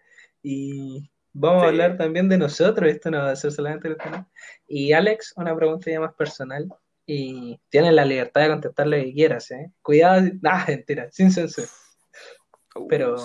y 0.43 1.11
vamos 1.33 1.65
a 1.65 1.69
hablar 1.69 1.97
también 1.97 2.29
de 2.29 2.39
nosotros, 2.39 2.89
esto 2.91 3.11
no 3.11 3.19
va 3.19 3.31
a 3.31 3.37
ser 3.37 3.53
solamente 3.53 3.89
el 3.89 3.97
canal. 3.97 4.27
Y 4.67 4.93
Alex, 4.93 5.35
una 5.37 5.55
pregunta 5.55 5.91
ya 5.91 6.01
más 6.01 6.15
personal 6.15 6.69
y 7.11 7.59
tienes 7.71 7.95
la 7.95 8.05
libertad 8.05 8.43
de 8.43 8.49
contestar 8.49 8.87
lo 8.87 8.99
que 8.99 9.15
quieras, 9.15 9.51
¿eh? 9.51 9.73
Cuidado, 9.81 10.29
ah, 10.45 10.67
mentira, 10.69 11.11
sin 11.11 11.33
censura. 11.33 11.67
Uh, 12.75 12.87
Pero, 12.87 13.17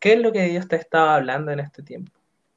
¿qué 0.00 0.14
es 0.14 0.20
lo 0.20 0.32
que 0.32 0.44
Dios 0.44 0.66
te 0.66 0.76
estaba 0.76 1.16
hablando 1.16 1.52
en 1.52 1.60
este 1.60 1.82
tiempo? 1.82 2.10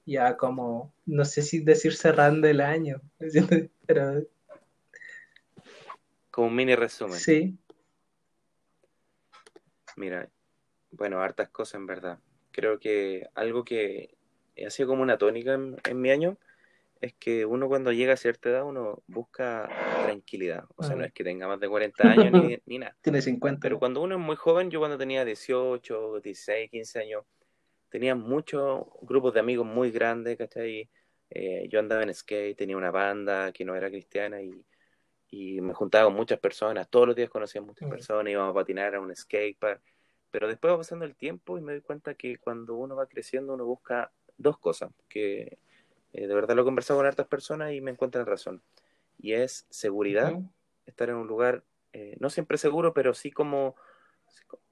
Ya 0.05 0.37
como, 0.37 0.93
no 1.05 1.25
sé 1.25 1.41
si 1.41 1.59
decir 1.59 1.93
cerrando 1.93 2.47
el 2.47 2.61
año, 2.61 3.01
pero... 3.85 4.23
Como 6.31 6.47
un 6.47 6.55
mini 6.55 6.75
resumen. 6.75 7.19
Sí. 7.19 7.57
Mira, 9.97 10.29
bueno, 10.91 11.19
hartas 11.19 11.49
cosas 11.49 11.75
en 11.75 11.87
verdad. 11.87 12.19
Creo 12.51 12.79
que 12.79 13.27
algo 13.35 13.65
que 13.65 14.15
ha 14.65 14.69
sido 14.69 14.87
como 14.87 15.03
una 15.03 15.17
tónica 15.17 15.55
en 15.55 16.01
mi 16.01 16.09
año 16.09 16.37
es 17.01 17.13
que 17.13 17.45
uno 17.45 17.67
cuando 17.67 17.91
llega 17.91 18.13
a 18.13 18.17
cierta 18.17 18.49
edad 18.49 18.63
uno 18.63 19.01
busca 19.07 19.69
tranquilidad. 20.09 20.65
O 20.75 20.83
sea, 20.83 20.95
no 20.95 21.03
es 21.03 21.13
que 21.13 21.23
tenga 21.23 21.47
más 21.47 21.59
de 21.59 21.69
40 21.69 22.03
años 22.03 22.31
ni, 22.65 22.79
nada. 22.79 22.95
Tiene 23.01 23.21
50. 23.21 23.59
Pero 23.61 23.79
cuando 23.79 24.01
uno 24.01 24.15
es 24.15 24.21
muy 24.21 24.35
joven, 24.35 24.69
yo 24.69 24.79
cuando 24.79 24.97
tenía 24.97 25.23
18, 25.23 26.19
16, 26.21 26.71
15 26.71 26.99
años, 26.99 27.23
tenía 27.89 28.15
muchos 28.15 28.85
grupos 29.01 29.33
de 29.33 29.39
amigos 29.39 29.65
muy 29.65 29.91
grandes, 29.91 30.37
¿cachai? 30.37 30.89
Eh, 31.29 31.67
yo 31.69 31.79
andaba 31.79 32.03
en 32.03 32.13
skate, 32.13 32.57
tenía 32.57 32.77
una 32.77 32.91
banda 32.91 33.51
que 33.51 33.63
no 33.63 33.75
era 33.75 33.89
cristiana 33.89 34.41
y, 34.41 34.65
y 35.29 35.61
me 35.61 35.73
juntaba 35.73 36.05
con 36.05 36.15
muchas 36.15 36.39
personas. 36.39 36.89
Todos 36.89 37.07
los 37.07 37.15
días 37.15 37.29
conocía 37.29 37.61
a 37.61 37.63
muchas 37.63 37.87
mm. 37.87 37.91
personas, 37.91 38.31
íbamos 38.31 38.51
a 38.51 38.55
patinar 38.55 38.95
a 38.95 38.99
un 38.99 39.15
skatepark. 39.15 39.81
Pero 40.31 40.47
después 40.47 40.73
va 40.73 40.77
pasando 40.77 41.05
el 41.05 41.15
tiempo 41.15 41.57
y 41.57 41.61
me 41.61 41.73
doy 41.73 41.81
cuenta 41.81 42.13
que 42.13 42.37
cuando 42.37 42.75
uno 42.75 42.95
va 42.95 43.07
creciendo 43.07 43.53
uno 43.53 43.65
busca 43.65 44.11
dos 44.37 44.59
cosas, 44.59 44.91
que 45.07 45.57
eh, 46.13 46.27
de 46.27 46.33
verdad 46.33 46.55
lo 46.55 46.61
he 46.61 46.65
conversado 46.65 46.99
con 46.99 47.07
hartas 47.07 47.27
personas 47.27 47.73
y 47.73 47.81
me 47.81 47.91
encuentran 47.91 48.25
razón. 48.25 48.61
Y 49.19 49.33
es 49.33 49.67
seguridad, 49.69 50.39
estar 50.85 51.09
en 51.09 51.15
un 51.15 51.27
lugar 51.27 51.63
eh, 51.93 52.15
no 52.19 52.29
siempre 52.29 52.57
seguro, 52.57 52.93
pero 52.93 53.13
sí 53.13 53.31
como 53.31 53.75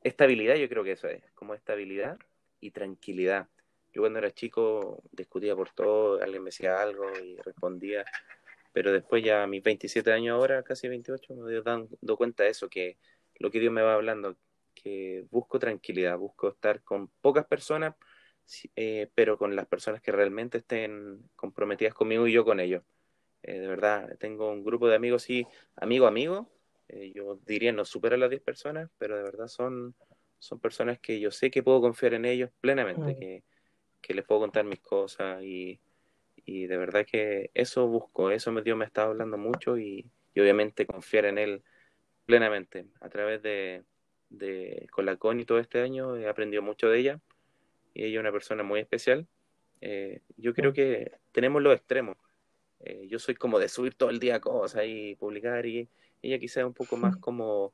estabilidad, 0.03 0.55
yo 0.55 0.69
creo 0.69 0.83
que 0.83 0.91
eso 0.91 1.07
es, 1.07 1.23
como 1.33 1.53
estabilidad 1.53 2.17
y 2.59 2.71
tranquilidad. 2.71 3.47
Yo 3.93 4.01
cuando 4.01 4.19
era 4.19 4.31
chico 4.31 5.03
discutía 5.11 5.55
por 5.55 5.71
todo, 5.71 6.21
alguien 6.21 6.43
me 6.43 6.49
decía 6.49 6.79
algo 6.79 7.05
y 7.19 7.37
respondía, 7.37 8.05
pero 8.71 8.91
después 8.91 9.23
ya 9.23 9.43
a 9.43 9.47
mis 9.47 9.63
27 9.63 10.11
años 10.11 10.35
ahora, 10.35 10.61
casi 10.63 10.87
28, 10.87 11.33
me 11.35 11.41
doy 11.41 11.61
dando 11.63 12.17
cuenta 12.17 12.43
de 12.43 12.49
eso, 12.49 12.69
que 12.69 12.97
lo 13.39 13.49
que 13.49 13.59
Dios 13.59 13.73
me 13.73 13.81
va 13.81 13.95
hablando, 13.95 14.37
que 14.75 15.25
busco 15.31 15.57
tranquilidad, 15.57 16.17
busco 16.17 16.49
estar 16.49 16.83
con 16.83 17.07
pocas 17.21 17.47
personas, 17.47 17.95
eh, 18.75 19.09
pero 19.15 19.37
con 19.37 19.55
las 19.55 19.65
personas 19.65 20.01
que 20.01 20.11
realmente 20.11 20.59
estén 20.59 21.27
comprometidas 21.35 21.95
conmigo 21.95 22.27
y 22.27 22.33
yo 22.33 22.45
con 22.45 22.59
ellos. 22.59 22.83
Eh, 23.43 23.59
de 23.59 23.67
verdad, 23.67 24.17
tengo 24.19 24.51
un 24.51 24.63
grupo 24.63 24.87
de 24.87 24.95
amigos, 24.95 25.23
sí, 25.23 25.45
amigo, 25.75 26.07
amigo, 26.07 26.49
eh, 26.89 27.11
yo 27.13 27.39
diría 27.45 27.71
no 27.71 27.85
supera 27.85 28.17
las 28.17 28.29
10 28.29 28.41
personas, 28.41 28.89
pero 28.97 29.17
de 29.17 29.23
verdad 29.23 29.47
son, 29.47 29.95
son 30.39 30.59
personas 30.59 30.99
que 30.99 31.19
yo 31.19 31.31
sé 31.31 31.51
que 31.51 31.63
puedo 31.63 31.81
confiar 31.81 32.13
en 32.13 32.25
ellos 32.25 32.51
plenamente, 32.61 33.13
mm. 33.13 33.19
que, 33.19 33.43
que, 34.01 34.13
les 34.13 34.25
puedo 34.25 34.41
contar 34.41 34.65
mis 34.65 34.79
cosas 34.79 35.43
y, 35.43 35.79
y, 36.45 36.67
de 36.67 36.77
verdad 36.77 37.05
que 37.05 37.51
eso 37.53 37.87
busco, 37.87 38.31
eso 38.31 38.51
me, 38.51 38.61
Dios 38.61 38.77
me 38.77 38.85
está 38.85 39.03
hablando 39.03 39.37
mucho 39.37 39.77
y, 39.77 40.09
y 40.33 40.39
obviamente 40.39 40.85
confiar 40.85 41.25
en 41.25 41.37
Él 41.37 41.63
plenamente. 42.25 42.85
A 43.01 43.09
través 43.09 43.41
de, 43.41 43.83
de 44.29 44.87
con 44.91 45.05
la 45.05 45.17
y 45.37 45.45
todo 45.45 45.59
este 45.59 45.81
año 45.81 46.15
he 46.15 46.27
aprendido 46.27 46.61
mucho 46.61 46.89
de 46.89 46.99
ella 46.99 47.19
y 47.93 48.03
ella 48.03 48.17
es 48.17 48.19
una 48.21 48.31
persona 48.31 48.63
muy 48.63 48.79
especial. 48.79 49.27
Eh, 49.81 50.21
yo 50.37 50.53
creo 50.53 50.73
que 50.73 51.11
tenemos 51.31 51.61
los 51.61 51.75
extremos. 51.75 52.17
Eh, 52.81 53.07
yo 53.07 53.19
soy 53.19 53.35
como 53.35 53.59
de 53.59 53.69
subir 53.69 53.95
todo 53.95 54.09
el 54.09 54.19
día 54.19 54.39
cosas 54.39 54.83
y 54.85 55.15
publicar 55.15 55.65
y 55.65 55.89
ella 56.21 56.39
quizás 56.39 56.57
es 56.57 56.63
un 56.65 56.73
poco 56.73 56.97
más 56.97 57.17
como, 57.21 57.73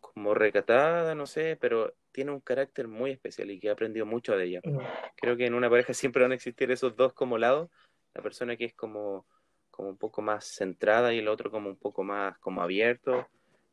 como 0.00 0.34
recatada, 0.34 1.14
no 1.14 1.26
sé, 1.26 1.56
pero 1.60 1.94
tiene 2.12 2.30
un 2.30 2.40
carácter 2.40 2.88
muy 2.88 3.10
especial 3.10 3.50
y 3.50 3.58
que 3.58 3.68
he 3.68 3.70
aprendido 3.70 4.06
mucho 4.06 4.36
de 4.36 4.44
ella. 4.44 4.60
Mm. 4.64 4.78
Creo 5.16 5.36
que 5.36 5.46
en 5.46 5.54
una 5.54 5.70
pareja 5.70 5.94
siempre 5.94 6.22
van 6.22 6.32
a 6.32 6.36
existir 6.36 6.70
esos 6.70 6.96
dos 6.96 7.12
como 7.12 7.38
lados, 7.38 7.70
la 8.14 8.22
persona 8.22 8.56
que 8.56 8.66
es 8.66 8.74
como, 8.74 9.26
como 9.70 9.88
un 9.88 9.98
poco 9.98 10.22
más 10.22 10.44
centrada 10.44 11.12
y 11.12 11.18
el 11.18 11.28
otro 11.28 11.50
como 11.50 11.68
un 11.68 11.76
poco 11.76 12.04
más 12.04 12.38
como 12.38 12.62
abierto. 12.62 13.28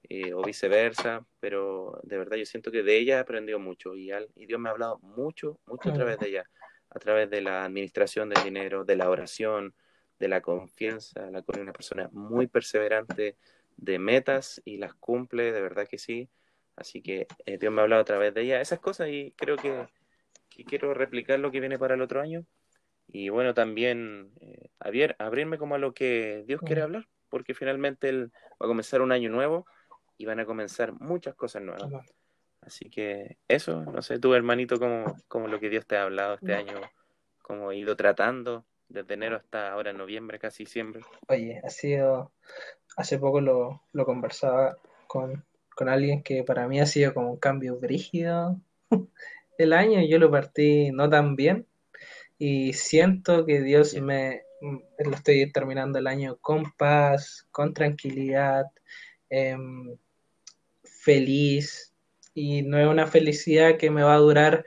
Eh, 0.10 0.34
o 0.34 0.42
viceversa, 0.42 1.26
pero 1.40 2.02
de 2.04 2.18
verdad 2.18 2.36
yo 2.36 2.46
siento 2.46 2.72
que 2.72 2.82
de 2.82 2.98
ella 2.98 3.18
he 3.18 3.20
aprendido 3.20 3.60
mucho 3.60 3.96
y, 3.96 4.12
y 4.36 4.46
Dios 4.46 4.60
me 4.60 4.68
ha 4.68 4.72
hablado 4.74 4.98
mucho, 5.00 5.60
mucho 5.68 5.90
a 5.90 5.94
través 5.94 6.18
de 6.20 6.28
ella, 6.28 6.50
a 6.90 7.00
través 7.00 7.30
de 7.30 7.40
la 7.40 7.64
administración 7.64 8.28
del 8.28 8.44
dinero, 8.44 8.84
de 8.84 8.96
la 8.96 9.10
oración, 9.10 9.74
de 10.22 10.28
la 10.28 10.42
confianza, 10.42 11.32
la 11.32 11.42
con 11.42 11.60
una 11.60 11.74
persona 11.74 12.08
muy 12.14 12.46
perseverante 12.46 13.38
de 13.76 13.98
metas 13.98 14.62
y 14.64 14.78
las 14.78 14.94
cumple, 14.94 15.52
de 15.52 15.62
verdad 15.62 15.88
que 15.88 15.98
sí. 15.98 16.30
Así 16.76 17.02
que 17.02 17.26
eh, 17.48 17.58
Dios 17.58 17.74
me 17.74 17.82
ha 17.82 17.84
hablado 17.84 18.04
a 18.04 18.06
través 18.06 18.32
de 18.36 18.42
ella 18.44 18.62
esas 18.62 18.80
cosas 18.80 19.10
y 19.10 19.34
creo 19.36 19.58
que, 19.58 19.88
quiero 20.68 20.94
replicar 20.94 21.40
lo 21.40 21.50
que 21.50 21.60
viene 21.60 21.80
para 21.80 21.96
el 21.96 22.02
otro 22.02 22.22
año. 22.22 22.46
Y 23.08 23.30
bueno, 23.30 23.56
también 23.56 24.32
eh, 24.42 24.70
abrirme 24.78 25.58
como 25.58 25.74
a 25.74 25.80
lo 25.80 25.94
que 25.96 26.44
Dios 26.46 26.62
quiere 26.62 26.84
hablar, 26.84 27.08
porque 27.30 27.56
finalmente 27.56 28.08
Él 28.08 28.32
va 28.62 28.66
a 28.66 28.68
comenzar 28.68 29.02
un 29.02 29.12
año 29.12 29.30
nuevo 29.32 29.66
y 30.18 30.26
van 30.26 30.40
a 30.40 30.46
comenzar 30.46 30.94
muchas 30.94 31.34
cosas 31.34 31.64
nuevas. 31.64 31.92
Así 32.62 32.92
que 32.92 33.40
eso, 33.48 33.84
no 33.86 34.04
sé, 34.04 34.20
tú 34.20 34.36
hermanito, 34.36 34.78
como, 34.78 35.16
como 35.28 35.48
lo 35.48 35.60
que 35.60 35.70
Dios 35.70 35.88
te 35.88 35.98
ha 35.98 36.04
hablado 36.04 36.36
este 36.36 36.54
año, 36.54 36.80
como 37.42 37.70
ha 37.70 37.76
ido 37.76 37.96
tratando 37.96 38.68
desde 38.92 39.14
enero 39.14 39.38
hasta 39.38 39.72
ahora 39.72 39.94
noviembre, 39.94 40.40
casi 40.40 40.66
siempre. 40.66 41.02
Oye, 41.28 41.62
ha 41.64 41.70
sido, 41.70 42.32
hace 42.98 43.18
poco 43.18 43.42
lo, 43.42 43.82
conversaba 44.06 44.78
con, 45.08 45.44
alguien 45.78 46.22
que 46.22 46.44
para 46.44 46.68
mí 46.68 46.80
ha 46.80 46.86
sido 46.86 47.12
como 47.14 47.32
un 47.32 47.40
cambio 47.40 47.80
brígido 47.80 48.60
el 49.58 49.74
año, 49.74 50.00
yo 50.08 50.20
lo 50.20 50.30
partí 50.30 50.92
no 50.92 51.10
tan 51.10 51.36
bien 51.36 51.66
y 52.38 52.74
siento 52.74 53.48
que 53.48 53.62
Dios 53.62 53.96
me, 53.96 54.44
lo 54.62 55.12
estoy 55.16 55.52
terminando 55.52 55.98
el 55.98 56.06
año 56.06 56.38
con 56.38 56.72
paz, 56.74 57.48
con 57.52 57.74
tranquilidad, 57.74 58.66
em, 59.30 59.98
feliz 60.84 61.94
y 62.36 62.62
no 62.62 62.80
es 62.80 62.88
una 62.88 63.08
felicidad 63.08 63.78
que 63.78 63.90
me 63.90 64.04
va 64.04 64.14
a 64.14 64.20
durar 64.20 64.66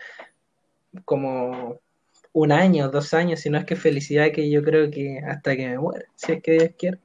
como 1.04 1.80
un 2.34 2.50
año, 2.50 2.90
dos 2.90 3.14
años, 3.14 3.40
sino 3.40 3.58
es 3.58 3.64
que 3.64 3.76
felicidad 3.76 4.32
que 4.32 4.50
yo 4.50 4.62
creo 4.62 4.90
que 4.90 5.20
hasta 5.20 5.56
que 5.56 5.68
me 5.68 5.78
muera, 5.78 6.04
si 6.16 6.32
es 6.32 6.42
que 6.42 6.52
Dios 6.52 6.70
quiere. 6.76 6.98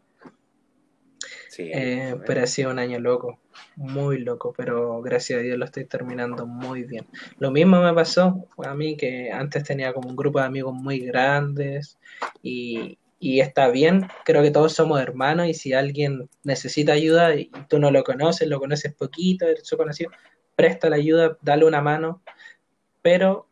Eh, 1.57 2.15
pero 2.25 2.41
ha 2.41 2.47
sido 2.47 2.71
un 2.71 2.79
año 2.79 2.99
loco, 2.99 3.39
muy 3.75 4.19
loco, 4.19 4.53
pero 4.55 5.01
gracias 5.01 5.39
a 5.39 5.41
Dios 5.41 5.57
lo 5.57 5.65
estoy 5.65 5.85
terminando 5.85 6.47
muy 6.47 6.83
bien. 6.83 7.05
Lo 7.37 7.51
mismo 7.51 7.81
me 7.81 7.93
pasó 7.93 8.47
a 8.63 8.73
mí 8.73 8.95
que 8.95 9.29
antes 9.31 9.65
tenía 9.65 9.93
como 9.93 10.09
un 10.09 10.15
grupo 10.15 10.39
de 10.39 10.45
amigos 10.45 10.73
muy 10.73 10.99
grandes 10.99 11.99
y, 12.41 12.97
y 13.19 13.41
está 13.41 13.67
bien, 13.67 14.07
creo 14.23 14.41
que 14.41 14.51
todos 14.51 14.73
somos 14.73 15.01
hermanos 15.01 15.47
y 15.47 15.53
si 15.53 15.73
alguien 15.73 16.29
necesita 16.43 16.93
ayuda 16.93 17.35
y 17.35 17.51
tú 17.67 17.77
no 17.77 17.91
lo 17.91 18.03
conoces, 18.03 18.47
lo 18.47 18.59
conoces 18.59 18.93
poquito, 18.93 19.45
eres 19.45 19.67
su 19.67 19.75
conocido, 19.75 20.11
presta 20.55 20.89
la 20.89 20.95
ayuda, 20.95 21.37
dale 21.41 21.65
una 21.65 21.81
mano, 21.81 22.23
pero 23.01 23.48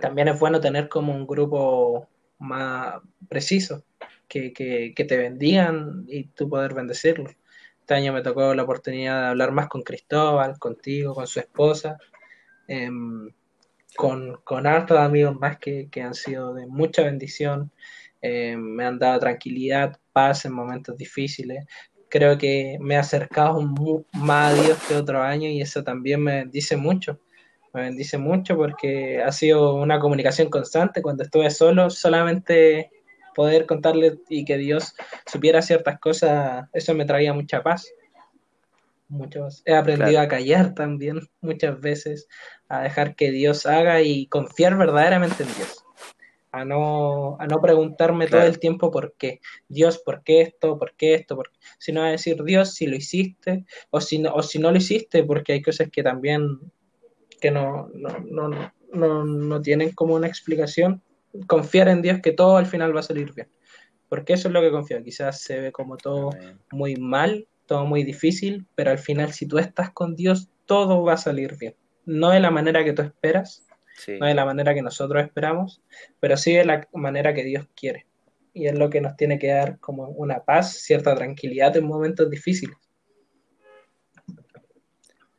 también 0.00 0.28
es 0.28 0.38
bueno 0.38 0.60
tener 0.60 0.88
como 0.88 1.14
un 1.14 1.26
grupo 1.26 2.08
más 2.38 2.96
preciso, 3.28 3.84
que, 4.28 4.52
que, 4.52 5.04
te 5.04 5.16
bendigan 5.16 6.04
y 6.08 6.24
tú 6.24 6.48
poder 6.48 6.74
bendecirlo. 6.74 7.30
Este 7.80 7.94
año 7.94 8.12
me 8.12 8.22
tocó 8.22 8.54
la 8.54 8.64
oportunidad 8.64 9.22
de 9.22 9.26
hablar 9.28 9.52
más 9.52 9.68
con 9.68 9.82
Cristóbal, 9.82 10.58
contigo, 10.58 11.14
con 11.14 11.26
su 11.26 11.38
esposa, 11.38 11.96
em, 12.66 13.30
con, 13.96 14.40
con 14.44 14.66
hartos 14.66 14.98
amigos 14.98 15.38
más 15.38 15.58
que, 15.58 15.88
que 15.90 16.02
han 16.02 16.14
sido 16.14 16.52
de 16.54 16.66
mucha 16.66 17.02
bendición. 17.02 17.70
Em, 18.20 18.60
me 18.60 18.84
han 18.84 18.98
dado 18.98 19.20
tranquilidad, 19.20 19.98
paz 20.12 20.44
en 20.44 20.52
momentos 20.52 20.96
difíciles. 20.96 21.64
Creo 22.08 22.36
que 22.38 22.76
me 22.80 22.94
he 22.94 22.98
acercado 22.98 23.60
más 24.12 24.52
a 24.52 24.62
Dios 24.62 24.78
que 24.88 24.94
otro 24.94 25.22
año 25.22 25.48
y 25.48 25.60
eso 25.60 25.84
también 25.84 26.22
me 26.22 26.44
dice 26.46 26.76
mucho 26.76 27.20
me 27.76 27.82
bendice 27.82 28.16
mucho 28.16 28.56
porque 28.56 29.22
ha 29.22 29.30
sido 29.30 29.74
una 29.74 30.00
comunicación 30.00 30.48
constante. 30.48 31.02
Cuando 31.02 31.24
estuve 31.24 31.50
solo, 31.50 31.90
solamente 31.90 32.90
poder 33.34 33.66
contarle 33.66 34.18
y 34.30 34.46
que 34.46 34.56
Dios 34.56 34.94
supiera 35.30 35.60
ciertas 35.60 36.00
cosas, 36.00 36.70
eso 36.72 36.94
me 36.94 37.04
traía 37.04 37.34
mucha 37.34 37.62
paz. 37.62 37.92
Muchos. 39.08 39.62
He 39.66 39.74
aprendido 39.74 40.20
a 40.20 40.26
callar 40.26 40.72
también 40.72 41.20
muchas 41.42 41.78
veces, 41.78 42.28
a 42.70 42.80
dejar 42.80 43.14
que 43.14 43.30
Dios 43.30 43.66
haga 43.66 44.00
y 44.00 44.26
confiar 44.26 44.78
verdaderamente 44.78 45.42
en 45.42 45.54
Dios. 45.54 45.84
A 46.52 46.64
no, 46.64 47.36
a 47.38 47.46
no 47.46 47.60
preguntarme 47.60 48.26
todo 48.26 48.40
el 48.40 48.58
tiempo 48.58 48.90
por 48.90 49.12
qué. 49.18 49.40
Dios, 49.68 49.98
¿por 49.98 50.22
qué 50.22 50.40
esto? 50.40 50.78
¿Por 50.78 50.94
qué 50.94 51.12
esto? 51.12 51.36
¿Por 51.36 51.50
Sino 51.76 52.02
a 52.02 52.10
decir, 52.10 52.42
Dios, 52.42 52.72
si 52.72 52.86
lo 52.86 52.96
hiciste, 52.96 53.66
o 53.90 54.00
si, 54.00 54.18
no, 54.18 54.32
o 54.32 54.42
si 54.42 54.58
no 54.58 54.70
lo 54.70 54.78
hiciste, 54.78 55.24
porque 55.24 55.52
hay 55.52 55.60
cosas 55.60 55.90
que 55.92 56.02
también 56.02 56.72
que 57.40 57.50
no, 57.50 57.90
no, 58.92 59.62
tienen 59.62 59.92
como 59.92 60.14
una 60.14 60.26
explicación, 60.26 61.02
confiar 61.46 61.88
en 61.88 62.02
Dios 62.02 62.20
que 62.22 62.32
todo 62.32 62.56
al 62.56 62.66
final 62.66 62.94
va 62.94 63.00
a 63.00 63.04
salir 63.04 63.32
bien. 63.34 63.48
Porque 64.08 64.34
eso 64.34 64.48
es 64.48 64.54
lo 64.54 64.60
que 64.60 64.70
confío. 64.70 65.02
Quizás 65.02 65.40
se 65.40 65.60
ve 65.60 65.72
como 65.72 65.96
todo 65.96 66.30
muy 66.70 66.96
mal, 66.96 67.48
todo 67.66 67.84
muy 67.84 68.04
difícil, 68.04 68.66
pero 68.74 68.90
al 68.90 68.98
final 68.98 69.32
si 69.32 69.46
tú 69.46 69.58
estás 69.58 69.90
con 69.90 70.14
Dios, 70.14 70.48
todo 70.64 71.02
va 71.02 71.14
a 71.14 71.18
salir 71.18 71.56
bien. 71.58 71.74
No 72.04 72.30
de 72.30 72.40
la 72.40 72.50
manera 72.50 72.84
que 72.84 72.92
tú 72.92 73.02
esperas, 73.02 73.64
no 74.20 74.26
de 74.26 74.34
la 74.34 74.44
manera 74.44 74.74
que 74.74 74.82
nosotros 74.82 75.24
esperamos, 75.24 75.82
pero 76.20 76.36
sí 76.36 76.52
de 76.52 76.64
la 76.64 76.88
manera 76.92 77.34
que 77.34 77.44
Dios 77.44 77.66
quiere. 77.74 78.06
Y 78.52 78.66
es 78.66 78.78
lo 78.78 78.88
que 78.88 79.00
nos 79.00 79.16
tiene 79.16 79.38
que 79.38 79.48
dar 79.48 79.78
como 79.80 80.08
una 80.08 80.40
paz, 80.40 80.78
cierta 80.78 81.14
tranquilidad 81.14 81.76
en 81.76 81.86
momentos 81.86 82.30
difíciles. 82.30 82.76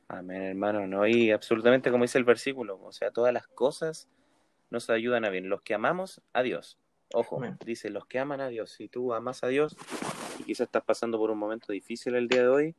Amén, 0.09 0.41
hermano, 0.41 0.87
no, 0.87 1.05
y 1.05 1.31
absolutamente 1.31 1.91
como 1.91 2.05
dice 2.05 2.17
el 2.17 2.23
versículo, 2.23 2.79
o 2.81 2.91
sea, 2.93 3.11
todas 3.11 3.33
las 3.33 3.45
cosas 3.47 4.07
nos 4.69 4.89
ayudan 4.89 5.25
a 5.25 5.29
bien. 5.29 5.49
Los 5.49 5.61
que 5.61 5.73
amamos 5.73 6.21
a 6.31 6.43
Dios, 6.43 6.77
ojo, 7.13 7.41
dice, 7.65 7.89
los 7.89 8.05
que 8.05 8.19
aman 8.19 8.39
a 8.39 8.47
Dios, 8.47 8.71
si 8.71 8.87
tú 8.87 9.13
amas 9.13 9.43
a 9.43 9.47
Dios 9.47 9.75
y 10.39 10.43
quizás 10.43 10.67
estás 10.67 10.83
pasando 10.83 11.17
por 11.17 11.29
un 11.29 11.37
momento 11.37 11.73
difícil 11.73 12.15
el 12.15 12.29
día 12.29 12.43
de 12.43 12.47
hoy, 12.47 12.75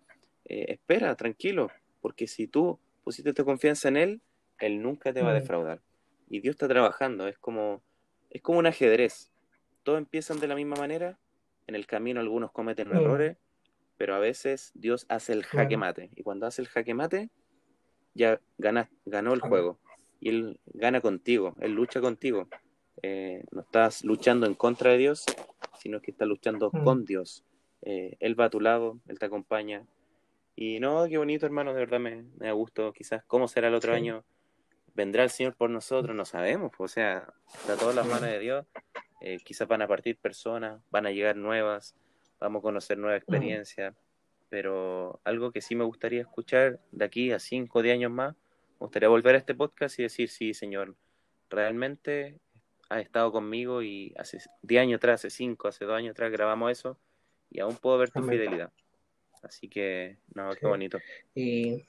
eh, 0.46 0.66
espera, 0.68 1.14
tranquilo, 1.16 1.70
porque 2.00 2.26
si 2.26 2.46
tú 2.46 2.78
pusiste 3.04 3.34
tu 3.34 3.44
confianza 3.44 3.88
en 3.88 3.98
Él, 3.98 4.20
Él 4.58 4.82
nunca 4.82 5.12
te 5.12 5.22
va 5.22 5.30
a 5.30 5.34
defraudar. 5.34 5.82
Y 6.30 6.40
Dios 6.40 6.54
está 6.54 6.66
trabajando, 6.66 7.28
es 7.28 7.38
como, 7.38 7.82
es 8.30 8.40
como 8.40 8.58
un 8.58 8.66
ajedrez. 8.66 9.30
Todos 9.82 9.98
empiezan 9.98 10.40
de 10.40 10.48
la 10.48 10.54
misma 10.54 10.76
manera, 10.76 11.18
en 11.66 11.74
el 11.74 11.86
camino 11.86 12.20
algunos 12.20 12.52
cometen 12.52 12.90
errores, 12.90 13.36
pero 13.98 14.14
a 14.14 14.18
veces 14.18 14.70
Dios 14.74 15.04
hace 15.08 15.32
el 15.34 15.44
jaque 15.44 15.76
mate. 15.76 16.10
Y 16.14 16.22
cuando 16.22 16.46
hace 16.46 16.62
el 16.62 16.68
jaque 16.68 16.94
mate, 16.94 17.28
ya 18.14 18.40
gana, 18.56 18.88
ganó 19.04 19.34
el 19.34 19.40
juego. 19.40 19.78
Y 20.20 20.30
Él 20.30 20.60
gana 20.66 21.00
contigo, 21.00 21.54
Él 21.60 21.72
lucha 21.72 22.00
contigo. 22.00 22.48
Eh, 23.02 23.44
no 23.50 23.60
estás 23.60 24.04
luchando 24.04 24.46
en 24.46 24.54
contra 24.54 24.92
de 24.92 24.98
Dios, 24.98 25.26
sino 25.78 26.00
que 26.00 26.12
estás 26.12 26.26
luchando 26.26 26.70
mm. 26.72 26.84
con 26.84 27.04
Dios. 27.04 27.44
Eh, 27.82 28.16
él 28.20 28.38
va 28.38 28.46
a 28.46 28.50
tu 28.50 28.60
lado, 28.60 29.00
Él 29.08 29.18
te 29.18 29.26
acompaña. 29.26 29.84
Y 30.56 30.80
no, 30.80 31.06
qué 31.08 31.18
bonito, 31.18 31.46
hermano, 31.46 31.72
de 31.74 31.80
verdad 31.80 32.00
me, 32.00 32.22
me 32.38 32.46
da 32.46 32.52
gusto. 32.52 32.92
Quizás 32.92 33.22
cómo 33.24 33.46
será 33.48 33.68
el 33.68 33.74
otro 33.74 33.94
año. 33.94 34.24
¿Vendrá 34.94 35.22
el 35.22 35.30
Señor 35.30 35.54
por 35.54 35.70
nosotros? 35.70 36.16
No 36.16 36.24
sabemos. 36.24 36.72
O 36.78 36.88
sea, 36.88 37.32
está 37.54 37.76
todas 37.76 37.94
las 37.94 38.06
manos 38.06 38.30
de 38.30 38.38
Dios. 38.40 38.66
Eh, 39.20 39.38
quizás 39.44 39.68
van 39.68 39.82
a 39.82 39.88
partir 39.88 40.16
personas, 40.16 40.80
van 40.90 41.06
a 41.06 41.10
llegar 41.10 41.36
nuevas 41.36 41.94
vamos 42.40 42.60
a 42.60 42.62
conocer 42.62 42.98
nueva 42.98 43.16
experiencia, 43.16 43.94
pero 44.48 45.20
algo 45.24 45.52
que 45.52 45.60
sí 45.60 45.74
me 45.74 45.84
gustaría 45.84 46.20
escuchar 46.20 46.80
de 46.92 47.04
aquí 47.04 47.32
a 47.32 47.38
cinco 47.38 47.82
de 47.82 47.92
años 47.92 48.10
más, 48.10 48.34
me 48.34 48.86
gustaría 48.86 49.08
volver 49.08 49.34
a 49.34 49.38
este 49.38 49.54
podcast 49.54 49.98
y 49.98 50.04
decir, 50.04 50.28
sí, 50.28 50.54
señor, 50.54 50.96
realmente 51.50 52.38
has 52.88 53.02
estado 53.02 53.32
conmigo 53.32 53.82
y 53.82 54.14
hace 54.16 54.38
diez 54.62 54.82
años 54.82 54.98
atrás, 54.98 55.20
hace 55.20 55.30
cinco, 55.30 55.68
hace 55.68 55.84
dos 55.84 55.96
años 55.96 56.12
atrás 56.12 56.32
grabamos 56.32 56.70
eso 56.70 56.98
y 57.50 57.60
aún 57.60 57.76
puedo 57.76 57.98
ver 57.98 58.10
tu 58.10 58.22
fidelidad. 58.22 58.72
Así 59.42 59.68
que, 59.68 60.18
no, 60.34 60.50
qué 60.54 60.66
bonito. 60.66 60.98
Y, 61.34 61.84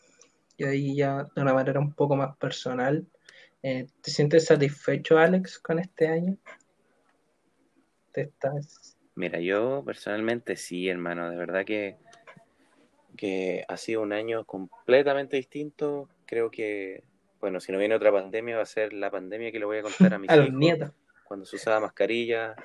ahí 0.64 0.95
ya 0.95 1.24
de 1.36 1.41
una 1.41 1.54
manera 1.54 1.80
un 1.80 1.93
poco 1.93 2.16
más 2.16 2.36
personal, 2.38 3.08
eh, 3.64 3.88
¿te 4.02 4.12
sientes 4.12 4.45
satisfecho, 4.45 5.18
Alex, 5.18 5.60
con 5.60 5.80
este 5.80 6.08
año? 6.08 6.38
¿Te 8.12 8.22
estás 8.22 8.99
Mira, 9.20 9.41
yo 9.41 9.84
personalmente 9.86 10.55
sí, 10.55 10.88
hermano, 10.88 11.30
de 11.30 11.36
verdad 11.36 11.65
que, 11.65 11.97
que 13.17 13.65
ha 13.67 13.76
sido 13.76 14.01
un 14.01 14.13
año 14.13 14.45
completamente 14.45 15.36
distinto. 15.36 16.07
Creo 16.26 16.49
que, 16.49 17.03
bueno, 17.41 17.59
si 17.59 17.74
no 17.74 17.80
viene 17.80 17.95
otra 17.95 18.13
pandemia, 18.13 18.55
va 18.55 18.61
a 18.61 18.65
ser 18.65 18.93
la 18.93 19.11
pandemia 19.11 19.51
que 19.51 19.59
le 19.59 19.65
voy 19.65 19.80
a 19.80 19.82
contar 19.82 20.13
a 20.13 20.20
mis 20.20 20.30
a 20.32 20.38
los 20.38 20.53
nietos. 20.53 20.93
cuando 21.26 21.45
se 21.45 21.57
usaba 21.57 21.82
mascarilla, 21.82 22.55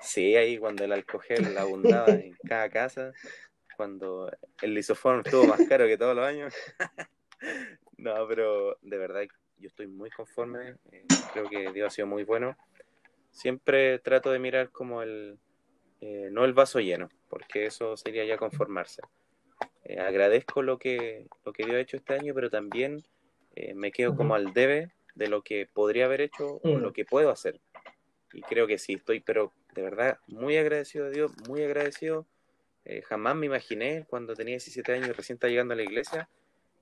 sí, 0.00 0.34
ahí 0.34 0.56
cuando 0.56 0.82
el 0.82 0.92
alcohol 0.92 1.58
abundaba 1.58 2.14
en 2.14 2.32
cada 2.48 2.70
casa, 2.70 3.12
cuando 3.76 4.32
el 4.62 4.72
lisoform 4.72 5.20
estuvo 5.26 5.44
más 5.44 5.60
caro 5.68 5.86
que 5.86 5.98
todos 5.98 6.16
los 6.16 6.24
años. 6.24 6.54
no, 7.98 8.26
pero 8.26 8.78
de 8.80 8.96
verdad 8.96 9.24
yo 9.58 9.68
estoy 9.68 9.88
muy 9.88 10.08
conforme, 10.08 10.76
eh, 10.90 11.04
creo 11.34 11.50
que 11.50 11.70
Dios 11.70 11.88
ha 11.88 11.90
sido 11.90 12.06
muy 12.06 12.24
bueno. 12.24 12.56
Siempre 13.30 13.98
trato 13.98 14.32
de 14.32 14.38
mirar 14.38 14.70
como 14.70 15.02
el, 15.02 15.38
eh, 16.00 16.28
no 16.30 16.44
el 16.44 16.52
vaso 16.52 16.80
lleno, 16.80 17.08
porque 17.28 17.66
eso 17.66 17.96
sería 17.96 18.24
ya 18.24 18.36
conformarse. 18.36 19.02
Eh, 19.84 19.98
agradezco 19.98 20.62
lo 20.62 20.78
que, 20.78 21.26
lo 21.44 21.52
que 21.52 21.64
Dios 21.64 21.76
ha 21.76 21.80
hecho 21.80 21.96
este 21.96 22.14
año, 22.14 22.34
pero 22.34 22.50
también 22.50 23.02
me 23.74 23.90
quedo 23.90 24.14
como 24.14 24.36
al 24.36 24.52
debe 24.52 24.92
de 25.16 25.26
lo 25.26 25.42
que 25.42 25.66
podría 25.66 26.04
haber 26.04 26.20
hecho 26.20 26.60
o 26.62 26.68
mm. 26.68 26.80
lo 26.80 26.92
que 26.92 27.04
puedo 27.04 27.28
hacer. 27.28 27.58
Y 28.32 28.40
creo 28.42 28.68
que 28.68 28.78
sí, 28.78 28.92
estoy, 28.92 29.18
pero 29.18 29.52
de 29.74 29.82
verdad, 29.82 30.20
muy 30.28 30.56
agradecido 30.56 31.06
a 31.06 31.10
Dios, 31.10 31.32
muy 31.48 31.64
agradecido. 31.64 32.24
jamás 33.08 33.34
me 33.34 33.46
imaginé 33.46 34.06
cuando 34.08 34.36
tenía 34.36 34.52
17 34.52 34.92
años 34.92 35.08
y 35.08 35.12
recién 35.12 35.34
estaba 35.34 35.50
llegando 35.50 35.74
a 35.74 35.76
la 35.76 35.82
iglesia 35.82 36.28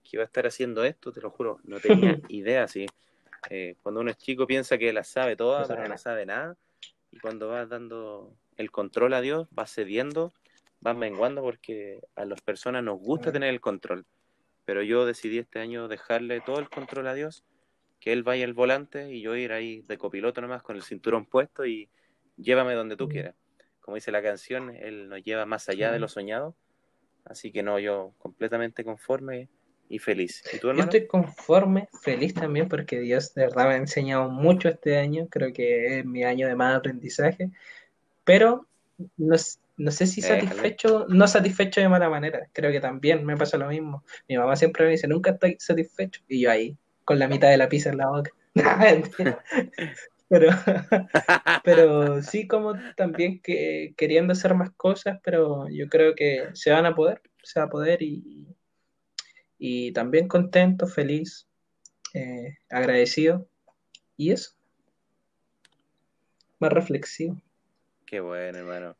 que 0.07 0.17
iba 0.17 0.23
a 0.23 0.27
estar 0.27 0.47
haciendo 0.47 0.85
esto, 0.85 1.13
te 1.13 1.21
lo 1.21 1.31
juro, 1.31 1.61
no 1.65 1.81
tenía 1.81 2.21
idea, 2.29 2.69
sí. 2.69 2.87
Eh, 3.51 3.77
cuando 3.83 4.01
uno 4.01 4.11
es 4.11 4.17
chico 4.17 4.47
piensa 4.47 4.79
que 4.79 4.93
la 4.93 5.05
sabe 5.05 5.37
toda, 5.37 5.67
pero 5.67 5.87
no 5.87 5.99
sabe 5.99 6.27
nada. 6.27 6.57
Y 7.11 7.19
cuando 7.19 7.49
vas 7.49 7.69
dando 7.69 8.37
el 8.57 8.71
control 8.71 9.15
a 9.15 9.21
Dios, 9.21 9.49
vas 9.51 9.73
cediendo, 9.73 10.33
vas 10.81 10.97
menguando 10.97 11.43
porque 11.43 12.01
a 12.15 12.25
las 12.25 12.41
personas 12.41 12.83
nos 12.83 12.99
gusta 12.99 13.33
tener 13.33 13.51
el 13.51 13.61
control. 13.61 14.07
Pero 14.65 14.83
yo 14.83 15.07
decidí 15.07 15.39
este 15.39 15.61
año 15.61 15.89
dejarle 15.89 16.41
todo 16.41 16.59
el 16.59 16.69
control 16.69 17.07
a 17.07 17.15
Dios, 17.15 17.45
que 18.01 18.13
Él 18.13 18.23
vaya 18.23 18.45
al 18.45 18.55
volante 18.55 19.13
y 19.13 19.21
yo 19.21 19.37
ir 19.37 19.53
ahí 19.53 19.83
de 19.83 19.99
copiloto 19.99 20.41
nomás 20.41 20.63
con 20.63 20.77
el 20.77 20.83
cinturón 20.83 21.27
puesto 21.27 21.67
y 21.67 21.89
llévame 22.37 22.75
donde 22.75 22.97
tú 22.97 23.09
quieras. 23.09 23.35
Como 23.81 23.95
dice 23.95 24.11
la 24.11 24.23
canción, 24.23 24.75
Él 24.75 25.09
nos 25.09 25.23
lleva 25.23 25.47
más 25.47 25.69
allá 25.69 25.93
de 25.93 26.01
lo 26.01 26.09
soñado. 26.09 26.57
Así 27.25 27.53
que 27.53 27.63
no, 27.63 27.79
yo 27.79 28.15
completamente 28.19 28.85
conforme 28.85 29.49
y 29.89 29.99
feliz. 29.99 30.43
Yo 30.63 30.73
estoy 30.73 31.07
conforme, 31.07 31.89
feliz 32.03 32.35
también 32.35 32.69
porque 32.69 33.01
Dios 33.01 33.35
de 33.35 33.43
verdad 33.43 33.69
me 33.69 33.75
ha 33.75 33.77
enseñado 33.77 34.29
mucho 34.29 34.69
este 34.69 34.97
año, 34.97 35.29
creo 35.29 35.53
que 35.53 35.99
es 35.99 36.05
mi 36.05 36.25
año 36.25 36.49
de 36.49 36.57
más 36.57 36.77
aprendizaje, 36.77 37.51
pero 38.27 38.67
no, 39.17 39.39
sé 39.39 40.07
si 40.07 40.21
satisfecho, 40.21 41.07
no 41.09 41.29
satisfecho 41.29 41.81
de 41.81 41.89
mala 41.89 42.11
manera, 42.11 42.49
creo 42.53 42.73
que 42.73 42.81
también 42.81 43.25
me 43.25 43.37
pasa 43.37 43.57
lo 43.57 43.69
mismo. 43.69 44.05
Mi 44.29 44.37
mamá 44.37 44.57
siempre 44.57 44.85
me 44.85 44.91
dice, 44.91 45.07
nunca 45.07 45.31
estoy 45.31 45.57
satisfecho, 45.61 46.21
y 46.29 46.41
yo 46.41 46.51
ahí, 46.51 46.77
con 47.05 47.21
la 47.21 47.29
mitad 47.29 47.49
de 47.49 47.57
la 47.57 47.69
pizza 47.69 47.91
en 47.91 47.99
la 47.99 48.09
boca. 48.09 48.33
pero, 50.29 50.51
pero 51.65 52.21
sí 52.21 52.49
como 52.49 52.75
también 52.97 53.41
que 53.41 53.95
queriendo 53.97 54.33
hacer 54.33 54.55
más 54.55 54.71
cosas, 54.73 55.21
pero 55.23 55.69
yo 55.71 55.89
creo 55.89 56.17
que 56.17 56.49
se 56.55 56.73
van 56.73 56.85
a 56.85 56.97
poder, 56.97 57.23
se 57.45 57.61
va 57.61 57.67
a 57.67 57.71
poder 57.71 58.03
y, 58.03 58.45
y 59.57 59.93
también 59.93 60.27
contento, 60.27 60.89
feliz, 60.89 61.47
eh, 62.13 62.57
agradecido 62.71 63.47
y 64.17 64.33
eso. 64.33 64.51
Más 66.59 66.73
reflexivo. 66.73 67.41
Qué 68.07 68.21
bueno, 68.21 68.59
hermano. 68.59 68.97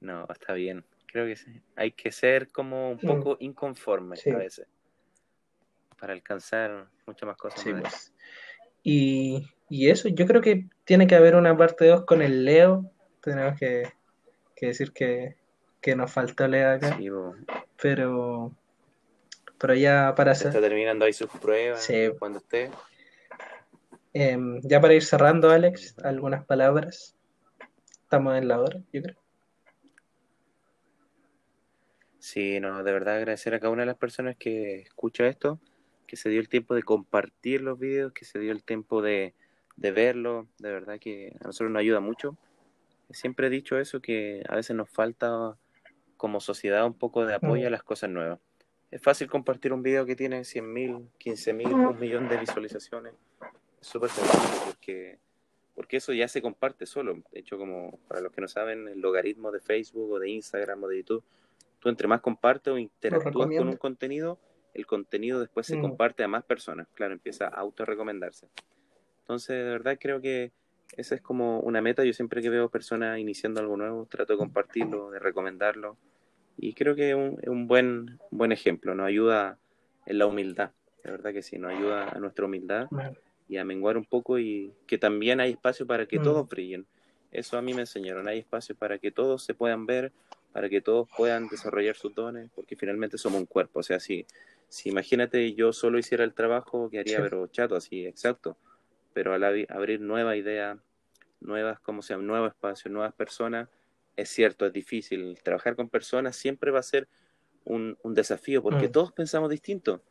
No, 0.00 0.26
está 0.28 0.52
bien. 0.52 0.84
Creo 1.06 1.26
que 1.26 1.36
sí. 1.36 1.62
hay 1.76 1.92
que 1.92 2.12
ser 2.12 2.50
como 2.50 2.90
un 2.90 2.98
mm. 3.00 3.06
poco 3.06 3.36
inconforme 3.40 4.16
a 4.16 4.36
veces 4.36 4.66
para 5.98 6.12
alcanzar 6.12 6.88
muchas 7.06 7.26
más 7.26 7.36
cosas. 7.36 7.64
Pues. 7.64 8.12
Y, 8.82 9.48
y, 9.70 9.88
eso, 9.88 10.08
yo 10.08 10.26
creo 10.26 10.42
que 10.42 10.68
tiene 10.84 11.06
que 11.06 11.14
haber 11.14 11.36
una 11.36 11.56
parte 11.56 11.86
2 11.86 12.04
con 12.04 12.20
el 12.20 12.44
Leo. 12.44 12.92
Tenemos 13.22 13.58
que, 13.58 13.90
decir 14.60 14.92
que, 14.92 15.36
que 15.80 15.96
nos 15.96 16.12
faltó 16.12 16.46
Leo 16.46 16.72
acá. 16.72 16.98
pero 17.80 18.52
pero 19.58 19.74
ya 19.74 20.14
para 20.14 20.32
hacer... 20.32 20.48
Está 20.48 20.60
terminando 20.60 21.04
ahí 21.04 21.12
sus 21.12 21.30
pruebas 21.30 21.82
sí. 21.82 22.10
cuando 22.18 22.38
esté. 22.38 22.70
Em, 24.12 24.60
ya 24.62 24.80
para 24.80 24.94
ir 24.94 25.04
cerrando, 25.04 25.50
Alex, 25.50 25.96
algunas 26.02 26.44
palabras. 26.44 27.15
Estamos 28.06 28.38
en 28.38 28.46
la 28.46 28.60
hora, 28.60 28.78
yo 28.92 29.02
creo. 29.02 29.16
Sí, 32.20 32.60
no, 32.60 32.84
de 32.84 32.92
verdad 32.92 33.16
agradecer 33.16 33.52
a 33.52 33.58
cada 33.58 33.72
una 33.72 33.82
de 33.82 33.86
las 33.86 33.96
personas 33.96 34.36
que 34.36 34.76
escucha 34.78 35.26
esto, 35.26 35.58
que 36.06 36.14
se 36.14 36.28
dio 36.28 36.38
el 36.38 36.48
tiempo 36.48 36.76
de 36.76 36.84
compartir 36.84 37.62
los 37.62 37.80
videos, 37.80 38.12
que 38.12 38.24
se 38.24 38.38
dio 38.38 38.52
el 38.52 38.62
tiempo 38.62 39.02
de, 39.02 39.34
de 39.74 39.90
verlo, 39.90 40.46
de 40.58 40.70
verdad 40.70 41.00
que 41.00 41.34
a 41.40 41.48
nosotros 41.48 41.72
nos 41.72 41.80
ayuda 41.80 41.98
mucho. 41.98 42.36
Siempre 43.10 43.48
he 43.48 43.50
dicho 43.50 43.76
eso, 43.76 44.00
que 44.00 44.44
a 44.48 44.54
veces 44.54 44.76
nos 44.76 44.88
falta 44.88 45.58
como 46.16 46.38
sociedad 46.38 46.86
un 46.86 46.94
poco 46.94 47.26
de 47.26 47.34
apoyo 47.34 47.66
a 47.66 47.70
las 47.70 47.82
cosas 47.82 48.08
nuevas. 48.08 48.38
Es 48.92 49.02
fácil 49.02 49.28
compartir 49.28 49.72
un 49.72 49.82
video 49.82 50.06
que 50.06 50.14
tiene 50.14 50.42
100.000, 50.42 51.08
15.000, 51.18 51.74
un 51.74 51.98
millón 51.98 52.28
de 52.28 52.36
visualizaciones. 52.36 53.14
Es 53.80 53.88
súper 53.88 54.10
sencillo 54.10 54.64
porque, 54.64 55.18
porque 55.76 55.98
eso 55.98 56.12
ya 56.12 56.26
se 56.26 56.42
comparte 56.42 56.86
solo. 56.86 57.22
De 57.30 57.38
hecho, 57.38 57.58
como 57.58 58.00
para 58.08 58.20
los 58.20 58.32
que 58.32 58.40
no 58.40 58.48
saben, 58.48 58.88
el 58.88 59.00
logaritmo 59.00 59.52
de 59.52 59.60
Facebook 59.60 60.10
o 60.10 60.18
de 60.18 60.30
Instagram 60.30 60.82
o 60.82 60.88
de 60.88 60.96
YouTube, 60.96 61.22
tú 61.78 61.88
entre 61.88 62.08
más 62.08 62.20
compartes 62.20 62.72
o 62.72 62.78
interactúas 62.78 63.48
con 63.56 63.68
un 63.68 63.76
contenido, 63.76 64.40
el 64.74 64.86
contenido 64.86 65.38
después 65.38 65.66
se 65.66 65.76
mm. 65.76 65.82
comparte 65.82 66.24
a 66.24 66.28
más 66.28 66.42
personas. 66.44 66.88
Claro, 66.94 67.12
empieza 67.12 67.46
a 67.46 67.60
autorrecomendarse. 67.60 68.48
Entonces, 69.20 69.56
de 69.56 69.70
verdad 69.70 69.98
creo 70.00 70.20
que 70.20 70.50
esa 70.96 71.14
es 71.14 71.20
como 71.20 71.60
una 71.60 71.80
meta. 71.80 72.04
Yo 72.04 72.12
siempre 72.12 72.42
que 72.42 72.50
veo 72.50 72.70
personas 72.70 73.18
iniciando 73.18 73.60
algo 73.60 73.76
nuevo, 73.76 74.06
trato 74.06 74.32
de 74.32 74.38
compartirlo, 74.38 75.10
de 75.10 75.18
recomendarlo 75.18 75.96
y 76.56 76.72
creo 76.72 76.94
que 76.94 77.10
es 77.10 77.14
un, 77.14 77.38
un 77.46 77.66
buen, 77.66 78.18
buen 78.30 78.52
ejemplo, 78.52 78.94
nos 78.94 79.06
ayuda 79.06 79.58
en 80.06 80.18
la 80.18 80.26
humildad, 80.26 80.70
de 81.04 81.10
verdad 81.10 81.32
que 81.32 81.42
sí, 81.42 81.58
nos 81.58 81.72
ayuda 81.72 82.08
a 82.08 82.18
nuestra 82.18 82.46
humildad 82.46 82.88
y 83.48 83.56
a 83.58 83.64
menguar 83.64 83.96
un 83.96 84.04
poco 84.04 84.38
y 84.38 84.72
que 84.86 84.98
también 84.98 85.40
hay 85.40 85.52
espacio 85.52 85.86
para 85.86 86.06
que 86.06 86.18
mm. 86.18 86.22
todos 86.22 86.48
brillen. 86.48 86.86
Eso 87.32 87.58
a 87.58 87.62
mí 87.62 87.74
me 87.74 87.82
enseñaron, 87.82 88.28
hay 88.28 88.38
espacio 88.38 88.74
para 88.74 88.98
que 88.98 89.10
todos 89.10 89.44
se 89.44 89.54
puedan 89.54 89.86
ver, 89.86 90.12
para 90.52 90.68
que 90.68 90.80
todos 90.80 91.08
puedan 91.16 91.48
desarrollar 91.48 91.96
sus 91.96 92.14
dones, 92.14 92.50
porque 92.54 92.76
finalmente 92.76 93.18
somos 93.18 93.40
un 93.40 93.46
cuerpo, 93.46 93.80
o 93.80 93.82
sea, 93.82 94.00
si, 94.00 94.26
si 94.68 94.88
imagínate 94.88 95.52
yo 95.52 95.72
solo 95.72 95.98
hiciera 95.98 96.24
el 96.24 96.32
trabajo, 96.32 96.88
que 96.88 97.00
haría, 97.00 97.18
pero 97.20 97.46
chato, 97.48 97.76
así, 97.76 98.06
exacto, 98.06 98.56
pero 99.12 99.34
al 99.34 99.44
abrir 99.68 100.00
nuevas 100.00 100.36
ideas, 100.36 100.78
nuevas, 101.40 101.80
como 101.80 102.02
sea, 102.02 102.16
nuevos 102.16 102.50
espacios, 102.50 102.92
nuevas 102.92 103.14
personas, 103.14 103.68
es 104.16 104.30
cierto, 104.30 104.66
es 104.66 104.72
difícil. 104.72 105.38
Trabajar 105.42 105.76
con 105.76 105.88
personas 105.88 106.36
siempre 106.36 106.70
va 106.70 106.80
a 106.80 106.82
ser 106.82 107.08
un, 107.64 107.96
desafío 108.04 108.62
porque 108.62 108.88
mm. 108.88 108.92
todos 108.92 109.12
pensamos 109.12 109.50
distinto. 109.50 110.02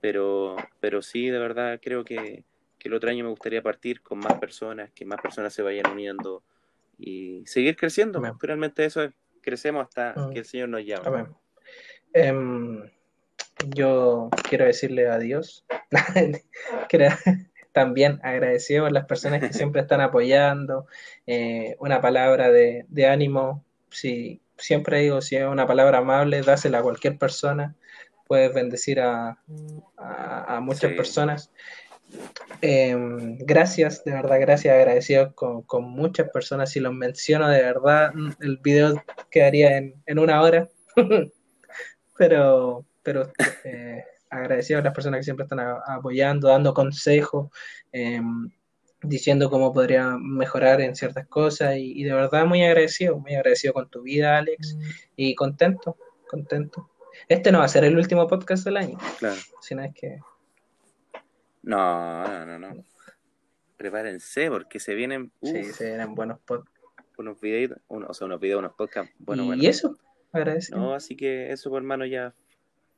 Pero, 0.00 0.56
pero 0.78 1.02
sí, 1.02 1.28
de 1.30 1.38
verdad, 1.38 1.80
creo 1.82 2.04
que, 2.04 2.44
el 2.84 2.94
otro 2.94 3.10
año 3.10 3.24
me 3.24 3.30
gustaría 3.30 3.62
partir 3.62 4.02
con 4.02 4.18
más 4.18 4.34
personas, 4.38 4.90
que 4.92 5.04
más 5.04 5.20
personas 5.20 5.52
se 5.52 5.62
vayan 5.62 5.90
uniendo 5.90 6.42
y 6.98 7.44
seguir 7.46 7.76
creciendo. 7.76 8.22
Realmente 8.40 8.84
eso 8.84 9.02
es, 9.02 9.12
crecemos 9.42 9.82
hasta 9.82 10.14
que 10.32 10.38
el 10.38 10.44
Señor 10.44 10.68
nos 10.68 10.84
llame. 10.84 11.26
Em, 12.12 12.88
yo 13.74 14.30
quiero 14.48 14.64
decirle 14.64 15.08
adiós. 15.08 15.64
también 17.76 18.20
agradecido 18.22 18.86
a 18.86 18.90
las 18.90 19.04
personas 19.04 19.38
que 19.40 19.52
siempre 19.52 19.82
están 19.82 20.00
apoyando, 20.00 20.86
eh, 21.26 21.76
una 21.78 22.00
palabra 22.00 22.50
de, 22.50 23.06
ánimo, 23.06 23.62
si 23.90 24.40
siempre 24.56 25.00
digo, 25.00 25.20
si 25.20 25.36
es 25.36 25.44
una 25.44 25.66
palabra 25.66 25.98
amable, 25.98 26.40
dásela 26.40 26.78
a 26.78 26.82
cualquier 26.82 27.18
persona, 27.18 27.74
puedes 28.26 28.54
bendecir 28.54 28.98
a, 29.00 29.38
muchas 30.62 30.94
personas. 30.94 31.52
Em, 32.62 33.36
gracias, 33.38 34.04
de 34.04 34.12
verdad, 34.12 34.40
gracias, 34.40 34.74
agradecido 34.74 35.34
con, 35.34 35.84
muchas 35.84 36.30
personas. 36.30 36.70
Si 36.70 36.80
los 36.80 36.94
menciono 36.94 37.48
de 37.48 37.62
verdad, 37.62 38.12
el 38.40 38.58
video 38.58 39.02
quedaría 39.30 39.76
en, 39.76 40.02
en 40.06 40.18
una 40.18 40.40
hora. 40.42 40.68
pero, 42.16 42.86
pero 43.02 43.30
eh, 43.64 44.04
agradecido 44.30 44.80
a 44.80 44.82
las 44.82 44.94
personas 44.94 45.18
que 45.18 45.24
siempre 45.24 45.44
están 45.44 45.60
apoyando, 45.60 46.48
dando 46.48 46.74
consejos, 46.74 47.50
em, 47.92 48.50
diciendo 49.02 49.50
cómo 49.50 49.72
podría 49.72 50.16
mejorar 50.18 50.80
en 50.80 50.96
ciertas 50.96 51.26
cosas 51.28 51.74
y, 51.76 52.02
de 52.02 52.12
verdad 52.12 52.46
muy 52.46 52.64
agradecido, 52.64 53.18
muy 53.18 53.34
agradecido 53.34 53.74
con 53.74 53.88
tu 53.88 54.02
vida, 54.02 54.38
Alex, 54.38 54.74
mm. 54.74 54.80
y 55.16 55.34
contento, 55.34 55.96
contento. 56.28 56.90
Este 57.28 57.52
no 57.52 57.58
va 57.58 57.64
a 57.64 57.68
ser 57.68 57.84
el 57.84 57.96
último 57.96 58.26
podcast 58.26 58.64
del 58.64 58.76
año, 58.76 58.98
claro. 59.18 59.36
sino 59.60 59.82
es 59.82 59.94
que... 59.94 60.18
No, 61.66 62.26
no, 62.26 62.46
no, 62.46 62.58
no. 62.58 62.84
Prepárense 63.76 64.48
porque 64.50 64.80
se 64.80 64.94
vienen... 64.94 65.32
sí, 65.42 65.64
se 65.64 65.88
vienen 65.88 66.14
buenos 66.14 66.38
podcasts. 66.40 66.80
Unos 67.18 67.40
videos, 67.40 67.78
o 67.88 68.14
sea, 68.14 68.26
unos 68.26 68.40
videos, 68.40 68.60
unos 68.60 68.74
podcasts. 68.74 69.12
Bueno, 69.18 69.52
y 69.54 69.66
eso, 69.66 69.98
agradecido. 70.32 70.78
No, 70.78 70.94
así 70.94 71.16
que 71.16 71.50
eso, 71.50 71.70
por 71.70 71.78
hermano, 71.78 72.06
ya 72.06 72.34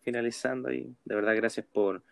finalizando 0.02 0.72
y 0.72 0.94
de 1.04 1.14
verdad 1.14 1.34
gracias 1.36 1.66
por 1.66 2.02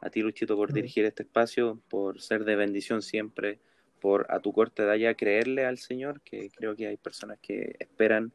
a 0.00 0.10
ti 0.10 0.22
Luchito 0.22 0.56
por 0.56 0.72
dirigir 0.72 1.04
este 1.04 1.24
espacio, 1.24 1.80
por 1.88 2.20
ser 2.20 2.44
de 2.44 2.56
bendición 2.56 3.02
siempre, 3.02 3.60
por 4.00 4.26
a 4.30 4.40
tu 4.40 4.52
corta 4.52 4.84
edad 4.84 4.94
ya 4.94 5.14
creerle 5.14 5.66
al 5.66 5.78
Señor, 5.78 6.20
que 6.22 6.50
creo 6.56 6.74
que 6.74 6.86
hay 6.86 6.96
personas 6.96 7.38
que 7.40 7.76
esperan 7.78 8.32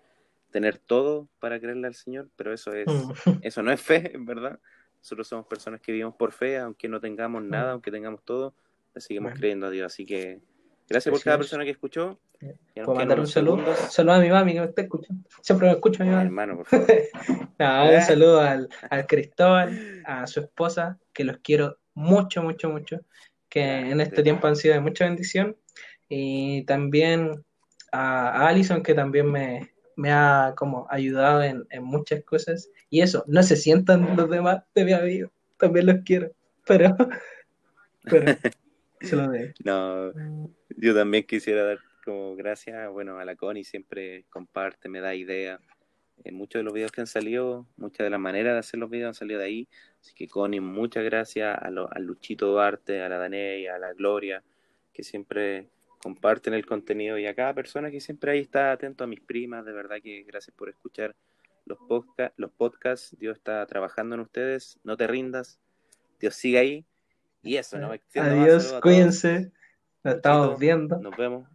tener 0.52 0.78
todo 0.78 1.28
para 1.40 1.60
creerle 1.60 1.88
al 1.88 1.96
Señor, 1.96 2.30
pero 2.36 2.54
eso 2.54 2.74
es 2.74 2.88
Mm. 2.88 3.12
eso 3.42 3.64
no 3.64 3.72
es 3.72 3.82
fe, 3.82 4.12
en 4.14 4.26
verdad. 4.26 4.60
Nosotros 5.04 5.28
somos 5.28 5.46
personas 5.48 5.82
que 5.82 5.92
vivimos 5.92 6.16
por 6.16 6.32
fe, 6.32 6.58
aunque 6.58 6.88
no 6.88 7.00
tengamos 7.02 7.44
nada, 7.44 7.74
aunque 7.74 7.92
tengamos 7.92 8.24
todo, 8.24 8.56
le 8.96 9.02
seguimos 9.02 9.32
Bueno. 9.32 9.40
creyendo 9.40 9.68
a 9.68 9.70
Dios. 9.70 9.86
Así 9.94 10.06
que 10.06 10.40
gracias 10.88 11.12
por 11.12 11.18
Así 11.18 11.24
cada 11.26 11.36
es. 11.36 11.40
persona 11.40 11.66
que 11.66 11.72
escuchó. 11.72 12.20
Nos 12.42 12.86
¿Puedo 12.86 12.96
mandar 12.96 13.20
un 13.20 13.28
saludo? 13.28 13.58
segundos. 13.58 13.94
Saludo 13.94 14.14
a 14.16 14.20
mi 14.20 14.30
mami 14.30 14.54
que 14.54 14.60
me 14.62 14.66
está 14.68 14.82
escuchando. 14.82 15.30
Siempre 15.42 15.68
me 15.68 15.74
escucha 15.74 16.04
mi 16.04 16.10
Ay, 16.10 16.16
mami. 16.16 16.26
hermano, 16.28 16.58
por 16.58 16.66
favor. 16.68 16.88
Un 17.96 18.02
saludo 18.02 18.40
al, 18.42 18.70
al 18.90 19.08
Cristóbal, 19.08 20.02
a 20.06 20.26
su 20.28 20.40
esposa, 20.42 21.00
que 21.14 21.24
los 21.26 21.38
quiero 21.40 21.78
mucho, 21.94 22.42
mucho, 22.42 22.70
mucho, 22.70 23.02
que 23.50 23.62
en 23.62 24.00
este 24.02 24.24
tiempo 24.24 24.48
han 24.48 24.56
sido 24.56 24.74
de 24.74 24.80
mucha 24.82 25.04
bendición. 25.06 25.56
Y 26.10 26.64
también 26.64 27.44
a, 27.92 28.30
a 28.30 28.48
Alison, 28.48 28.82
que 28.84 28.94
también 28.94 29.30
me, 29.32 29.73
me 29.96 30.12
ha 30.12 30.54
como 30.58 30.88
ayudado 30.90 31.42
en, 31.44 31.66
en 31.70 31.84
muchas 31.84 32.24
cosas. 32.24 32.70
Y 32.90 33.02
eso, 33.02 33.24
no 33.28 33.44
se 33.44 33.56
sientan 33.56 34.16
los 34.16 34.30
demás 34.30 34.64
de 34.76 34.86
mi 34.86 34.94
amigo, 34.94 35.32
también 35.58 35.86
los 35.88 35.98
quiero, 36.06 36.32
pero, 36.66 36.96
pero 38.04 38.26
se 39.02 39.16
lo 39.16 39.30
debo. 39.30 39.54
No, 39.64 40.12
yo 40.78 40.96
también 40.96 41.26
quisiera 41.26 41.64
dar 41.64 41.80
como 42.06 42.36
gracias, 42.36 42.90
bueno, 42.92 43.18
a 43.20 43.26
la 43.26 43.36
Connie 43.36 43.64
siempre 43.64 44.26
comparte, 44.30 44.90
me 44.90 45.00
da 45.00 45.16
ideas. 45.16 45.60
En 46.26 46.36
muchos 46.36 46.60
de 46.60 46.64
los 46.64 46.74
videos 46.74 46.92
que 46.92 47.02
han 47.02 47.08
salido, 47.08 47.66
muchas 47.76 48.06
de 48.06 48.10
las 48.10 48.20
maneras 48.20 48.54
de 48.54 48.60
hacer 48.60 48.80
los 48.80 48.90
videos 48.90 49.10
han 49.10 49.14
salido 49.16 49.40
de 49.40 49.46
ahí. 49.46 49.68
Así 50.00 50.14
que 50.14 50.28
Connie, 50.28 50.60
muchas 50.60 51.04
gracias 51.04 51.58
a, 51.60 51.70
lo- 51.72 51.92
a 51.92 52.00
Luchito 52.00 52.48
Duarte, 52.48 53.02
a 53.02 53.10
la 53.10 53.18
Daney, 53.18 53.68
a 53.68 53.78
la 53.80 53.94
Gloria, 53.94 54.44
que 54.94 55.04
siempre 55.04 55.68
comparten 56.04 56.54
el 56.54 56.66
contenido 56.66 57.18
y 57.18 57.26
a 57.26 57.34
cada 57.34 57.54
persona 57.54 57.90
que 57.90 58.02
siempre 58.02 58.34
ahí 58.34 58.40
está 58.42 58.74
atento 58.74 59.06
a 59.06 59.08
mis 59.08 59.22
primas. 59.22 59.64
De 59.66 59.72
verdad 59.72 59.98
que 60.04 60.24
gracias 60.24 60.54
por 60.56 60.68
escuchar 60.70 61.16
los, 61.66 61.80
podca- 61.80 62.34
los 62.36 62.52
podcasts. 62.52 63.16
Dios 63.18 63.38
está 63.38 63.66
trabajando 63.66 64.16
en 64.16 64.22
ustedes. 64.22 64.78
No 64.84 64.98
te 64.98 65.08
rindas. 65.08 65.60
Dios 66.20 66.36
sigue 66.36 66.60
ahí. 66.60 66.86
Y 67.42 67.56
eso, 67.56 67.78
no 67.78 67.90
me 67.90 68.00
más. 68.16 68.26
Adiós, 68.28 68.74
cuídense, 68.82 69.52
nos 70.04 70.16
estamos 70.16 70.60
viendo. 70.60 70.98
Nos 71.00 71.16
vemos 71.18 71.50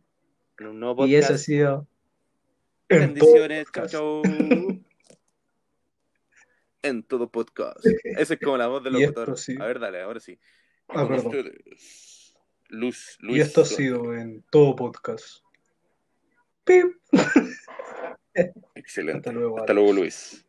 en 0.59 0.67
un 0.67 0.81
nuevo 0.81 0.97
podcast. 0.97 1.11
Y 1.13 1.17
eso 1.17 1.35
ha 1.35 1.39
sido. 1.39 1.89
en 2.89 2.99
Bendiciones. 3.15 3.67
Chau, 3.73 3.83
podcast. 3.83 3.93
chau. 3.93 4.23
En 6.83 7.03
todo 7.03 7.29
podcast. 7.31 7.85
Esa 8.05 8.35
es 8.35 8.41
como 8.41 8.57
la 8.57 8.69
voz 8.69 8.85
del 8.85 8.95
locutor. 8.95 9.37
sí. 9.37 9.57
A 9.61 9.67
ver, 9.67 9.79
dale, 9.81 10.01
ahora 10.01 10.21
sí. 10.21 10.39
Ah, 10.89 11.05
Luz, 12.69 13.17
Luis. 13.21 13.39
Y 13.39 13.41
esto 13.41 13.63
ha 13.63 13.65
sido 13.65 14.15
en 14.15 14.45
todo 14.51 14.77
podcast. 14.77 15.43
Pip. 16.65 16.97
Excelente. 18.75 19.19
Hasta 19.19 19.33
luego. 19.33 19.59
Hasta 19.61 19.73
luego, 19.73 19.93
Luis. 19.93 20.48